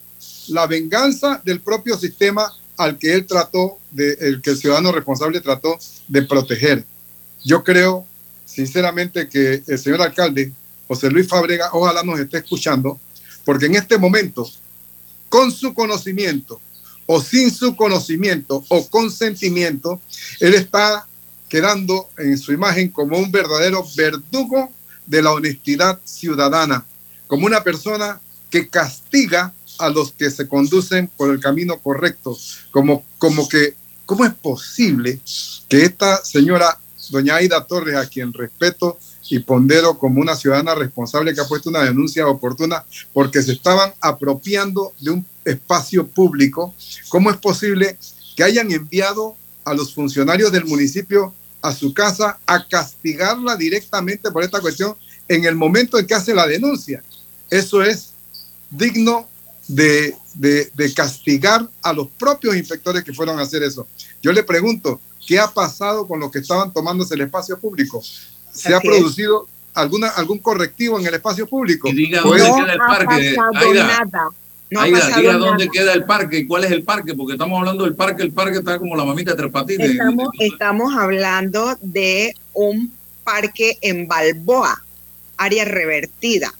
la 0.48 0.66
venganza 0.66 1.40
del 1.44 1.60
propio 1.60 1.98
sistema 1.98 2.50
al 2.78 2.96
que 2.96 3.12
él 3.12 3.26
trató, 3.26 3.78
de, 3.90 4.16
el 4.20 4.40
que 4.40 4.50
el 4.50 4.56
ciudadano 4.56 4.92
responsable 4.92 5.40
trató 5.40 5.78
de 6.06 6.22
proteger. 6.22 6.84
Yo 7.44 7.62
creo, 7.62 8.06
sinceramente, 8.46 9.28
que 9.28 9.62
el 9.66 9.78
señor 9.78 10.00
alcalde, 10.00 10.52
José 10.86 11.10
Luis 11.10 11.28
Fabrega, 11.28 11.70
ojalá 11.72 12.02
nos 12.02 12.18
esté 12.18 12.38
escuchando, 12.38 12.98
porque 13.44 13.66
en 13.66 13.74
este 13.74 13.98
momento, 13.98 14.48
con 15.28 15.52
su 15.52 15.74
conocimiento, 15.74 16.60
o 17.10 17.22
sin 17.22 17.50
su 17.50 17.74
conocimiento 17.74 18.62
o 18.68 18.86
consentimiento, 18.86 20.00
él 20.40 20.52
está 20.52 21.06
quedando 21.48 22.10
en 22.18 22.36
su 22.36 22.52
imagen 22.52 22.90
como 22.90 23.16
un 23.16 23.32
verdadero 23.32 23.82
verdugo 23.96 24.70
de 25.06 25.22
la 25.22 25.32
honestidad 25.32 25.98
ciudadana, 26.04 26.84
como 27.26 27.46
una 27.46 27.64
persona 27.64 28.20
que 28.50 28.68
castiga 28.68 29.54
a 29.78 29.88
los 29.88 30.12
que 30.12 30.30
se 30.30 30.46
conducen 30.46 31.10
por 31.16 31.30
el 31.30 31.40
camino 31.40 31.78
correcto, 31.78 32.36
como, 32.70 33.06
como 33.16 33.48
que, 33.48 33.74
¿cómo 34.04 34.26
es 34.26 34.34
posible 34.34 35.18
que 35.66 35.84
esta 35.84 36.22
señora, 36.22 36.78
doña 37.08 37.36
Aida 37.36 37.64
Torres, 37.64 37.96
a 37.96 38.06
quien 38.06 38.34
respeto 38.34 38.98
y 39.30 39.38
pondero 39.38 39.98
como 39.98 40.20
una 40.20 40.36
ciudadana 40.36 40.74
responsable 40.74 41.34
que 41.34 41.40
ha 41.40 41.48
puesto 41.48 41.70
una 41.70 41.84
denuncia 41.84 42.26
oportuna 42.26 42.84
porque 43.14 43.42
se 43.42 43.52
estaban 43.52 43.94
apropiando 44.00 44.92
de 45.00 45.10
un 45.10 45.26
espacio 45.48 46.06
público, 46.06 46.74
¿cómo 47.08 47.30
es 47.30 47.36
posible 47.36 47.98
que 48.36 48.44
hayan 48.44 48.70
enviado 48.70 49.36
a 49.64 49.74
los 49.74 49.94
funcionarios 49.94 50.52
del 50.52 50.64
municipio 50.64 51.34
a 51.60 51.72
su 51.72 51.92
casa 51.92 52.38
a 52.46 52.66
castigarla 52.66 53.56
directamente 53.56 54.30
por 54.30 54.44
esta 54.44 54.60
cuestión 54.60 54.96
en 55.26 55.44
el 55.44 55.56
momento 55.56 55.98
en 55.98 56.06
que 56.06 56.14
hace 56.14 56.34
la 56.34 56.46
denuncia? 56.46 57.02
Eso 57.50 57.82
es 57.82 58.12
digno 58.70 59.28
de, 59.66 60.16
de, 60.34 60.94
castigar 60.94 61.68
a 61.82 61.92
los 61.92 62.08
propios 62.08 62.56
inspectores 62.56 63.04
que 63.04 63.12
fueron 63.12 63.38
a 63.38 63.42
hacer 63.42 63.62
eso. 63.62 63.86
Yo 64.22 64.32
le 64.32 64.42
pregunto, 64.42 65.00
¿qué 65.26 65.38
ha 65.38 65.48
pasado 65.48 66.06
con 66.06 66.20
los 66.20 66.30
que 66.30 66.38
estaban 66.38 66.72
tomándose 66.72 67.14
el 67.14 67.22
espacio 67.22 67.58
público? 67.58 68.02
¿Se 68.52 68.74
ha 68.74 68.80
producido 68.80 69.46
alguna, 69.74 70.08
algún 70.08 70.38
correctivo 70.38 70.98
en 70.98 71.06
el 71.06 71.14
espacio 71.14 71.46
público? 71.46 71.88
Y 71.88 71.94
diga 71.94 72.22
dónde 72.22 72.44
queda 72.44 72.72
el 72.72 72.78
parque. 72.78 73.36
Nada. 73.74 74.28
No 74.70 74.84
diga 74.84 75.38
dónde 75.38 75.68
queda 75.68 75.94
el 75.94 76.04
parque 76.04 76.38
y 76.38 76.46
cuál 76.46 76.64
es 76.64 76.70
el 76.70 76.82
parque, 76.82 77.14
porque 77.14 77.32
estamos 77.34 77.58
hablando 77.58 77.84
del 77.84 77.94
parque, 77.94 78.22
el 78.22 78.32
parque 78.32 78.58
está 78.58 78.78
como 78.78 78.96
la 78.96 79.04
mamita 79.04 79.34
de 79.34 79.48
Tres 79.48 79.80
Estamos, 79.80 80.28
estamos 80.38 80.94
hablando 80.94 81.76
de 81.80 82.34
un 82.52 82.92
parque 83.24 83.78
en 83.80 84.06
Balboa, 84.06 84.82
área 85.36 85.64
revertida, 85.64 86.52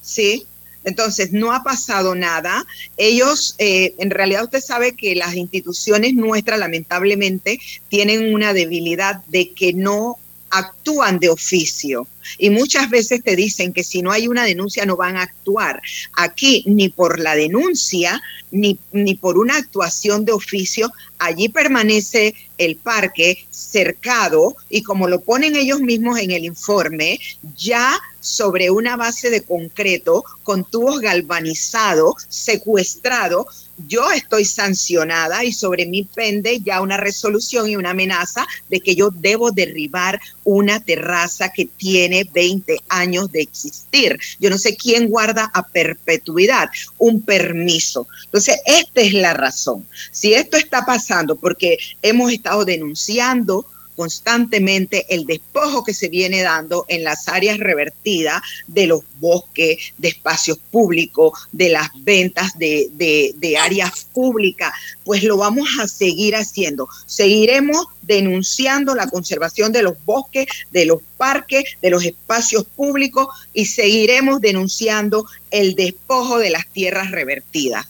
¿sí? 0.00 0.46
Entonces, 0.84 1.32
no 1.32 1.52
ha 1.52 1.64
pasado 1.64 2.14
nada. 2.14 2.64
Ellos, 2.96 3.56
eh, 3.58 3.94
en 3.98 4.10
realidad 4.10 4.44
usted 4.44 4.60
sabe 4.60 4.92
que 4.94 5.16
las 5.16 5.34
instituciones 5.34 6.14
nuestras, 6.14 6.60
lamentablemente, 6.60 7.58
tienen 7.88 8.32
una 8.32 8.52
debilidad 8.52 9.24
de 9.26 9.50
que 9.50 9.72
no 9.72 10.16
actúan 10.58 11.18
de 11.18 11.28
oficio. 11.28 12.06
Y 12.38 12.50
muchas 12.50 12.90
veces 12.90 13.22
te 13.22 13.36
dicen 13.36 13.72
que 13.72 13.84
si 13.84 14.02
no 14.02 14.10
hay 14.10 14.28
una 14.28 14.44
denuncia 14.44 14.84
no 14.84 14.96
van 14.96 15.16
a 15.16 15.22
actuar. 15.22 15.80
Aquí 16.14 16.64
ni 16.66 16.88
por 16.88 17.20
la 17.20 17.36
denuncia 17.36 18.20
ni, 18.50 18.78
ni 18.92 19.14
por 19.14 19.38
una 19.38 19.56
actuación 19.56 20.24
de 20.24 20.32
oficio, 20.32 20.92
allí 21.18 21.48
permanece 21.48 22.34
el 22.58 22.76
parque 22.76 23.46
cercado 23.50 24.56
y 24.68 24.82
como 24.82 25.08
lo 25.08 25.20
ponen 25.20 25.56
ellos 25.56 25.80
mismos 25.80 26.18
en 26.18 26.30
el 26.30 26.44
informe, 26.44 27.20
ya 27.56 27.98
sobre 28.20 28.70
una 28.70 28.96
base 28.96 29.30
de 29.30 29.42
concreto, 29.42 30.24
con 30.42 30.64
tubos 30.64 31.00
galvanizados, 31.00 32.26
secuestrado, 32.28 33.46
yo 33.86 34.10
estoy 34.10 34.44
sancionada 34.44 35.44
y 35.44 35.52
sobre 35.52 35.86
mí 35.86 36.04
pende 36.14 36.60
ya 36.60 36.80
una 36.80 36.96
resolución 36.96 37.68
y 37.68 37.76
una 37.76 37.90
amenaza 37.90 38.46
de 38.68 38.80
que 38.80 38.94
yo 38.94 39.10
debo 39.10 39.50
derribar 39.50 40.20
una 40.44 40.80
terraza 40.80 41.50
que 41.50 41.66
tiene 41.66 42.28
20 42.32 42.80
años 42.88 43.30
de 43.32 43.42
existir. 43.42 44.18
Yo 44.40 44.50
no 44.50 44.58
sé 44.58 44.76
quién 44.76 45.08
guarda 45.08 45.50
a 45.52 45.66
perpetuidad 45.66 46.68
un 46.98 47.22
permiso. 47.22 48.06
Entonces, 48.24 48.58
esta 48.66 49.00
es 49.00 49.12
la 49.12 49.34
razón. 49.34 49.86
Si 50.10 50.34
esto 50.34 50.56
está 50.56 50.84
pasando 50.84 51.36
porque 51.36 51.78
hemos 52.02 52.32
estado 52.32 52.64
denunciando 52.64 53.66
constantemente 53.96 55.06
el 55.08 55.24
despojo 55.24 55.82
que 55.82 55.94
se 55.94 56.08
viene 56.08 56.42
dando 56.42 56.84
en 56.88 57.02
las 57.02 57.28
áreas 57.28 57.58
revertidas 57.58 58.42
de 58.66 58.86
los 58.86 59.00
bosques, 59.18 59.92
de 59.98 60.08
espacios 60.08 60.58
públicos, 60.70 61.48
de 61.52 61.70
las 61.70 61.88
ventas 61.94 62.56
de, 62.58 62.90
de, 62.92 63.56
áreas 63.56 64.06
públicas, 64.12 64.72
pues 65.04 65.22
lo 65.24 65.38
vamos 65.38 65.68
a 65.80 65.88
seguir 65.88 66.36
haciendo. 66.36 66.88
Seguiremos 67.06 67.86
denunciando 68.02 68.94
la 68.94 69.08
conservación 69.08 69.72
de 69.72 69.82
los 69.82 69.94
bosques, 70.04 70.46
de 70.70 70.84
los 70.84 71.00
parques, 71.16 71.64
de 71.80 71.90
los 71.90 72.04
espacios 72.04 72.64
públicos 72.64 73.28
y 73.52 73.66
seguiremos 73.66 74.40
denunciando 74.40 75.26
el 75.50 75.74
despojo 75.74 76.38
de 76.38 76.50
las 76.50 76.66
tierras 76.68 77.10
revertidas. 77.10 77.86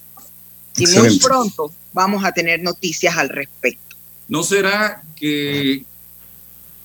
Y 0.78 0.86
muy 0.86 1.18
pronto 1.18 1.72
vamos 1.92 2.24
a 2.24 2.32
tener 2.32 2.62
noticias 2.62 3.16
al 3.16 3.30
respecto. 3.30 3.96
¿No 4.28 4.42
será 4.42 5.02
que 5.14 5.84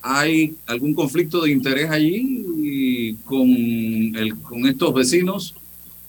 ¿Hay 0.02 0.56
algún 0.66 0.96
conflicto 0.96 1.42
de 1.42 1.52
interés 1.52 1.92
allí 1.92 3.18
con, 3.26 3.48
el, 3.48 4.36
con 4.42 4.66
estos 4.66 4.94
vecinos? 4.94 5.56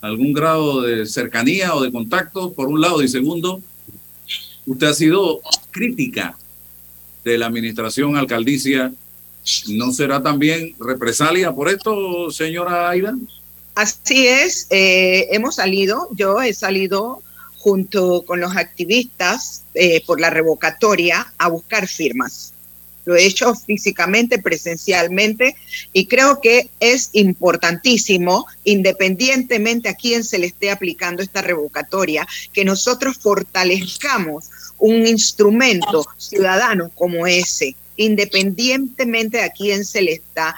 ¿Algún 0.01 0.33
grado 0.33 0.81
de 0.81 1.07
cercanía 1.07 1.75
o 1.75 1.83
de 1.83 1.93
contacto, 1.93 2.53
por 2.53 2.69
un 2.69 2.81
lado? 2.81 3.03
Y 3.03 3.09
segundo, 3.09 3.61
usted 4.67 4.87
ha 4.87 4.95
sido 4.95 5.41
crítica 5.71 6.37
de 7.23 7.37
la 7.39 7.47
administración 7.47 8.17
alcaldicia. 8.17 8.93
¿No 9.69 9.93
será 9.93 10.23
también 10.23 10.75
represalia 10.79 11.53
por 11.53 11.69
esto, 11.69 12.31
señora 12.31 12.89
Aida? 12.89 13.15
Así 13.75 14.27
es, 14.27 14.67
eh, 14.71 15.29
hemos 15.33 15.57
salido, 15.57 16.09
yo 16.13 16.41
he 16.41 16.53
salido 16.55 17.23
junto 17.59 18.23
con 18.23 18.41
los 18.41 18.57
activistas 18.57 19.65
eh, 19.75 20.03
por 20.05 20.21
la 20.21 20.31
revocatoria 20.31 21.33
a 21.39 21.49
buscar 21.49 21.89
firmas 21.89 22.52
lo 23.05 23.17
he 23.17 23.25
hecho 23.25 23.55
físicamente, 23.55 24.39
presencialmente, 24.39 25.57
y 25.93 26.07
creo 26.07 26.41
que 26.41 26.69
es 26.81 27.11
importantísimo, 27.13 28.47
independientemente 28.65 29.89
a 29.89 29.95
quién 29.95 30.25
se 30.25 30.39
le 30.39 30.47
esté 30.47 30.71
aplicando 30.71 31.23
esta 31.23 31.43
revocatoria, 31.43 32.27
que 32.53 32.65
nosotros 32.65 33.19
fortalezcamos 33.19 34.51
un 34.79 35.07
instrumento 35.07 36.05
ciudadano 36.17 36.91
como 36.95 37.27
ese, 37.27 37.77
independientemente 37.97 39.43
a 39.43 39.51
quién 39.51 39.85
se 39.85 40.03
le 40.03 40.13
está. 40.13 40.55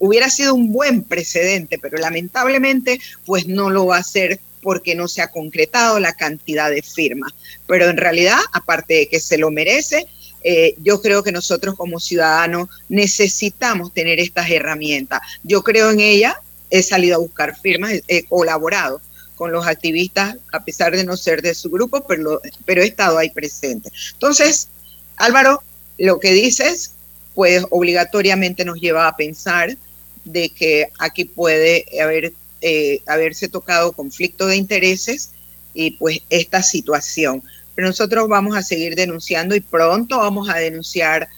hubiera 0.00 0.30
sido 0.30 0.54
un 0.54 0.72
buen 0.72 1.02
precedente, 1.02 1.78
pero 1.78 1.98
lamentablemente 1.98 3.00
pues 3.24 3.46
no 3.46 3.70
lo 3.70 3.86
va 3.86 3.98
a 3.98 4.04
ser 4.04 4.40
porque 4.62 4.94
no 4.94 5.08
se 5.08 5.20
ha 5.20 5.30
concretado 5.30 6.00
la 6.00 6.14
cantidad 6.14 6.70
de 6.70 6.82
firmas. 6.82 7.32
Pero 7.66 7.88
en 7.88 7.98
realidad, 7.98 8.38
aparte 8.52 8.94
de 8.94 9.08
que 9.08 9.20
se 9.20 9.36
lo 9.36 9.50
merece, 9.50 10.06
eh, 10.46 10.74
yo 10.82 11.00
creo 11.00 11.22
que 11.22 11.32
nosotros 11.32 11.74
como 11.74 11.98
ciudadanos 11.98 12.68
necesitamos 12.90 13.94
tener 13.94 14.20
estas 14.20 14.50
herramientas. 14.50 15.22
Yo 15.42 15.62
creo 15.62 15.90
en 15.90 16.00
ella, 16.00 16.38
he 16.68 16.82
salido 16.82 17.16
a 17.16 17.20
buscar 17.20 17.58
firmas, 17.58 17.92
he, 18.08 18.24
colaborado 18.24 19.00
con 19.36 19.52
los 19.52 19.66
activistas, 19.66 20.36
a 20.52 20.62
pesar 20.62 20.94
de 20.94 21.02
no 21.02 21.16
ser 21.16 21.40
de 21.40 21.54
su 21.54 21.70
grupo, 21.70 22.06
pero, 22.06 22.42
he 22.66 22.86
estado 22.86 23.16
ahí 23.16 23.30
presente. 23.30 23.90
Entonces, 24.12 24.68
Álvaro, 25.16 25.62
lo 25.98 26.20
que 26.20 26.32
dices, 26.32 26.92
pues 27.34 27.64
obligatoriamente 27.70 28.66
nos 28.66 28.78
lleva 28.78 29.08
a 29.08 29.16
pensar 29.16 29.76
de 30.24 30.50
que 30.50 30.90
aquí 30.98 31.24
puede 31.24 31.86
haber, 32.02 32.34
eh, 32.60 33.00
haberse 33.06 33.48
tocado 33.48 33.92
conflicto 33.92 34.46
de 34.46 34.56
intereses 34.56 35.30
y 35.72 35.92
pues 35.92 36.20
esta 36.28 36.62
situación 36.62 37.42
pero 37.74 37.88
nosotros 37.88 38.28
vamos 38.28 38.56
a 38.56 38.62
seguir 38.62 38.94
denunciando 38.94 39.54
y 39.54 39.60
pronto 39.60 40.18
vamos 40.18 40.48
a 40.48 40.58
denunciar 40.58 41.28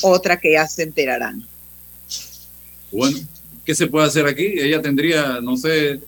otra 0.00 0.38
que 0.38 0.52
ya 0.52 0.66
se 0.66 0.82
enterarán. 0.82 1.46
Bueno, 2.90 3.18
¿qué 3.64 3.74
se 3.74 3.86
puede 3.86 4.06
hacer 4.06 4.26
aquí? 4.26 4.54
Ella 4.58 4.82
tendría, 4.82 5.40
no 5.40 5.56
sé, 5.56 6.00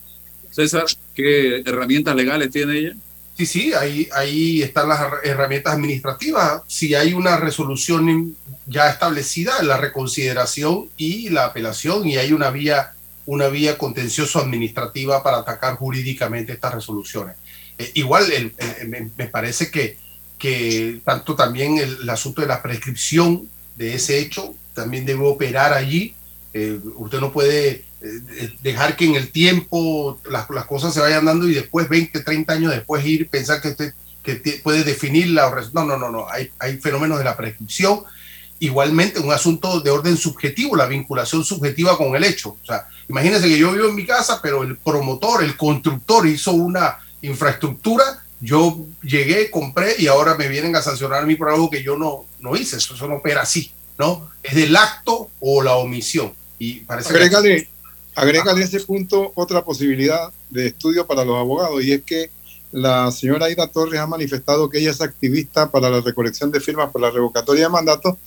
César, 0.51 0.85
¿qué 1.15 1.63
herramientas 1.65 2.15
legales 2.15 2.51
tiene 2.51 2.79
ella? 2.79 2.97
Sí, 3.37 3.47
sí, 3.47 3.73
ahí, 3.73 4.09
ahí 4.15 4.63
están 4.63 4.89
las 4.89 5.01
herramientas 5.25 5.75
administrativas. 5.75 6.63
Si 6.69 6.95
hay 6.95 7.15
una 7.15 7.37
resolución 7.37 8.37
ya 8.67 8.89
establecida, 8.89 9.61
la 9.63 9.77
reconsideración 9.77 10.89
y 10.97 11.31
la 11.31 11.47
apelación, 11.47 12.07
y 12.07 12.17
hay 12.17 12.33
una 12.33 12.51
vía, 12.51 12.93
una 13.27 13.49
vía 13.49 13.77
contencioso 13.77 14.39
administrativa 14.39 15.23
para 15.25 15.39
atacar 15.39 15.75
jurídicamente 15.75 16.53
estas 16.53 16.75
resoluciones. 16.75 17.35
Eh, 17.79 17.91
igual 17.95 18.27
me 19.17 19.27
parece 19.27 19.71
que, 19.71 19.99
que 20.39 21.01
tanto 21.05 21.35
también 21.35 21.79
el, 21.79 22.09
asunto 22.11 22.43
de 22.43 22.49
la 22.49 22.63
prescripción 22.63 23.49
de 23.77 23.95
ese 23.95 24.19
hecho 24.19 24.55
también 24.75 25.07
debe 25.07 25.25
operar 25.25 25.73
allí. 25.73 26.15
Eh, 26.53 26.79
usted 26.97 27.19
no 27.21 27.33
puede 27.33 27.85
eh, 28.03 28.53
dejar 28.63 28.97
que 28.97 29.07
en 29.07 29.15
el 29.15 29.31
tiempo 29.31 30.21
las, 30.31 30.47
cosas 30.67 30.93
se 30.93 31.01
vayan 31.01 31.25
dando 31.25 31.49
y 31.49 31.55
después 31.55 31.89
20, 31.89 32.21
30 32.21 32.53
años 32.53 32.73
después 32.73 33.05
ir 33.07 33.29
pensar 33.29 33.61
que 33.61 33.69
usted 33.69 33.95
que 34.23 34.61
puede 34.63 34.85
definirla. 34.85 35.51
No, 35.73 35.85
no, 35.85 35.97
no, 35.97 36.11
no. 36.11 36.29
Hay, 36.31 36.51
hay 36.59 36.79
fenómenos 36.79 37.19
de 37.19 37.25
la 37.25 37.37
prescripción. 37.37 38.01
Igualmente, 38.59 39.21
un 39.21 39.33
asunto 39.33 39.81
de 39.81 39.91
orden 39.91 40.17
subjetivo, 40.17 40.77
la 40.77 40.87
vinculación 40.87 41.45
subjetiva 41.45 41.97
con 41.99 42.17
el 42.17 42.25
hecho. 42.25 42.57
O 42.63 42.67
sea, 42.67 42.87
imagínense 43.09 43.49
que 43.49 43.59
yo 43.59 43.73
vivo 43.73 43.89
en 43.89 43.95
mi 43.95 44.07
casa, 44.07 44.41
pero 44.43 44.63
el 44.63 44.77
promotor, 44.77 45.45
el 45.45 45.57
constructor 45.57 46.27
hizo 46.27 46.53
una, 46.53 46.99
infraestructura, 47.27 48.25
yo 48.41 48.87
llegué, 49.03 49.51
compré 49.51 49.95
y 49.99 50.07
ahora 50.07 50.35
me 50.35 50.49
vienen 50.49 50.77
a 50.77 50.83
sancionar 50.83 51.27
mi 51.27 51.37
por 51.37 51.51
algo 51.51 51.71
que 51.71 51.83
yo 51.83 51.97
no, 51.97 52.27
no 52.41 52.57
hice. 52.57 52.77
Eso, 52.77 52.95
no 53.09 53.17
opera 53.17 53.43
así, 53.43 53.71
¿no? 53.99 54.31
Es 54.43 54.55
del 54.55 54.77
acto 54.77 55.31
o 55.41 55.63
la 55.63 55.77
omisión. 55.77 56.33
Y 56.59 56.81
parece 56.81 57.11
agrégale, 57.11 57.69
agrégale 58.15 58.63
a 58.63 58.65
ese 58.65 58.81
punto 58.81 59.33
otra 59.35 59.65
posibilidad 59.65 60.33
de 60.51 60.69
estudio 60.69 61.07
para 61.07 61.25
los 61.25 61.37
abogados 61.37 61.83
y 61.83 61.93
es 61.93 62.03
que 62.03 62.31
la 62.71 63.13
señora 63.13 63.47
Aida 63.47 63.69
Torres 63.69 64.01
ha 64.01 64.07
manifestado 64.07 64.69
que 64.69 64.79
ella 64.79 64.91
es 64.91 65.01
activista 65.01 65.71
para 65.71 65.89
la 65.89 66.01
recolección 66.01 66.51
de 66.51 66.61
firmas 66.61 66.91
por 66.91 67.01
la 67.01 67.11
revocatoria 67.11 67.65
de 67.65 67.71
mandato 67.71 68.19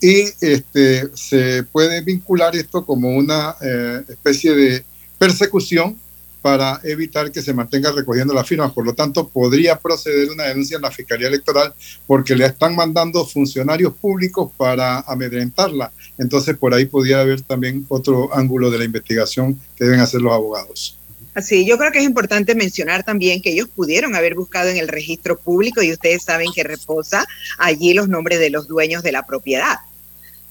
y 0.00 0.22
este, 0.40 1.10
se 1.14 1.64
puede 1.64 2.02
vincular 2.02 2.54
esto 2.54 2.86
como 2.86 3.10
una 3.10 3.56
eh, 3.60 4.04
especie 4.08 4.54
de 4.54 4.84
persecución 5.18 5.98
para 6.46 6.80
evitar 6.84 7.32
que 7.32 7.42
se 7.42 7.52
mantenga 7.52 7.90
recogiendo 7.90 8.32
las 8.32 8.46
firmas. 8.46 8.70
Por 8.70 8.86
lo 8.86 8.94
tanto, 8.94 9.26
podría 9.26 9.76
proceder 9.80 10.30
una 10.30 10.44
denuncia 10.44 10.76
en 10.76 10.82
la 10.82 10.92
Fiscalía 10.92 11.26
Electoral 11.26 11.74
porque 12.06 12.36
le 12.36 12.46
están 12.46 12.76
mandando 12.76 13.26
funcionarios 13.26 13.92
públicos 13.94 14.52
para 14.56 15.00
amedrentarla. 15.00 15.90
Entonces, 16.16 16.56
por 16.56 16.72
ahí 16.72 16.86
podría 16.86 17.22
haber 17.22 17.40
también 17.40 17.84
otro 17.88 18.32
ángulo 18.32 18.70
de 18.70 18.78
la 18.78 18.84
investigación 18.84 19.60
que 19.74 19.86
deben 19.86 19.98
hacer 19.98 20.20
los 20.20 20.32
abogados. 20.32 20.96
Así, 21.34 21.66
yo 21.66 21.76
creo 21.78 21.90
que 21.90 21.98
es 21.98 22.04
importante 22.04 22.54
mencionar 22.54 23.02
también 23.02 23.42
que 23.42 23.50
ellos 23.50 23.66
pudieron 23.66 24.14
haber 24.14 24.36
buscado 24.36 24.68
en 24.68 24.76
el 24.76 24.86
registro 24.86 25.36
público 25.36 25.82
y 25.82 25.90
ustedes 25.90 26.22
saben 26.22 26.52
que 26.54 26.62
reposa 26.62 27.26
allí 27.58 27.92
los 27.92 28.08
nombres 28.08 28.38
de 28.38 28.50
los 28.50 28.68
dueños 28.68 29.02
de 29.02 29.10
la 29.10 29.26
propiedad. 29.26 29.78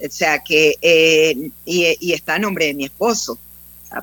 O 0.06 0.12
sea 0.12 0.40
que, 0.40 0.76
eh, 0.82 1.52
y, 1.64 1.98
y, 2.02 2.12
está 2.12 2.34
a 2.34 2.40
nombre 2.40 2.66
de 2.66 2.74
mi 2.74 2.84
esposo, 2.84 3.40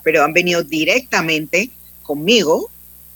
pero 0.02 0.24
han 0.24 0.32
venido 0.32 0.62
directamente 0.62 1.70
conmigo, 2.02 2.70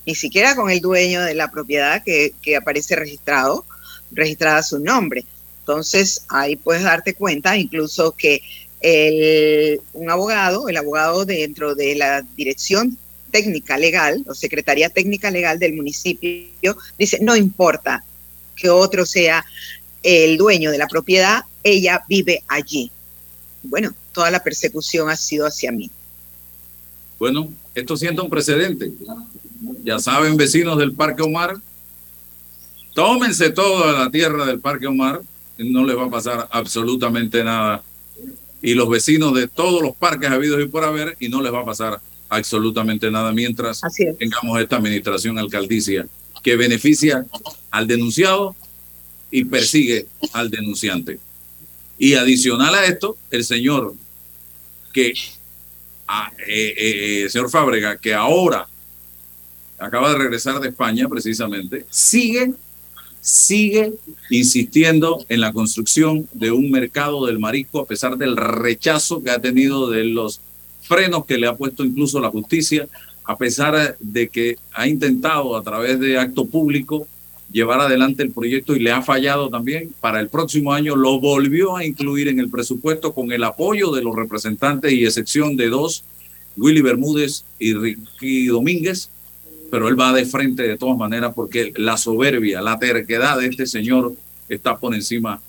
ni 0.07 0.15
siquiera 0.15 0.55
con 0.55 0.71
el 0.71 0.81
dueño 0.81 1.23
de 1.23 1.35
la 1.35 1.51
propiedad 1.51 2.03
que, 2.05 2.57
aparece 2.57 2.97
registrado, 2.97 3.65
registrada 4.13 4.63
su 4.63 4.79
nombre. 4.79 5.25
Entonces, 5.61 6.25
ahí 6.29 6.57
puedes 6.57 6.85
darte 6.85 7.15
cuenta 7.15 7.57
incluso 7.57 8.13
que 8.13 8.41
el, 8.81 9.81
un 9.95 10.11
abogado, 10.11 10.69
el 10.69 10.77
abogado 10.77 11.25
dentro 11.25 11.75
de 11.75 11.97
la 11.97 12.23
dirección 12.37 12.97
técnica 13.31 13.77
legal 13.77 14.25
o 14.29 14.35
secretaría 14.35 14.89
técnica 14.89 15.31
legal 15.31 15.59
del 15.59 15.75
municipio 15.75 16.77
dice, 16.99 17.19
no 17.21 17.37
importa 17.37 18.05
que 18.55 18.71
otro 18.71 19.05
sea 19.05 19.45
el 20.03 20.37
dueño 20.37 20.71
de 20.71 20.79
la 20.79 20.87
propiedad, 20.87 21.45
ella 21.63 22.03
vive 22.09 22.43
allí. 22.47 22.91
Bueno, 23.63 23.93
toda 24.13 24.31
la 24.31 24.43
persecución 24.43 25.11
ha 25.11 25.17
sido 25.17 25.47
hacia 25.47 25.73
mí. 25.73 25.91
Bueno, 27.19 27.51
esto 27.75 27.97
sienta 27.97 28.23
un 28.23 28.31
precedente. 28.31 28.93
Ya 29.85 29.99
saben, 29.99 30.37
vecinos 30.37 30.79
del 30.79 30.93
Parque 30.93 31.23
Omar, 31.23 31.57
tómense 32.95 33.51
toda 33.51 33.93
la 34.05 34.11
tierra 34.11 34.47
del 34.47 34.61
Parque 34.61 34.87
Omar, 34.87 35.23
no 35.59 35.85
les 35.85 35.97
va 35.97 36.07
a 36.07 36.11
pasar 36.11 36.49
absolutamente 36.51 37.43
nada. 37.43 37.83
Y 38.63 38.75
los 38.75 38.89
vecinos 38.89 39.35
de 39.35 39.49
todos 39.49 39.83
los 39.83 39.95
parques 39.95 40.31
habidos 40.31 40.63
y 40.63 40.67
por 40.67 40.85
haber, 40.85 41.17
y 41.21 41.29
no 41.29 41.41
les 41.41 41.53
va 41.53 41.61
a 41.61 41.65
pasar 41.65 42.01
absolutamente 42.29 43.11
nada 43.11 43.33
mientras 43.33 43.81
tengamos 44.19 44.61
esta 44.61 44.77
administración 44.77 45.39
alcaldicia 45.39 46.07
que 46.43 46.57
beneficia 46.57 47.27
al 47.71 47.87
denunciado 47.87 48.55
y 49.31 49.45
persigue 49.45 50.07
al 50.33 50.51
denunciante. 50.51 51.19
Y 51.99 52.15
adicional 52.15 52.75
a 52.75 52.85
esto, 52.85 53.17
el 53.31 53.45
señor 53.45 53.95
que, 54.93 55.15
ah, 56.07 56.31
eh, 56.47 56.75
eh, 56.77 57.25
eh, 57.25 57.29
señor 57.29 57.51
Fábrega, 57.51 57.97
que 57.97 58.15
ahora 58.15 58.69
acaba 59.79 60.11
de 60.13 60.19
regresar 60.19 60.61
de 60.61 60.69
España 60.69 61.09
precisamente, 61.09 61.85
sigue, 61.91 62.55
sigue 63.21 63.93
insistiendo 64.31 65.25
en 65.29 65.41
la 65.41 65.53
construcción 65.53 66.29
de 66.33 66.51
un 66.51 66.71
mercado 66.71 67.27
del 67.27 67.39
marisco 67.39 67.81
a 67.81 67.87
pesar 67.87 68.17
del 68.17 68.37
rechazo 68.37 69.23
que 69.23 69.31
ha 69.31 69.41
tenido 69.41 69.91
de 69.91 70.05
los 70.05 70.41
frenos 70.81 71.27
que 71.27 71.37
le 71.37 71.47
ha 71.47 71.57
puesto 71.57 71.85
incluso 71.85 72.21
la 72.21 72.31
justicia, 72.31 72.89
a 73.25 73.37
pesar 73.37 73.97
de 73.99 74.29
que 74.29 74.57
ha 74.73 74.87
intentado 74.87 75.57
a 75.57 75.63
través 75.63 75.99
de 75.99 76.19
acto 76.19 76.47
público 76.47 77.09
llevar 77.57 77.81
adelante 77.81 78.23
el 78.23 78.33
proyecto 78.33 78.77
y 78.77 78.81
le 78.81 78.93
ha 78.93 79.01
fallado 79.01 79.49
también. 79.49 79.91
Para 80.03 80.21
el 80.21 80.29
próximo 80.29 80.75
año 80.75 80.95
lo 80.95 81.19
volvió 81.19 81.75
a 81.79 81.87
incluir 81.87 82.29
en 82.29 82.39
el 82.39 82.51
presupuesto 82.51 83.15
con 83.15 83.33
el 83.33 83.43
apoyo 83.45 83.93
de 83.93 84.03
los 84.03 84.15
representantes 84.15 84.93
y 84.93 85.07
excepción 85.07 85.57
de 85.57 85.71
dos, 85.71 86.05
Willy 86.59 86.83
Bermúdez 86.83 87.45
y 87.59 87.73
Ricky 87.73 88.49
Domínguez, 88.49 89.09
pero 89.71 89.89
él 89.89 89.99
va 89.99 90.13
de 90.13 90.27
frente 90.27 90.65
de 90.65 90.77
todas 90.77 90.99
maneras 90.99 91.33
porque 91.35 91.73
la 91.77 91.97
soberbia, 91.97 92.61
la 92.61 92.79
terquedad 92.79 93.39
de 93.39 93.47
este 93.47 93.67
señor 93.67 94.13
está 94.51 94.77
por 94.77 94.95
encima 94.95 95.41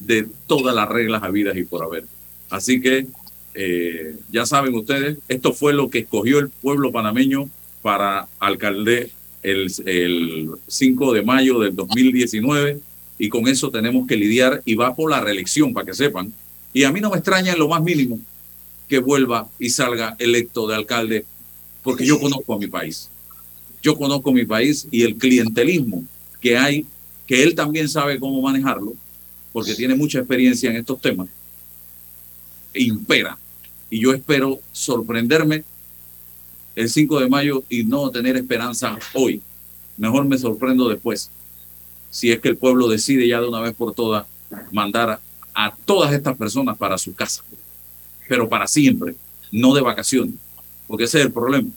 de 0.00 0.28
todas 0.46 0.74
las 0.74 0.86
reglas 0.90 1.22
habidas 1.22 1.56
y 1.56 1.64
por 1.64 1.82
haber. 1.82 2.04
Así 2.50 2.82
que 2.82 3.06
eh, 3.54 4.16
ya 4.30 4.44
saben 4.44 4.74
ustedes, 4.74 5.16
esto 5.28 5.54
fue 5.54 5.72
lo 5.72 5.88
que 5.88 6.00
escogió 6.00 6.40
el 6.40 6.50
pueblo 6.50 6.92
panameño 6.92 7.48
para 7.80 8.28
alcalde 8.38 9.10
el, 9.44 9.70
el 9.86 10.50
5 10.66 11.12
de 11.12 11.22
mayo 11.22 11.60
del 11.60 11.76
2019 11.76 12.80
y 13.18 13.28
con 13.28 13.46
eso 13.46 13.70
tenemos 13.70 14.06
que 14.06 14.16
lidiar 14.16 14.62
y 14.64 14.74
va 14.74 14.94
por 14.94 15.10
la 15.10 15.20
reelección, 15.20 15.72
para 15.72 15.86
que 15.86 15.94
sepan. 15.94 16.32
Y 16.72 16.82
a 16.82 16.90
mí 16.90 17.00
no 17.00 17.10
me 17.10 17.18
extraña 17.18 17.52
en 17.52 17.58
lo 17.58 17.68
más 17.68 17.82
mínimo 17.82 18.18
que 18.88 18.98
vuelva 18.98 19.48
y 19.58 19.70
salga 19.70 20.16
electo 20.18 20.66
de 20.66 20.74
alcalde, 20.74 21.24
porque 21.82 22.04
yo 22.04 22.18
conozco 22.18 22.54
a 22.54 22.58
mi 22.58 22.66
país. 22.66 23.08
Yo 23.82 23.96
conozco 23.96 24.32
mi 24.32 24.46
país 24.46 24.88
y 24.90 25.02
el 25.02 25.16
clientelismo 25.16 26.04
que 26.40 26.56
hay, 26.56 26.86
que 27.26 27.42
él 27.42 27.54
también 27.54 27.88
sabe 27.88 28.18
cómo 28.18 28.40
manejarlo, 28.40 28.94
porque 29.52 29.74
tiene 29.74 29.94
mucha 29.94 30.18
experiencia 30.18 30.70
en 30.70 30.76
estos 30.76 31.00
temas, 31.00 31.28
impera. 32.74 33.38
Y 33.90 34.00
yo 34.00 34.12
espero 34.12 34.58
sorprenderme 34.72 35.64
el 36.74 36.88
5 36.88 37.20
de 37.20 37.28
mayo 37.28 37.62
y 37.68 37.84
no 37.84 38.10
tener 38.10 38.36
esperanza 38.36 38.98
hoy. 39.12 39.40
Mejor 39.96 40.24
me 40.24 40.38
sorprendo 40.38 40.88
después. 40.88 41.30
Si 42.10 42.30
es 42.30 42.40
que 42.40 42.48
el 42.48 42.56
pueblo 42.56 42.88
decide 42.88 43.26
ya 43.26 43.40
de 43.40 43.48
una 43.48 43.60
vez 43.60 43.74
por 43.74 43.94
todas 43.94 44.26
mandar 44.72 45.20
a, 45.54 45.74
todas 45.84 46.12
estas 46.12 46.36
personas 46.36 46.76
para 46.76 46.98
su 46.98 47.14
casa, 47.14 47.42
pero 48.28 48.48
para 48.48 48.66
siempre, 48.66 49.14
no 49.50 49.74
de 49.74 49.80
vacaciones, 49.80 50.34
porque 50.86 51.04
ese 51.04 51.20
es 51.20 51.26
el 51.26 51.32
problema. 51.32 51.68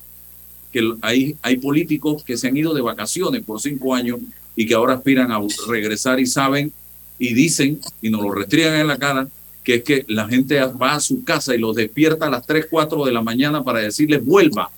Que 0.72 0.94
hay, 1.02 1.36
hay 1.42 1.58
políticos 1.58 2.24
que 2.24 2.38
se 2.38 2.48
han 2.48 2.58
ido 2.58 2.74
de 2.74 2.82
vacaciones 2.82 3.44
por 3.44 3.62
cinco 3.62 3.96
años 3.96 4.20
y 4.56 4.66
que 4.66 4.74
ahora 4.74 4.96
aspiran 4.96 5.32
a 5.32 5.40
regresar 5.68 6.20
y 6.20 6.26
saben 6.26 6.72
y 7.20 7.34
dicen 7.34 7.80
y 8.02 8.10
nos 8.10 8.22
lo 8.22 8.32
restriegan 8.32 8.80
en 8.80 8.88
la 8.88 8.98
cara 8.98 9.28
que 9.68 9.76
es 9.76 9.84
que 9.84 10.06
la 10.08 10.30
gente 10.30 10.58
va 10.62 10.94
a 10.94 11.00
su 11.02 11.26
casa 11.26 11.54
y 11.54 11.58
los 11.58 11.76
despierta 11.76 12.28
a 12.28 12.30
las 12.30 12.46
3, 12.46 12.68
4 12.72 13.04
de 13.04 13.12
la 13.12 13.22
mañana 13.22 13.66
para 13.66 13.80
decirles 13.80 14.24
vuelva, 14.24 14.72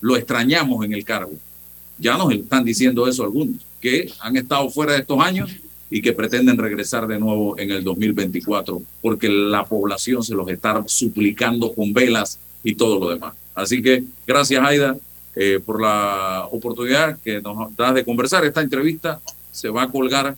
lo 0.00 0.16
extrañamos 0.16 0.84
en 0.84 0.92
el 0.92 1.04
cargo. 1.04 1.32
Ya 1.98 2.16
nos 2.16 2.32
están 2.32 2.64
diciendo 2.64 3.06
eso 3.06 3.24
algunos, 3.24 3.56
que 3.80 4.10
han 4.20 4.36
estado 4.36 4.68
fuera 4.70 4.92
de 4.92 5.00
estos 5.00 5.20
años 5.20 5.50
y 5.90 6.00
que 6.00 6.12
pretenden 6.12 6.56
regresar 6.56 7.06
de 7.06 7.18
nuevo 7.18 7.58
en 7.58 7.70
el 7.70 7.82
2024, 7.82 8.80
porque 9.02 9.28
la 9.28 9.64
población 9.64 10.22
se 10.22 10.34
los 10.34 10.48
está 10.48 10.82
suplicando 10.86 11.72
con 11.72 11.92
velas 11.92 12.38
y 12.62 12.74
todo 12.74 12.98
lo 12.98 13.10
demás. 13.10 13.34
Así 13.54 13.82
que 13.82 14.04
gracias, 14.26 14.64
Aida, 14.64 14.96
eh, 15.34 15.60
por 15.64 15.80
la 15.80 16.48
oportunidad 16.50 17.18
que 17.22 17.40
nos 17.40 17.74
das 17.76 17.94
de 17.94 18.04
conversar. 18.04 18.44
Esta 18.44 18.62
entrevista 18.62 19.20
se 19.50 19.68
va 19.68 19.82
a 19.82 19.90
colgar 19.90 20.36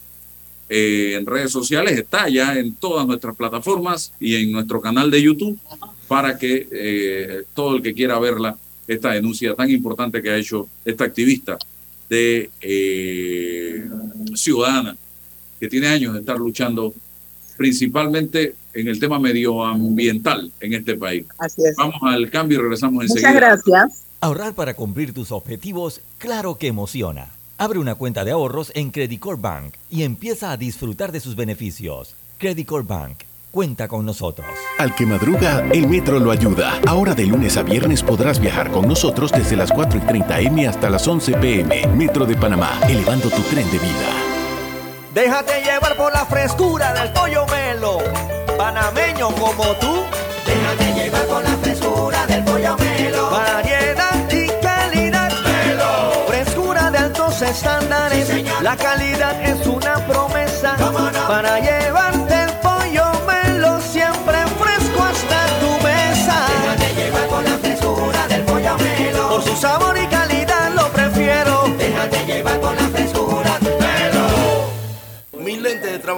eh, 0.69 1.15
en 1.17 1.25
redes 1.25 1.51
sociales, 1.51 1.97
está 1.97 2.29
ya 2.29 2.55
en 2.55 2.73
todas 2.73 3.05
nuestras 3.05 3.35
plataformas 3.35 4.13
y 4.19 4.35
en 4.35 4.51
nuestro 4.51 4.81
canal 4.81 5.11
de 5.11 5.21
YouTube 5.21 5.59
para 6.07 6.37
que 6.37 6.67
eh, 6.71 7.43
todo 7.53 7.75
el 7.75 7.81
que 7.81 7.93
quiera 7.93 8.17
verla 8.19 8.57
esta 8.87 9.11
denuncia 9.11 9.55
tan 9.55 9.69
importante 9.69 10.21
que 10.21 10.29
ha 10.29 10.37
hecho 10.37 10.67
esta 10.83 11.05
activista 11.05 11.57
de 12.09 12.49
eh, 12.61 13.89
ciudadana 14.35 14.95
que 15.59 15.69
tiene 15.69 15.87
años 15.87 16.13
de 16.13 16.19
estar 16.19 16.37
luchando 16.37 16.93
principalmente 17.57 18.55
en 18.73 18.87
el 18.87 18.99
tema 18.99 19.19
medioambiental 19.19 20.51
en 20.59 20.73
este 20.73 20.95
país. 20.95 21.25
Vamos 21.77 22.01
al 22.01 22.29
cambio 22.29 22.59
y 22.59 22.61
regresamos 22.61 23.03
enseguida. 23.03 23.29
Muchas 23.29 23.41
gracias. 23.41 24.03
Ahorrar 24.19 24.55
para 24.55 24.73
cumplir 24.73 25.13
tus 25.13 25.31
objetivos, 25.31 26.01
claro 26.17 26.57
que 26.57 26.67
emociona. 26.67 27.31
Abre 27.57 27.79
una 27.79 27.95
cuenta 27.95 28.25
de 28.25 28.31
ahorros 28.31 28.71
en 28.75 28.89
Credit 28.89 29.21
Bank 29.37 29.75
y 29.89 30.03
empieza 30.03 30.51
a 30.51 30.57
disfrutar 30.57 31.11
de 31.11 31.19
sus 31.19 31.35
beneficios. 31.35 32.15
Credit 32.39 32.69
Bank 32.83 33.19
cuenta 33.53 33.87
con 33.87 34.03
nosotros. 34.03 34.47
Al 34.79 34.95
que 34.95 35.05
madruga, 35.05 35.63
el 35.71 35.87
metro 35.87 36.17
lo 36.17 36.31
ayuda. 36.31 36.79
Ahora 36.87 37.13
de 37.13 37.27
lunes 37.27 37.55
a 37.55 37.61
viernes 37.61 38.01
podrás 38.01 38.39
viajar 38.39 38.71
con 38.71 38.87
nosotros 38.87 39.31
desde 39.31 39.55
las 39.55 39.71
4 39.71 39.99
y 39.99 40.01
30 40.01 40.39
M 40.39 40.67
hasta 40.67 40.89
las 40.89 41.07
11 41.07 41.33
PM. 41.33 41.87
Metro 41.95 42.25
de 42.25 42.35
Panamá, 42.35 42.79
elevando 42.89 43.29
tu 43.29 43.43
tren 43.43 43.69
de 43.69 43.77
vida. 43.77 44.09
Déjate 45.13 45.61
llevar 45.61 45.95
por 45.95 46.11
la 46.11 46.25
frescura 46.25 46.93
del 46.95 47.13
pollo 47.13 47.45
melo. 47.45 47.99
Panameño 48.57 49.27
como 49.35 49.65
tú. 49.79 50.01
Déjate 50.47 51.03
llevar 51.03 51.25
por 51.27 51.43
la 51.43 51.55
frescura 51.57 52.25
del 52.25 52.43
pollo 52.45 52.75
melo. 52.77 53.29
Variedad 53.29 54.31
y 54.31 54.47
calidad. 54.65 55.31
Melo. 55.43 56.25
Frescura 56.25 56.89
de 56.89 56.97
altos 56.97 57.39
estándares. 57.43 58.31
la 58.63 58.75
calidad 58.75 59.39
es 59.43 59.67
una 59.67 60.03
promesa. 60.07 60.75
Para 61.27 61.59
llevarte 61.59 62.22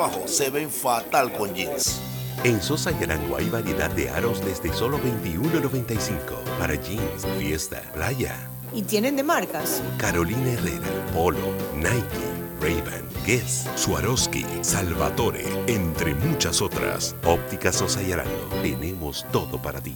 trabajo 0.06 0.28
se 0.28 0.50
ven 0.50 0.70
fatal 0.70 1.32
con 1.34 1.54
jeans. 1.54 2.00
En 2.44 2.62
Sosa 2.62 2.92
y 2.92 3.04
Arango 3.04 3.38
hay 3.38 3.50
variedad 3.50 3.90
de 3.90 4.10
aros 4.10 4.44
desde 4.46 4.72
solo 4.74 5.00
$21.95 5.00 6.44
para 6.60 6.76
jeans, 6.76 7.26
fiesta, 7.40 7.82
playa. 7.94 8.36
¿Y 8.74 8.84
tienen 8.84 9.16
de 9.16 9.24
marcas? 9.24 9.82
Carolina 9.98 10.52
Herrera, 10.52 10.88
Polo, 11.14 11.54
Nike, 11.76 12.26
Ray-Ban, 12.62 13.04
Guess, 13.26 13.68
Swarovski, 13.76 14.46
Salvatore, 14.62 15.46
entre 15.68 16.14
muchas 16.14 16.62
otras. 16.62 17.16
Óptica 17.24 17.72
Sosa 17.72 18.04
y 18.04 18.12
Arango. 18.12 18.50
Tenemos 18.62 19.26
todo 19.32 19.62
para 19.62 19.82
ti. 19.82 19.96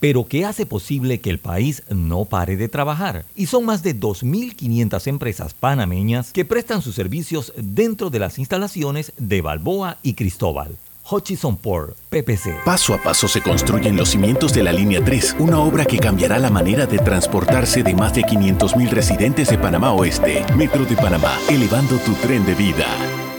pero 0.00 0.26
que 0.26 0.44
hace 0.44 0.66
posible 0.66 1.20
que 1.20 1.30
el 1.30 1.38
país 1.38 1.82
no 1.88 2.24
pare 2.24 2.56
de 2.56 2.68
trabajar. 2.68 3.24
Y 3.34 3.46
son 3.46 3.64
más 3.64 3.82
de 3.82 3.98
2.500 3.98 5.06
empresas 5.06 5.54
panameñas 5.54 6.32
que 6.32 6.44
prestan 6.44 6.82
sus 6.82 6.94
servicios 6.94 7.52
dentro 7.56 8.10
de 8.10 8.18
las 8.18 8.38
instalaciones 8.38 9.12
de 9.18 9.40
Balboa 9.40 9.98
y 10.02 10.14
Cristóbal. 10.14 10.76
Hutchison 11.08 11.56
Port, 11.56 11.96
PPC. 12.10 12.64
Paso 12.64 12.94
a 12.94 13.02
paso 13.02 13.28
se 13.28 13.40
construyen 13.40 13.96
los 13.96 14.08
cimientos 14.08 14.52
de 14.52 14.64
la 14.64 14.72
Línea 14.72 15.04
3, 15.04 15.36
una 15.38 15.60
obra 15.60 15.84
que 15.84 15.98
cambiará 15.98 16.38
la 16.38 16.50
manera 16.50 16.86
de 16.86 16.98
transportarse 16.98 17.82
de 17.82 17.94
más 17.94 18.14
de 18.14 18.22
500.000 18.22 18.90
residentes 18.90 19.48
de 19.48 19.58
Panamá 19.58 19.92
Oeste. 19.92 20.44
Metro 20.56 20.84
de 20.84 20.96
Panamá, 20.96 21.38
elevando 21.48 21.96
tu 21.98 22.12
tren 22.14 22.44
de 22.44 22.54
vida. 22.54 22.86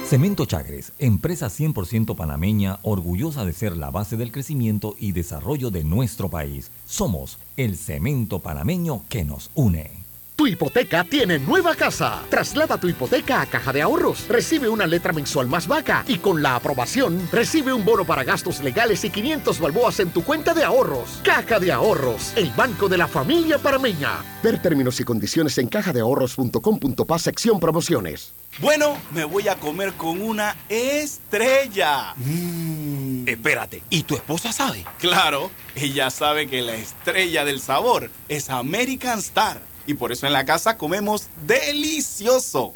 Cemento 0.09 0.45
Chagres, 0.45 0.93
empresa 0.99 1.47
100% 1.47 2.15
panameña, 2.15 2.79
orgullosa 2.81 3.43
de 3.43 3.51
ser 3.51 3.75
la 3.75 3.91
base 3.91 4.15
del 4.15 4.31
crecimiento 4.31 4.95
y 4.97 5.11
desarrollo 5.11 5.69
de 5.69 5.83
nuestro 5.83 6.29
país. 6.29 6.71
Somos 6.85 7.39
el 7.57 7.75
cemento 7.75 8.39
panameño 8.39 9.01
que 9.09 9.25
nos 9.25 9.51
une. 9.53 9.96
Tu 10.37 10.45
hipoteca 10.45 11.03
tiene 11.03 11.39
nueva 11.39 11.73
casa. 11.73 12.21
Traslada 12.29 12.77
tu 12.77 12.87
hipoteca 12.87 13.41
a 13.41 13.47
Caja 13.47 13.73
de 13.73 13.81
Ahorros. 13.81 14.27
Recibe 14.27 14.69
una 14.69 14.85
letra 14.85 15.11
mensual 15.11 15.47
más 15.47 15.67
vaca 15.67 16.05
y 16.07 16.19
con 16.19 16.43
la 16.43 16.55
aprobación 16.55 17.27
recibe 17.31 17.73
un 17.73 17.83
bono 17.83 18.05
para 18.05 18.23
gastos 18.23 18.59
legales 18.59 19.03
y 19.03 19.09
500 19.09 19.59
balboas 19.59 19.99
en 19.99 20.11
tu 20.11 20.23
cuenta 20.23 20.53
de 20.53 20.63
ahorros. 20.63 21.21
Caja 21.23 21.59
de 21.59 21.71
Ahorros, 21.71 22.33
el 22.35 22.51
banco 22.51 22.87
de 22.87 22.99
la 22.99 23.07
familia 23.07 23.57
parameña. 23.57 24.23
Ver 24.43 24.61
términos 24.61 24.99
y 24.99 25.05
condiciones 25.05 25.57
en 25.57 25.69
cajadeahorros.com.pa 25.69 27.17
sección 27.17 27.59
promociones. 27.59 28.35
Bueno, 28.59 28.95
me 29.13 29.23
voy 29.23 29.47
a 29.47 29.55
comer 29.55 29.93
con 29.93 30.21
una 30.21 30.55
estrella. 30.69 32.13
Mm. 32.15 33.27
Espérate, 33.27 33.81
¿y 33.89 34.03
tu 34.03 34.15
esposa 34.15 34.53
sabe? 34.53 34.85
Claro, 34.99 35.49
ella 35.73 36.11
sabe 36.11 36.47
que 36.47 36.61
la 36.61 36.75
estrella 36.75 37.43
del 37.43 37.59
sabor 37.59 38.11
es 38.29 38.51
American 38.51 39.17
Star 39.17 39.66
y 39.87 39.95
por 39.95 40.11
eso 40.11 40.27
en 40.27 40.33
la 40.33 40.45
casa 40.45 40.77
comemos 40.77 41.27
delicioso. 41.47 42.73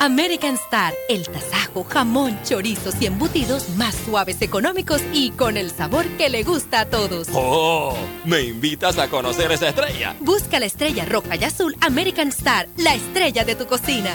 American 0.00 0.54
Star, 0.54 0.94
el 1.08 1.28
tasajo, 1.28 1.82
jamón, 1.84 2.38
chorizos 2.44 2.94
y 3.00 3.06
embutidos 3.06 3.68
más 3.70 3.94
suaves, 3.94 4.40
económicos 4.42 5.02
y 5.12 5.32
con 5.32 5.56
el 5.56 5.70
sabor 5.72 6.06
que 6.16 6.28
le 6.28 6.44
gusta 6.44 6.80
a 6.80 6.86
todos. 6.86 7.28
¡Oh! 7.32 7.96
¿Me 8.24 8.42
invitas 8.42 8.96
a 8.98 9.08
conocer 9.08 9.50
esa 9.50 9.68
estrella? 9.68 10.14
Busca 10.20 10.60
la 10.60 10.66
estrella 10.66 11.04
roja 11.04 11.34
y 11.36 11.44
azul 11.44 11.76
American 11.80 12.28
Star, 12.28 12.68
la 12.76 12.94
estrella 12.94 13.44
de 13.44 13.56
tu 13.56 13.66
cocina. 13.66 14.10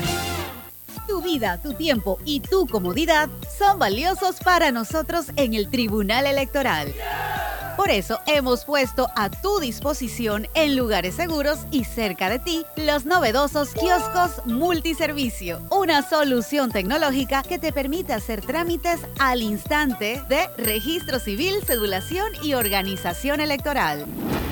Tu 1.06 1.22
vida, 1.22 1.62
tu 1.62 1.74
tiempo 1.74 2.18
y 2.24 2.40
tu 2.40 2.66
comodidad 2.66 3.30
son 3.60 3.78
valiosos 3.78 4.38
para 4.38 4.72
nosotros 4.72 5.28
en 5.36 5.54
el 5.54 5.70
Tribunal 5.70 6.26
Electoral. 6.26 6.94
Por 7.78 7.90
eso 7.90 8.20
hemos 8.28 8.66
puesto 8.66 9.10
a 9.16 9.30
tu 9.30 9.60
disposición 9.60 10.48
en 10.54 10.76
lugares 10.76 11.16
seguros 11.16 11.60
y 11.72 11.86
cerca 11.86 12.30
de 12.30 12.40
ti 12.40 12.66
los 12.76 13.06
novedosos 13.06 13.74
kioscos 13.74 14.46
multiservicio, 14.46 15.60
una 15.72 16.08
solución 16.08 16.72
tecnológica 16.72 17.42
que 17.42 17.58
te 17.58 17.74
permite 17.74 18.14
hacer 18.14 18.42
trámites 18.42 19.00
al 19.20 19.42
instante 19.42 20.22
de 20.30 20.48
registro 20.58 21.20
civil, 21.20 21.56
cedulación 21.66 22.32
y 22.44 22.54
organización 22.54 23.40
electoral. 23.40 24.06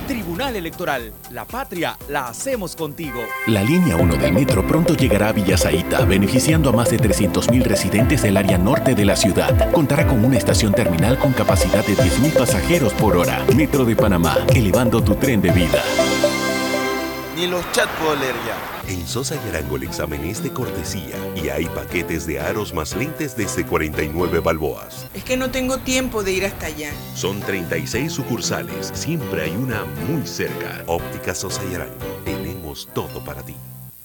Tribunal 0.07 0.57
Electoral, 0.57 1.13
la 1.32 1.45
patria 1.45 1.97
la 2.09 2.28
hacemos 2.28 2.76
contigo. 2.76 3.22
La 3.47 3.63
línea 3.63 3.95
1 3.95 4.17
del 4.17 4.34
metro 4.34 4.67
pronto 4.67 4.93
llegará 4.93 5.30
a 5.30 5.32
Villasaita, 5.32 6.03
beneficiando 6.03 6.69
a 6.69 6.74
más 6.74 6.89
de 6.89 6.97
300.000 6.97 7.63
residentes 7.63 8.22
del 8.22 8.36
área 8.36 8.57
norte 8.57 8.93
de 8.93 9.05
la 9.05 9.15
ciudad. 9.15 9.72
Contará 9.72 10.05
con 10.07 10.26
una 10.26 10.38
estación 10.38 10.74
terminal 10.74 11.17
con 11.17 11.32
capacidad 11.32 11.86
de 11.86 11.95
10.000 11.95 12.34
pasajeros 12.38 12.93
por 12.95 13.11
hora. 13.16 13.45
Metro 13.55 13.86
de 13.86 13.95
Panamá, 13.95 14.38
elevando 14.55 15.03
tu 15.03 15.16
tren 15.16 15.41
de 15.41 15.51
vida. 15.51 15.84
Ni 17.36 17.47
los 17.47 17.64
chats 17.72 17.91
puedo 17.99 18.16
leer 18.16 18.36
ya. 18.45 18.91
En 18.91 19.07
Sosa 19.07 19.36
y 19.36 19.49
Arango 19.49 19.76
el 19.76 19.84
examen 19.84 20.24
es 20.26 20.43
de 20.43 20.51
cortesía 20.51 21.16
y 21.36 21.49
hay 21.49 21.66
paquetes 21.66 22.26
de 22.26 22.39
aros 22.39 22.74
más 22.74 22.95
lentes 22.95 23.36
desde 23.36 23.66
49 23.66 24.39
balboas. 24.39 25.07
Es 25.14 25.24
que 25.24 25.38
no 25.38 25.51
tengo 25.51 25.80
tiempo 25.80 26.24
de 26.24 26.34
ir 26.34 26.45
hasta 26.45 26.68
allá. 26.68 26.91
Son 27.16 27.39
36 27.39 28.12
sucursales, 28.12 28.91
siempre 28.93 29.43
hay 29.43 29.51
una 29.51 29.86
muy 30.09 30.26
cerca. 30.28 30.84
Óptica 30.88 31.34
Sosa 31.34 31.62
y 31.72 31.76
Arango, 31.76 31.93
tenemos 32.26 32.89
todo 32.93 33.24
para 33.24 33.43
ti. 33.43 33.55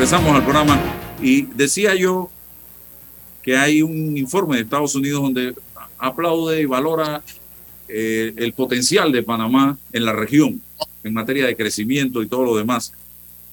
Regresamos 0.00 0.34
al 0.34 0.44
programa 0.44 0.80
y 1.20 1.42
decía 1.42 1.94
yo 1.94 2.30
que 3.42 3.58
hay 3.58 3.82
un 3.82 4.16
informe 4.16 4.56
de 4.56 4.62
Estados 4.62 4.94
Unidos 4.94 5.20
donde 5.20 5.54
aplaude 5.98 6.62
y 6.62 6.64
valora 6.64 7.22
eh, 7.86 8.32
el 8.36 8.54
potencial 8.54 9.12
de 9.12 9.22
Panamá 9.22 9.76
en 9.92 10.06
la 10.06 10.14
región 10.14 10.62
en 11.04 11.12
materia 11.12 11.44
de 11.44 11.54
crecimiento 11.54 12.22
y 12.22 12.28
todo 12.28 12.46
lo 12.46 12.56
demás. 12.56 12.94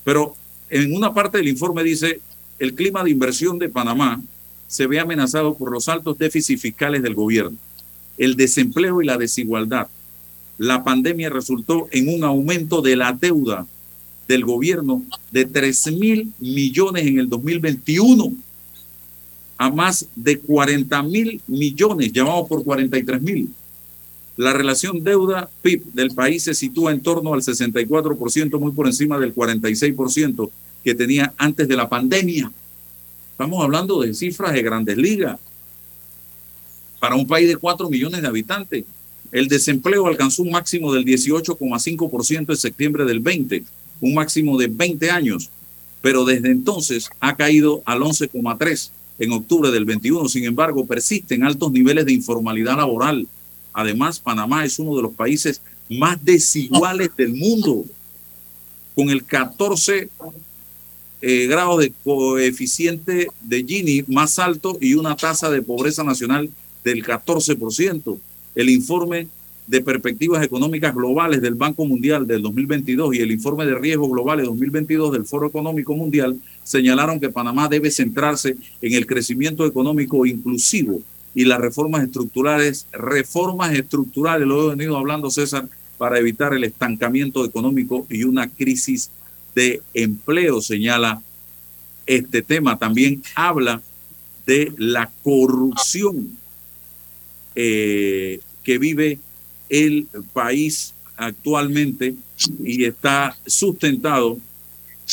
Pero 0.06 0.38
en 0.70 0.96
una 0.96 1.14
parte 1.14 1.38
del 1.38 1.50
informe 1.50 1.84
dice, 1.84 2.22
el 2.60 2.74
clima 2.76 3.04
de 3.04 3.10
inversión 3.10 3.60
de 3.60 3.68
Panamá 3.68 4.22
se 4.70 4.88
ve 4.88 5.02
amenazado 5.02 5.54
por 5.54 5.70
los 5.70 5.90
altos 5.90 6.18
déficits 6.18 6.62
fiscales 6.62 7.04
del 7.04 7.14
gobierno, 7.14 7.58
el 8.18 8.38
desempleo 8.38 9.02
y 9.02 9.06
la 9.06 9.18
desigualdad. 9.18 9.90
La 10.58 10.86
pandemia 10.86 11.30
resultó 11.30 11.90
en 11.92 12.08
un 12.08 12.24
aumento 12.24 12.82
de 12.82 12.96
la 12.96 13.12
deuda 13.12 13.68
del 14.28 14.44
gobierno 14.44 15.04
de 15.32 15.46
13 15.46 15.92
mil 15.92 16.34
millones 16.40 17.06
en 17.06 17.20
el 17.20 17.30
2021 17.30 18.34
a 19.58 19.70
más 19.72 20.06
de 20.16 20.40
40 20.40 21.02
mil 21.04 21.42
millones, 21.48 22.14
llamados 22.14 22.48
por 22.48 22.64
43 22.64 23.22
mil. 23.22 23.50
La 24.36 24.54
relación 24.54 25.04
deuda-PIB 25.04 25.94
del 25.94 26.12
país 26.12 26.44
se 26.44 26.54
sitúa 26.54 26.92
en 26.92 27.02
torno 27.02 27.34
al 27.34 27.42
64%, 27.42 28.60
muy 28.60 28.72
por 28.72 28.86
encima 28.86 29.18
del 29.18 29.34
46% 29.34 30.50
que 30.84 30.94
tenía 30.94 31.34
antes 31.38 31.68
de 31.68 31.76
la 31.76 31.90
pandemia. 31.90 32.52
Estamos 33.32 33.64
hablando 33.64 34.02
de 34.02 34.14
cifras 34.14 34.54
de 34.54 34.62
grandes 34.62 34.96
ligas. 34.96 35.40
Para 37.00 37.16
un 37.16 37.26
país 37.26 37.48
de 37.48 37.58
4 37.58 37.90
millones 37.90 38.22
de 38.22 38.28
habitantes, 38.28 38.86
el 39.32 39.48
desempleo 39.48 40.06
alcanzó 40.06 40.44
un 40.44 40.52
máximo 40.52 40.94
del 40.94 41.04
18,5% 41.04 42.50
en 42.50 42.58
septiembre 42.58 43.06
del 43.06 43.20
20 43.20 43.64
un 44.02 44.14
máximo 44.14 44.58
de 44.58 44.68
20 44.68 45.10
años, 45.12 45.50
pero 46.02 46.26
desde 46.26 46.52
entonces 46.52 47.10
ha 47.20 47.36
caído 47.36 47.82
al 47.86 48.02
11,3 48.02 48.90
en 49.20 49.32
octubre 49.32 49.72
del 49.72 49.86
21. 49.86 50.30
Sin 50.30 50.46
embargo, 50.46 50.86
persisten 50.86 51.44
altos 51.44 51.72
niveles 51.72 52.06
de 52.06 52.14
informalidad 52.14 52.78
laboral. 52.78 53.28
Además, 53.74 54.20
Panamá 54.20 54.66
es 54.66 54.80
uno 54.80 54.96
de 54.96 55.04
los 55.04 55.14
países 55.14 55.62
más 55.90 56.24
desiguales 56.24 57.10
del 57.16 57.34
mundo, 57.34 57.86
con 58.96 59.10
el 59.10 59.24
14 59.24 60.10
eh, 61.20 61.48
grado 61.48 61.78
de 61.78 61.92
coeficiente 62.04 63.28
de 63.42 63.64
Gini 63.64 64.04
más 64.08 64.38
alto 64.38 64.78
y 64.80 64.94
una 64.94 65.16
tasa 65.16 65.50
de 65.50 65.64
pobreza 65.64 66.04
nacional 66.04 66.50
del 66.84 67.04
14%. 67.04 68.20
El 68.54 68.70
informe 68.70 69.28
de 69.68 69.82
perspectivas 69.82 70.44
económicas 70.44 70.96
globales 70.96 71.42
del 71.42 71.56
Banco 71.56 71.86
Mundial 71.86 72.26
del 72.26 72.42
2022 72.42 73.16
y 73.16 73.20
el 73.20 73.32
informe 73.32 73.66
de 73.66 73.76
riesgos 73.76 74.10
globales 74.10 74.46
2022 74.46 75.12
del 75.12 75.26
Foro 75.26 75.48
Económico 75.48 75.94
Mundial 75.94 76.38
señalaron 76.64 77.20
que 77.20 77.30
Panamá 77.30 77.68
debe 77.68 77.92
centrarse 77.92 78.56
en 78.82 78.94
el 78.94 79.06
crecimiento 79.06 79.66
económico 79.66 80.26
inclusivo 80.26 81.02
y 81.36 81.46
las 81.46 81.60
reformas 81.60 82.04
estructurales, 82.04 82.88
reformas 82.94 83.74
estructurales, 83.76 84.48
lo 84.48 84.72
he 84.72 84.76
venido 84.76 84.98
hablando 84.98 85.30
César, 85.30 85.68
para 85.98 86.18
evitar 86.18 86.54
el 86.54 86.64
estancamiento 86.64 87.44
económico 87.44 88.08
y 88.10 88.24
una 88.24 88.48
crisis 88.48 89.12
de 89.54 89.82
empleo, 89.94 90.62
señala 90.62 91.22
este 92.06 92.42
tema. 92.42 92.80
También 92.80 93.22
habla 93.36 93.82
de 94.46 94.72
la 94.78 95.12
corrupción 95.24 96.38
eh, 97.56 98.40
que 98.64 98.78
vive 98.78 99.20
el 99.70 100.08
país 100.34 100.94
actualmente 101.18 102.16
y 102.64 102.86
está 102.86 103.36
sustentado 103.46 104.38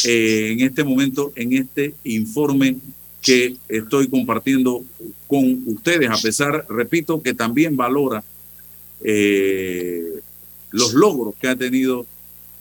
eh, 0.04 0.50
en 0.52 0.60
este 0.60 0.84
momento, 0.84 1.32
en 1.36 1.52
este 1.52 1.94
informe 2.04 2.76
que 3.22 3.56
estoy 3.68 4.08
compartiendo 4.08 4.84
con 5.26 5.62
ustedes, 5.66 6.10
a 6.10 6.16
pesar, 6.20 6.66
repito, 6.68 7.22
que 7.22 7.32
también 7.32 7.76
valora 7.76 8.22
eh, 9.02 10.20
los 10.70 10.92
logros 10.92 11.34
que 11.40 11.48
ha 11.48 11.56
tenido 11.56 12.06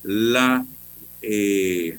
la 0.04 0.66
eh, 1.22 1.98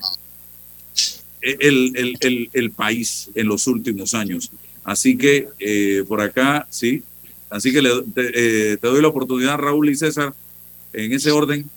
el, 1.40 1.92
el, 1.95 2.16
el, 2.20 2.51
el, 2.53 2.70
país 2.70 3.28
en 3.34 3.49
los 3.49 3.66
últimos 3.66 4.14
años. 4.14 4.51
Así 4.82 5.16
que 5.16 5.49
por 6.09 6.22
acá, 6.22 6.66
sí. 6.70 7.03
Así 7.55 7.72
que 7.72 7.80
le, 7.80 8.02
te, 8.12 8.72
eh, 8.72 8.76
te, 8.78 8.88
doy 8.88 9.00
la 9.00 9.07
oportunidad, 9.07 9.57
Raúl 9.57 9.88
y 9.88 9.94
César, 9.94 10.34
en 10.92 11.12
ese 11.12 11.30
orden. 11.30 11.70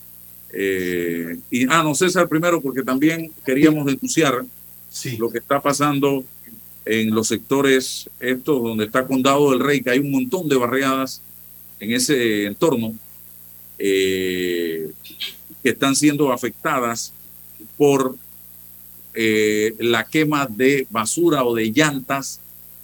Eh, 0.51 1.37
y, 1.51 1.71
ah, 1.71 1.83
no, 1.83 1.93
César 1.93 2.27
primero, 2.27 2.59
porque 2.59 2.81
también 2.81 3.31
queríamos 3.45 3.85
denunciar 3.85 4.43
sí. 4.89 5.17
lo 5.17 5.29
que 5.29 5.37
está 5.37 5.61
pasando 5.61 6.23
en 6.83 7.13
los 7.13 7.27
sectores 7.27 8.09
estos 8.19 8.63
donde 8.63 8.85
está 8.85 9.05
Condado 9.05 9.51
del 9.51 9.59
Rey, 9.59 9.83
que 9.83 9.91
hay 9.91 9.99
un 9.99 10.09
montón 10.09 10.49
de 10.49 10.55
barriadas 10.55 11.21
en 11.79 11.91
ese 11.91 12.47
entorno 12.47 12.95
eh, 13.77 14.89
que 15.61 15.69
están 15.69 15.95
siendo 15.95 16.31
afectadas 16.31 17.13
por 17.77 18.15
eh, 19.13 19.75
la 19.77 20.05
quema 20.05 20.47
de 20.47 20.87
basura 20.89 21.43
o 21.43 21.53
de 21.53 21.71
llantas 21.71 22.39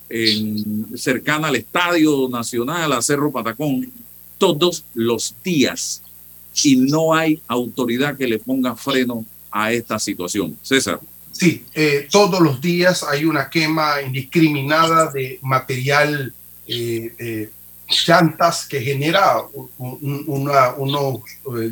en, 0.08 0.86
cercana 0.96 1.48
al 1.48 1.56
Estadio 1.56 2.28
Nacional, 2.28 2.92
a 2.92 3.02
Cerro 3.02 3.30
Patacón, 3.30 3.90
todos 4.38 4.84
los 4.94 5.34
días. 5.42 6.02
Y 6.62 6.76
no 6.76 7.14
hay 7.14 7.40
autoridad 7.48 8.16
que 8.16 8.26
le 8.26 8.38
ponga 8.38 8.76
freno 8.76 9.24
a 9.50 9.72
esta 9.72 9.98
situación. 9.98 10.56
César. 10.62 11.00
Sí, 11.32 11.64
eh, 11.74 12.06
todos 12.10 12.40
los 12.40 12.60
días 12.60 13.02
hay 13.02 13.24
una 13.24 13.50
quema 13.50 14.00
indiscriminada 14.02 15.10
de 15.10 15.38
material, 15.42 16.32
eh, 16.66 17.12
eh, 17.18 17.50
llantas 18.06 18.66
que 18.66 18.80
genera 18.80 19.42
unos 19.78 21.20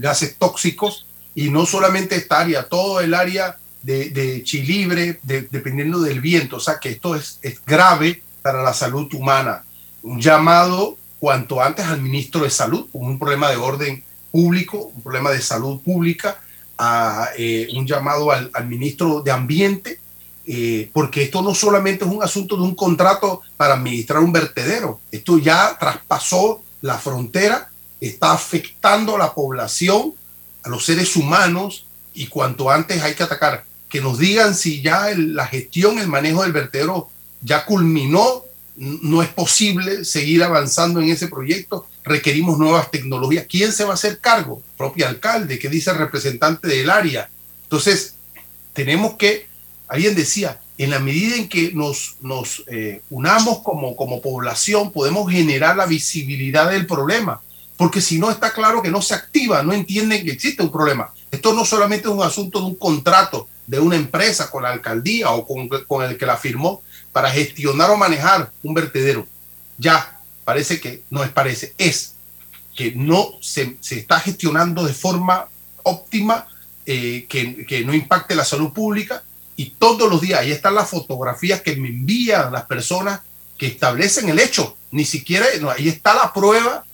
gases 0.00 0.36
tóxicos 0.36 1.06
y 1.34 1.48
no 1.48 1.64
solamente 1.64 2.16
esta 2.16 2.40
área, 2.40 2.68
todo 2.68 3.00
el 3.00 3.14
área 3.14 3.56
de, 3.82 4.42
Chilibre, 4.44 5.20
de, 5.22 5.42
dependiendo 5.42 6.00
del 6.00 6.20
viento. 6.20 6.56
O 6.56 6.60
sea 6.60 6.78
que 6.80 6.90
esto 6.90 7.14
es, 7.14 7.38
es 7.42 7.64
grave 7.64 8.22
para 8.42 8.62
la 8.62 8.74
salud 8.74 9.12
humana. 9.14 9.64
Un 10.02 10.20
llamado 10.20 10.96
cuanto 11.18 11.62
antes 11.62 11.86
al 11.86 12.02
ministro 12.02 12.42
de 12.42 12.50
Salud, 12.50 12.88
un 12.92 13.18
problema 13.18 13.48
de 13.48 13.56
orden 13.56 14.02
público, 14.32 14.90
un 14.94 15.02
problema 15.02 15.30
de 15.30 15.40
salud 15.40 15.80
pública, 15.80 16.40
a, 16.76 17.28
eh, 17.38 17.68
un 17.76 17.86
llamado 17.86 18.32
al, 18.32 18.50
al, 18.52 18.66
ministro 18.66 19.20
de 19.20 19.30
Ambiente, 19.30 20.00
eh, 20.44 20.90
porque 20.92 21.22
esto 21.22 21.40
no 21.40 21.54
solamente 21.54 22.04
es 22.04 22.10
un 22.10 22.22
asunto 22.22 22.56
de 22.56 22.62
un 22.62 22.74
contrato 22.74 23.42
para 23.56 23.74
administrar 23.74 24.20
un 24.20 24.32
vertedero, 24.32 25.00
esto 25.12 25.38
ya 25.38 25.76
traspasó 25.78 26.62
la 26.80 26.98
frontera, 26.98 27.70
está 28.00 28.32
afectando 28.32 29.14
a 29.14 29.18
la 29.18 29.32
población, 29.32 30.14
a 30.64 30.68
los 30.68 30.84
seres 30.84 31.14
humanos, 31.14 31.86
y 32.14 32.26
cuanto 32.26 32.70
antes 32.70 33.00
hay 33.02 33.14
que 33.14 33.22
atacar. 33.22 33.64
Que 33.92 34.00
nos 34.00 34.18
digan 34.18 34.54
si 34.54 34.80
ya 34.80 35.10
la 35.14 35.46
gestión, 35.46 35.98
el 35.98 36.08
manejo 36.08 36.42
del 36.42 36.52
vertedero 36.52 37.10
ya 37.42 37.66
culminó, 37.66 38.42
no 38.74 39.22
es 39.22 39.28
posible 39.28 40.06
seguir 40.06 40.42
avanzando 40.42 40.98
en 40.98 41.10
ese 41.10 41.28
proyecto, 41.28 41.86
requerimos 42.02 42.58
nuevas 42.58 42.90
tecnologías. 42.90 43.44
¿Quién 43.46 43.70
se 43.70 43.84
va 43.84 43.90
a 43.90 43.94
hacer 43.94 44.18
cargo? 44.18 44.62
Propio 44.78 45.06
alcalde, 45.06 45.58
¿qué 45.58 45.68
dice 45.68 45.90
el 45.90 45.98
representante 45.98 46.68
del 46.68 46.88
área? 46.88 47.28
Entonces, 47.64 48.14
tenemos 48.72 49.16
que, 49.16 49.46
alguien 49.88 50.14
decía, 50.14 50.58
en 50.78 50.88
la 50.88 50.98
medida 50.98 51.36
en 51.36 51.50
que 51.50 51.72
nos, 51.72 52.16
nos 52.22 52.64
eh, 52.68 53.02
unamos 53.10 53.58
como, 53.58 53.94
como 53.94 54.22
población, 54.22 54.90
podemos 54.90 55.30
generar 55.30 55.76
la 55.76 55.84
visibilidad 55.84 56.70
del 56.70 56.86
problema, 56.86 57.42
porque 57.76 58.00
si 58.00 58.18
no 58.18 58.30
está 58.30 58.54
claro 58.54 58.80
que 58.80 58.90
no 58.90 59.02
se 59.02 59.14
activa, 59.14 59.62
no 59.62 59.74
entienden 59.74 60.24
que 60.24 60.32
existe 60.32 60.62
un 60.62 60.72
problema. 60.72 61.12
Esto 61.30 61.52
no 61.52 61.66
solamente 61.66 62.08
es 62.08 62.14
un 62.14 62.22
asunto 62.22 62.58
de 62.58 62.66
un 62.66 62.74
contrato 62.76 63.48
de 63.66 63.80
una 63.80 63.96
empresa 63.96 64.50
con 64.50 64.62
la 64.62 64.70
alcaldía 64.70 65.30
o 65.30 65.46
con, 65.46 65.68
con 65.68 66.04
el 66.04 66.16
que 66.16 66.26
la 66.26 66.36
firmó, 66.36 66.82
para 67.12 67.30
gestionar 67.30 67.90
o 67.90 67.96
manejar 67.96 68.50
un 68.62 68.74
vertedero. 68.74 69.26
Ya 69.78 70.20
parece 70.44 70.80
que, 70.80 71.02
no 71.10 71.22
es 71.22 71.30
parece, 71.30 71.74
es 71.78 72.14
que 72.74 72.92
no 72.92 73.32
se, 73.40 73.76
se 73.80 73.98
está 73.98 74.18
gestionando 74.20 74.84
de 74.84 74.94
forma 74.94 75.48
óptima, 75.82 76.46
eh, 76.86 77.26
que, 77.28 77.64
que, 77.66 77.84
no 77.84 77.94
impacte 77.94 78.34
la 78.34 78.44
salud 78.44 78.72
pública. 78.72 79.22
Y 79.56 79.70
todos 79.70 80.10
los 80.10 80.20
días, 80.20 80.40
ahí 80.40 80.50
están 80.50 80.74
las 80.74 80.88
fotografías 80.88 81.60
que 81.60 81.76
me 81.76 81.88
envían 81.88 82.52
las 82.52 82.64
personas 82.64 83.20
que 83.58 83.66
establecen 83.66 84.28
el 84.28 84.38
hecho. 84.38 84.76
Ni 84.90 85.04
siquiera, 85.04 85.46
no, 85.60 85.70
ahí 85.70 85.88
está 85.88 86.14
la 86.14 86.32
prueba. 86.32 86.84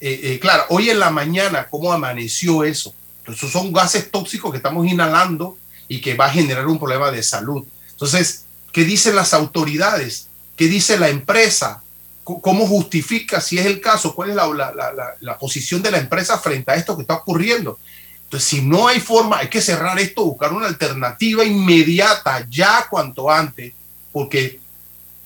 Eh, 0.00 0.20
eh, 0.24 0.38
claro, 0.40 0.64
hoy 0.70 0.90
en 0.90 0.98
la 0.98 1.10
mañana, 1.10 1.68
¿cómo 1.68 1.92
amaneció 1.92 2.64
eso? 2.64 2.92
Entonces, 3.20 3.50
son 3.50 3.72
gases 3.72 4.10
tóxicos 4.10 4.50
que 4.50 4.56
estamos 4.56 4.86
inhalando 4.86 5.56
y 5.90 6.00
que 6.00 6.14
va 6.14 6.24
a 6.26 6.30
generar 6.30 6.66
un 6.66 6.78
problema 6.78 7.10
de 7.10 7.22
salud. 7.22 7.66
Entonces, 7.90 8.44
¿Qué 8.72 8.84
dicen 8.84 9.16
las 9.16 9.34
autoridades? 9.34 10.28
¿Qué 10.56 10.68
dice 10.68 10.98
la 10.98 11.08
empresa? 11.08 11.82
¿Cómo 12.22 12.66
justifica, 12.66 13.40
si 13.40 13.58
es 13.58 13.66
el 13.66 13.80
caso, 13.80 14.14
cuál 14.14 14.30
es 14.30 14.36
la, 14.36 14.46
la, 14.46 15.16
la, 15.18 15.38
posición 15.38 15.82
de 15.82 15.90
la 15.90 15.98
empresa 15.98 16.38
frente 16.38 16.70
a 16.70 16.76
esto 16.76 16.94
que 16.94 17.02
está 17.02 17.14
ocurriendo? 17.14 17.80
Entonces, 18.24 18.48
si 18.48 18.62
no 18.62 18.86
hay 18.86 19.00
forma, 19.00 19.38
hay 19.38 19.48
que 19.48 19.60
cerrar 19.60 19.98
esto, 19.98 20.24
buscar 20.24 20.52
una 20.52 20.66
alternativa 20.66 21.44
inmediata, 21.44 22.46
ya 22.48 22.86
cuanto 22.88 23.28
antes, 23.28 23.72
porque 24.12 24.60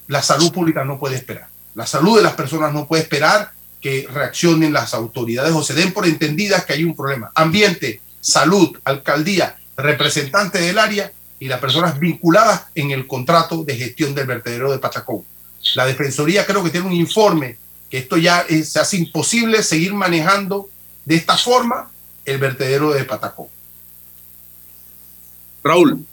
la 0.07 0.23
salud 0.23 0.51
pública 0.51 0.85
no 0.85 0.99
puede 0.99 1.17
esperar. 1.17 1.49
La 1.75 1.87
salud 1.87 2.17
de 2.17 2.23
las 2.23 2.35
personas 2.35 2.73
no 2.73 2.87
puede 2.87 3.03
esperar 3.03 3.51
que 3.83 4.09
reaccionen 4.11 4.73
las 4.73 4.95
autoridades 4.95 5.53
o 5.53 5.63
se 5.63 5.75
den 5.75 5.93
por 5.93 6.07
entendidas 6.07 6.65
que 6.65 6.73
hay 6.73 6.85
un 6.85 6.97
problema. 6.97 7.31
Ambiente, 7.35 8.01
salud, 8.21 8.79
alcaldía, 8.85 9.59
representante 9.77 10.61
del 10.61 10.79
área, 10.79 11.13
y 11.39 11.49
las 11.49 11.61
personas 11.61 11.99
vinculadas 11.99 12.67
en 12.75 12.91
el 12.91 13.07
contrato 13.07 13.65
de 13.65 13.77
gestión 13.77 14.15
del 14.15 14.27
vertedero 14.27 14.73
de 14.73 14.79
Pachacón. 14.79 15.25
La 15.75 15.85
Defensoría 15.85 16.47
creo 16.47 16.63
que 16.63 16.71
tiene 16.71 16.87
un 16.87 16.93
informe 16.93 17.59
que 17.91 17.99
esto 17.99 18.17
ya 18.17 18.41
es, 18.49 18.71
se 18.71 18.81
hace 18.81 18.97
imposible 18.97 19.63
seguir 19.63 19.93
manejando 19.95 20.69
de 21.05 21.17
esta 21.17 21.37
forma 21.37 21.91
el 22.25 22.39
vertedero 22.39 22.93
de 22.93 23.05
Patacón. 23.05 23.49
Raúl. 25.63 26.05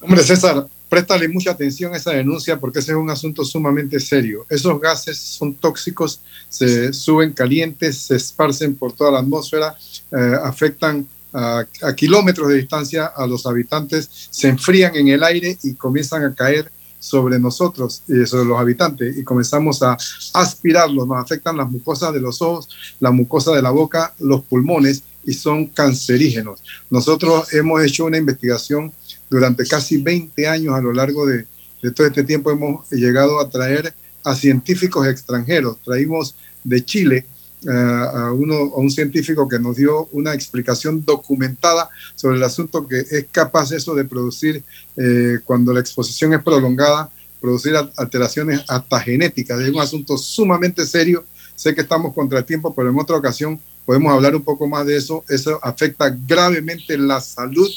Hombre, 0.00 0.22
César, 0.22 0.66
préstale 0.88 1.28
mucha 1.28 1.52
atención 1.52 1.94
a 1.94 1.96
esa 1.96 2.12
denuncia 2.12 2.58
porque 2.58 2.80
ese 2.80 2.92
es 2.92 2.98
un 2.98 3.10
asunto 3.10 3.44
sumamente 3.44 4.00
serio. 4.00 4.46
Esos 4.48 4.80
gases 4.80 5.18
son 5.18 5.54
tóxicos, 5.54 6.20
se 6.48 6.92
suben 6.92 7.32
calientes, 7.32 7.98
se 7.98 8.16
esparcen 8.16 8.76
por 8.76 8.92
toda 8.92 9.10
la 9.10 9.18
atmósfera, 9.20 9.76
eh, 10.10 10.36
afectan 10.42 11.06
a, 11.32 11.64
a, 11.82 11.94
kilómetros 11.94 12.48
de 12.48 12.56
distancia 12.56 13.06
a 13.06 13.26
los 13.26 13.46
habitantes, 13.46 14.08
se 14.30 14.48
enfrían 14.48 14.94
en 14.96 15.08
el 15.08 15.22
aire 15.22 15.58
y 15.62 15.74
comienzan 15.74 16.24
a 16.24 16.34
caer 16.34 16.70
sobre 17.02 17.40
nosotros, 17.40 18.04
eh, 18.08 18.26
sobre 18.26 18.44
los 18.44 18.60
habitantes, 18.60 19.18
y 19.18 19.24
comenzamos 19.24 19.82
a 19.82 19.96
aspirarlos, 20.34 21.08
nos 21.08 21.18
afectan 21.18 21.56
las 21.56 21.68
mucosas 21.68 22.14
de 22.14 22.20
los 22.20 22.40
ojos, 22.40 22.68
la 23.00 23.10
mucosa 23.10 23.50
de 23.52 23.60
la 23.60 23.70
boca, 23.70 24.14
los 24.20 24.42
pulmones, 24.42 25.02
y 25.24 25.34
son 25.34 25.66
cancerígenos. 25.66 26.62
Nosotros 26.90 27.52
hemos 27.54 27.82
hecho 27.84 28.04
una 28.04 28.18
investigación 28.18 28.92
durante 29.28 29.66
casi 29.66 29.96
20 29.96 30.46
años, 30.46 30.74
a 30.74 30.80
lo 30.80 30.92
largo 30.92 31.26
de, 31.26 31.46
de 31.82 31.90
todo 31.90 32.06
este 32.06 32.22
tiempo. 32.22 32.52
Hemos 32.52 32.88
llegado 32.90 33.40
a 33.40 33.50
traer 33.50 33.92
a 34.24 34.36
científicos 34.36 35.06
extranjeros, 35.08 35.78
traímos 35.84 36.36
de 36.62 36.84
Chile, 36.84 37.26
a, 37.68 38.32
uno, 38.32 38.54
a 38.54 38.78
un 38.78 38.90
científico 38.90 39.48
que 39.48 39.58
nos 39.58 39.76
dio 39.76 40.08
una 40.12 40.34
explicación 40.34 41.04
documentada 41.04 41.88
sobre 42.14 42.36
el 42.36 42.42
asunto 42.42 42.86
que 42.86 43.00
es 43.00 43.26
capaz 43.30 43.72
eso 43.72 43.94
de 43.94 44.04
producir, 44.04 44.62
eh, 44.96 45.38
cuando 45.44 45.72
la 45.72 45.80
exposición 45.80 46.32
es 46.34 46.42
prolongada, 46.42 47.10
producir 47.40 47.74
alteraciones 47.96 48.62
hasta 48.68 49.00
genéticas. 49.00 49.60
Es 49.60 49.70
un 49.70 49.80
asunto 49.80 50.16
sumamente 50.16 50.86
serio. 50.86 51.24
Sé 51.54 51.74
que 51.74 51.82
estamos 51.82 52.14
contra 52.14 52.42
tiempo, 52.42 52.74
pero 52.74 52.90
en 52.90 52.98
otra 52.98 53.16
ocasión 53.16 53.60
podemos 53.84 54.12
hablar 54.12 54.34
un 54.34 54.42
poco 54.42 54.66
más 54.66 54.86
de 54.86 54.96
eso. 54.96 55.24
Eso 55.28 55.58
afecta 55.62 56.16
gravemente 56.26 56.96
la 56.96 57.20
salud 57.20 57.68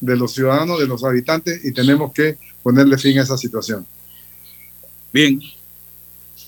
de 0.00 0.16
los 0.16 0.32
ciudadanos, 0.32 0.80
de 0.80 0.86
los 0.86 1.04
habitantes, 1.04 1.64
y 1.64 1.72
tenemos 1.72 2.12
que 2.12 2.38
ponerle 2.62 2.96
fin 2.98 3.18
a 3.18 3.22
esa 3.22 3.36
situación. 3.36 3.86
Bien, 5.12 5.40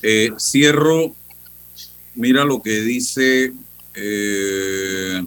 eh, 0.03 0.33
cierro 0.39 1.15
mira 2.15 2.45
lo 2.45 2.63
que 2.63 2.81
dice 2.81 3.53
eh, 3.95 5.25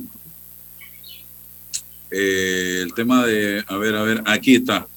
eh, 2.12 2.80
el 2.84 2.94
tema 2.94 3.26
de, 3.26 3.64
a 3.68 3.78
ver, 3.78 3.96
a 3.96 4.04
ver, 4.04 4.24
aquí 4.26 4.56
está. 4.56 4.88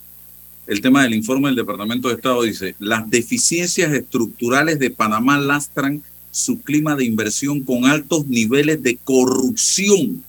El 0.67 0.81
tema 0.81 1.03
del 1.03 1.15
informe 1.15 1.49
del 1.49 1.57
Departamento 1.57 2.09
de 2.09 2.15
Estado 2.15 2.43
dice, 2.43 2.75
las 2.79 3.09
deficiencias 3.09 3.93
estructurales 3.93 4.79
de 4.79 4.91
Panamá 4.91 5.39
lastran 5.39 6.03
su 6.31 6.61
clima 6.61 6.95
de 6.95 7.05
inversión 7.05 7.63
con 7.63 7.87
altos 7.87 8.27
niveles 8.27 8.83
de 8.83 8.99
corrupción 9.03 10.23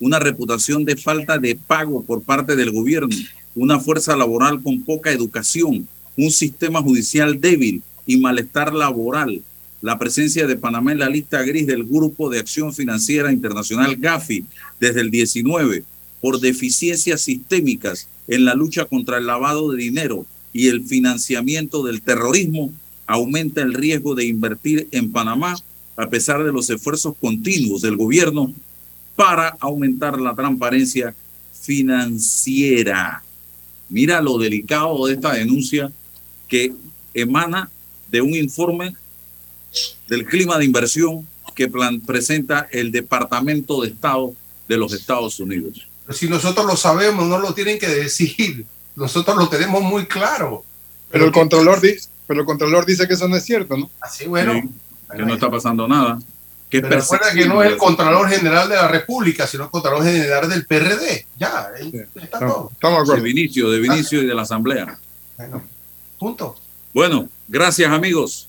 una 0.00 0.18
reputación 0.18 0.84
de 0.84 0.96
falta 0.96 1.38
de 1.38 1.54
pago 1.54 2.02
por 2.02 2.22
parte 2.22 2.56
del 2.56 2.72
gobierno, 2.72 3.14
una 3.54 3.78
fuerza 3.78 4.16
laboral 4.16 4.62
con 4.62 4.82
poca 4.82 5.12
educación, 5.12 5.86
un 6.16 6.30
sistema 6.30 6.82
judicial 6.82 7.40
débil 7.40 7.82
y 8.06 8.16
malestar 8.16 8.72
laboral. 8.72 9.42
La 9.82 9.98
presencia 9.98 10.46
de 10.46 10.56
Panamá 10.56 10.92
en 10.92 10.98
la 10.98 11.08
lista 11.08 11.42
gris 11.42 11.66
del 11.66 11.84
Grupo 11.84 12.28
de 12.28 12.38
Acción 12.38 12.74
Financiera 12.74 13.32
Internacional 13.32 13.96
GAFI 13.96 14.44
desde 14.78 15.00
el 15.00 15.10
19 15.10 15.84
por 16.20 16.38
deficiencias 16.38 17.22
sistémicas 17.22 18.08
en 18.28 18.44
la 18.44 18.54
lucha 18.54 18.84
contra 18.84 19.16
el 19.16 19.26
lavado 19.26 19.72
de 19.72 19.82
dinero 19.82 20.26
y 20.52 20.68
el 20.68 20.84
financiamiento 20.84 21.82
del 21.82 22.02
terrorismo 22.02 22.72
aumenta 23.06 23.62
el 23.62 23.72
riesgo 23.72 24.14
de 24.14 24.26
invertir 24.26 24.86
en 24.92 25.10
Panamá 25.10 25.56
a 25.96 26.08
pesar 26.08 26.44
de 26.44 26.52
los 26.52 26.68
esfuerzos 26.70 27.14
continuos 27.20 27.82
del 27.82 27.96
gobierno 27.96 28.52
para 29.16 29.56
aumentar 29.60 30.20
la 30.20 30.34
transparencia 30.34 31.14
financiera. 31.60 33.22
Mira 33.88 34.20
lo 34.20 34.38
delicado 34.38 35.06
de 35.06 35.14
esta 35.14 35.32
denuncia 35.32 35.90
que 36.48 36.72
emana 37.14 37.70
de 38.10 38.20
un 38.20 38.34
informe 38.34 38.94
del 40.08 40.24
clima 40.26 40.58
de 40.58 40.64
inversión 40.64 41.26
que 41.54 41.68
plan, 41.68 42.00
presenta 42.00 42.68
el 42.70 42.90
Departamento 42.90 43.82
de 43.82 43.88
Estado 43.88 44.32
de 44.68 44.76
los 44.76 44.92
Estados 44.92 45.40
Unidos. 45.40 45.86
Si 46.10 46.28
nosotros 46.28 46.66
lo 46.66 46.76
sabemos, 46.76 47.26
no 47.26 47.38
lo 47.38 47.54
tienen 47.54 47.78
que 47.78 47.88
decir. 47.88 48.64
Nosotros 48.96 49.36
lo 49.36 49.48
tenemos 49.48 49.82
muy 49.82 50.06
claro. 50.06 50.64
Pero 51.10 51.26
el 51.26 51.32
controlador 51.32 51.80
dice, 51.80 52.08
pero 52.26 52.40
el 52.40 52.46
controlador 52.46 52.86
dice 52.86 53.06
que 53.06 53.14
eso 53.14 53.28
no 53.28 53.36
es 53.36 53.44
cierto, 53.44 53.76
¿no? 53.76 53.90
Así 54.00 54.26
bueno. 54.26 54.54
Sí, 54.54 54.68
que 55.16 55.22
no 55.22 55.34
está 55.34 55.50
pasando 55.50 55.86
nada. 55.88 56.20
Que 56.68 56.80
pero 56.80 57.00
recuerda 57.00 57.32
que 57.32 57.46
no 57.46 57.62
es 57.64 57.72
el 57.72 57.76
Contralor 57.76 58.28
General 58.28 58.68
de 58.68 58.76
la 58.76 58.86
República, 58.86 59.46
sino 59.46 59.64
el 59.64 59.70
Contralor 59.70 60.04
General 60.04 60.48
del 60.48 60.64
PRD. 60.66 61.26
Ya, 61.36 61.68
ahí 61.76 61.92
está 61.94 62.20
estamos, 62.20 62.54
todo. 62.54 62.70
Estamos 62.72 62.98
de 62.98 63.02
acuerdo. 63.02 63.22
De 63.22 63.28
Vinicio, 63.32 63.70
de 63.70 63.80
Vinicio 63.80 64.22
y 64.22 64.26
de 64.26 64.34
la 64.34 64.42
Asamblea. 64.42 64.98
Bueno, 65.36 65.62
punto. 66.16 66.56
Bueno, 66.94 67.28
gracias 67.48 67.90
amigos. 67.90 68.48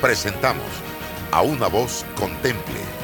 Presentamos 0.00 0.68
a 1.32 1.42
una 1.42 1.66
voz 1.66 2.06
contemple 2.14 2.88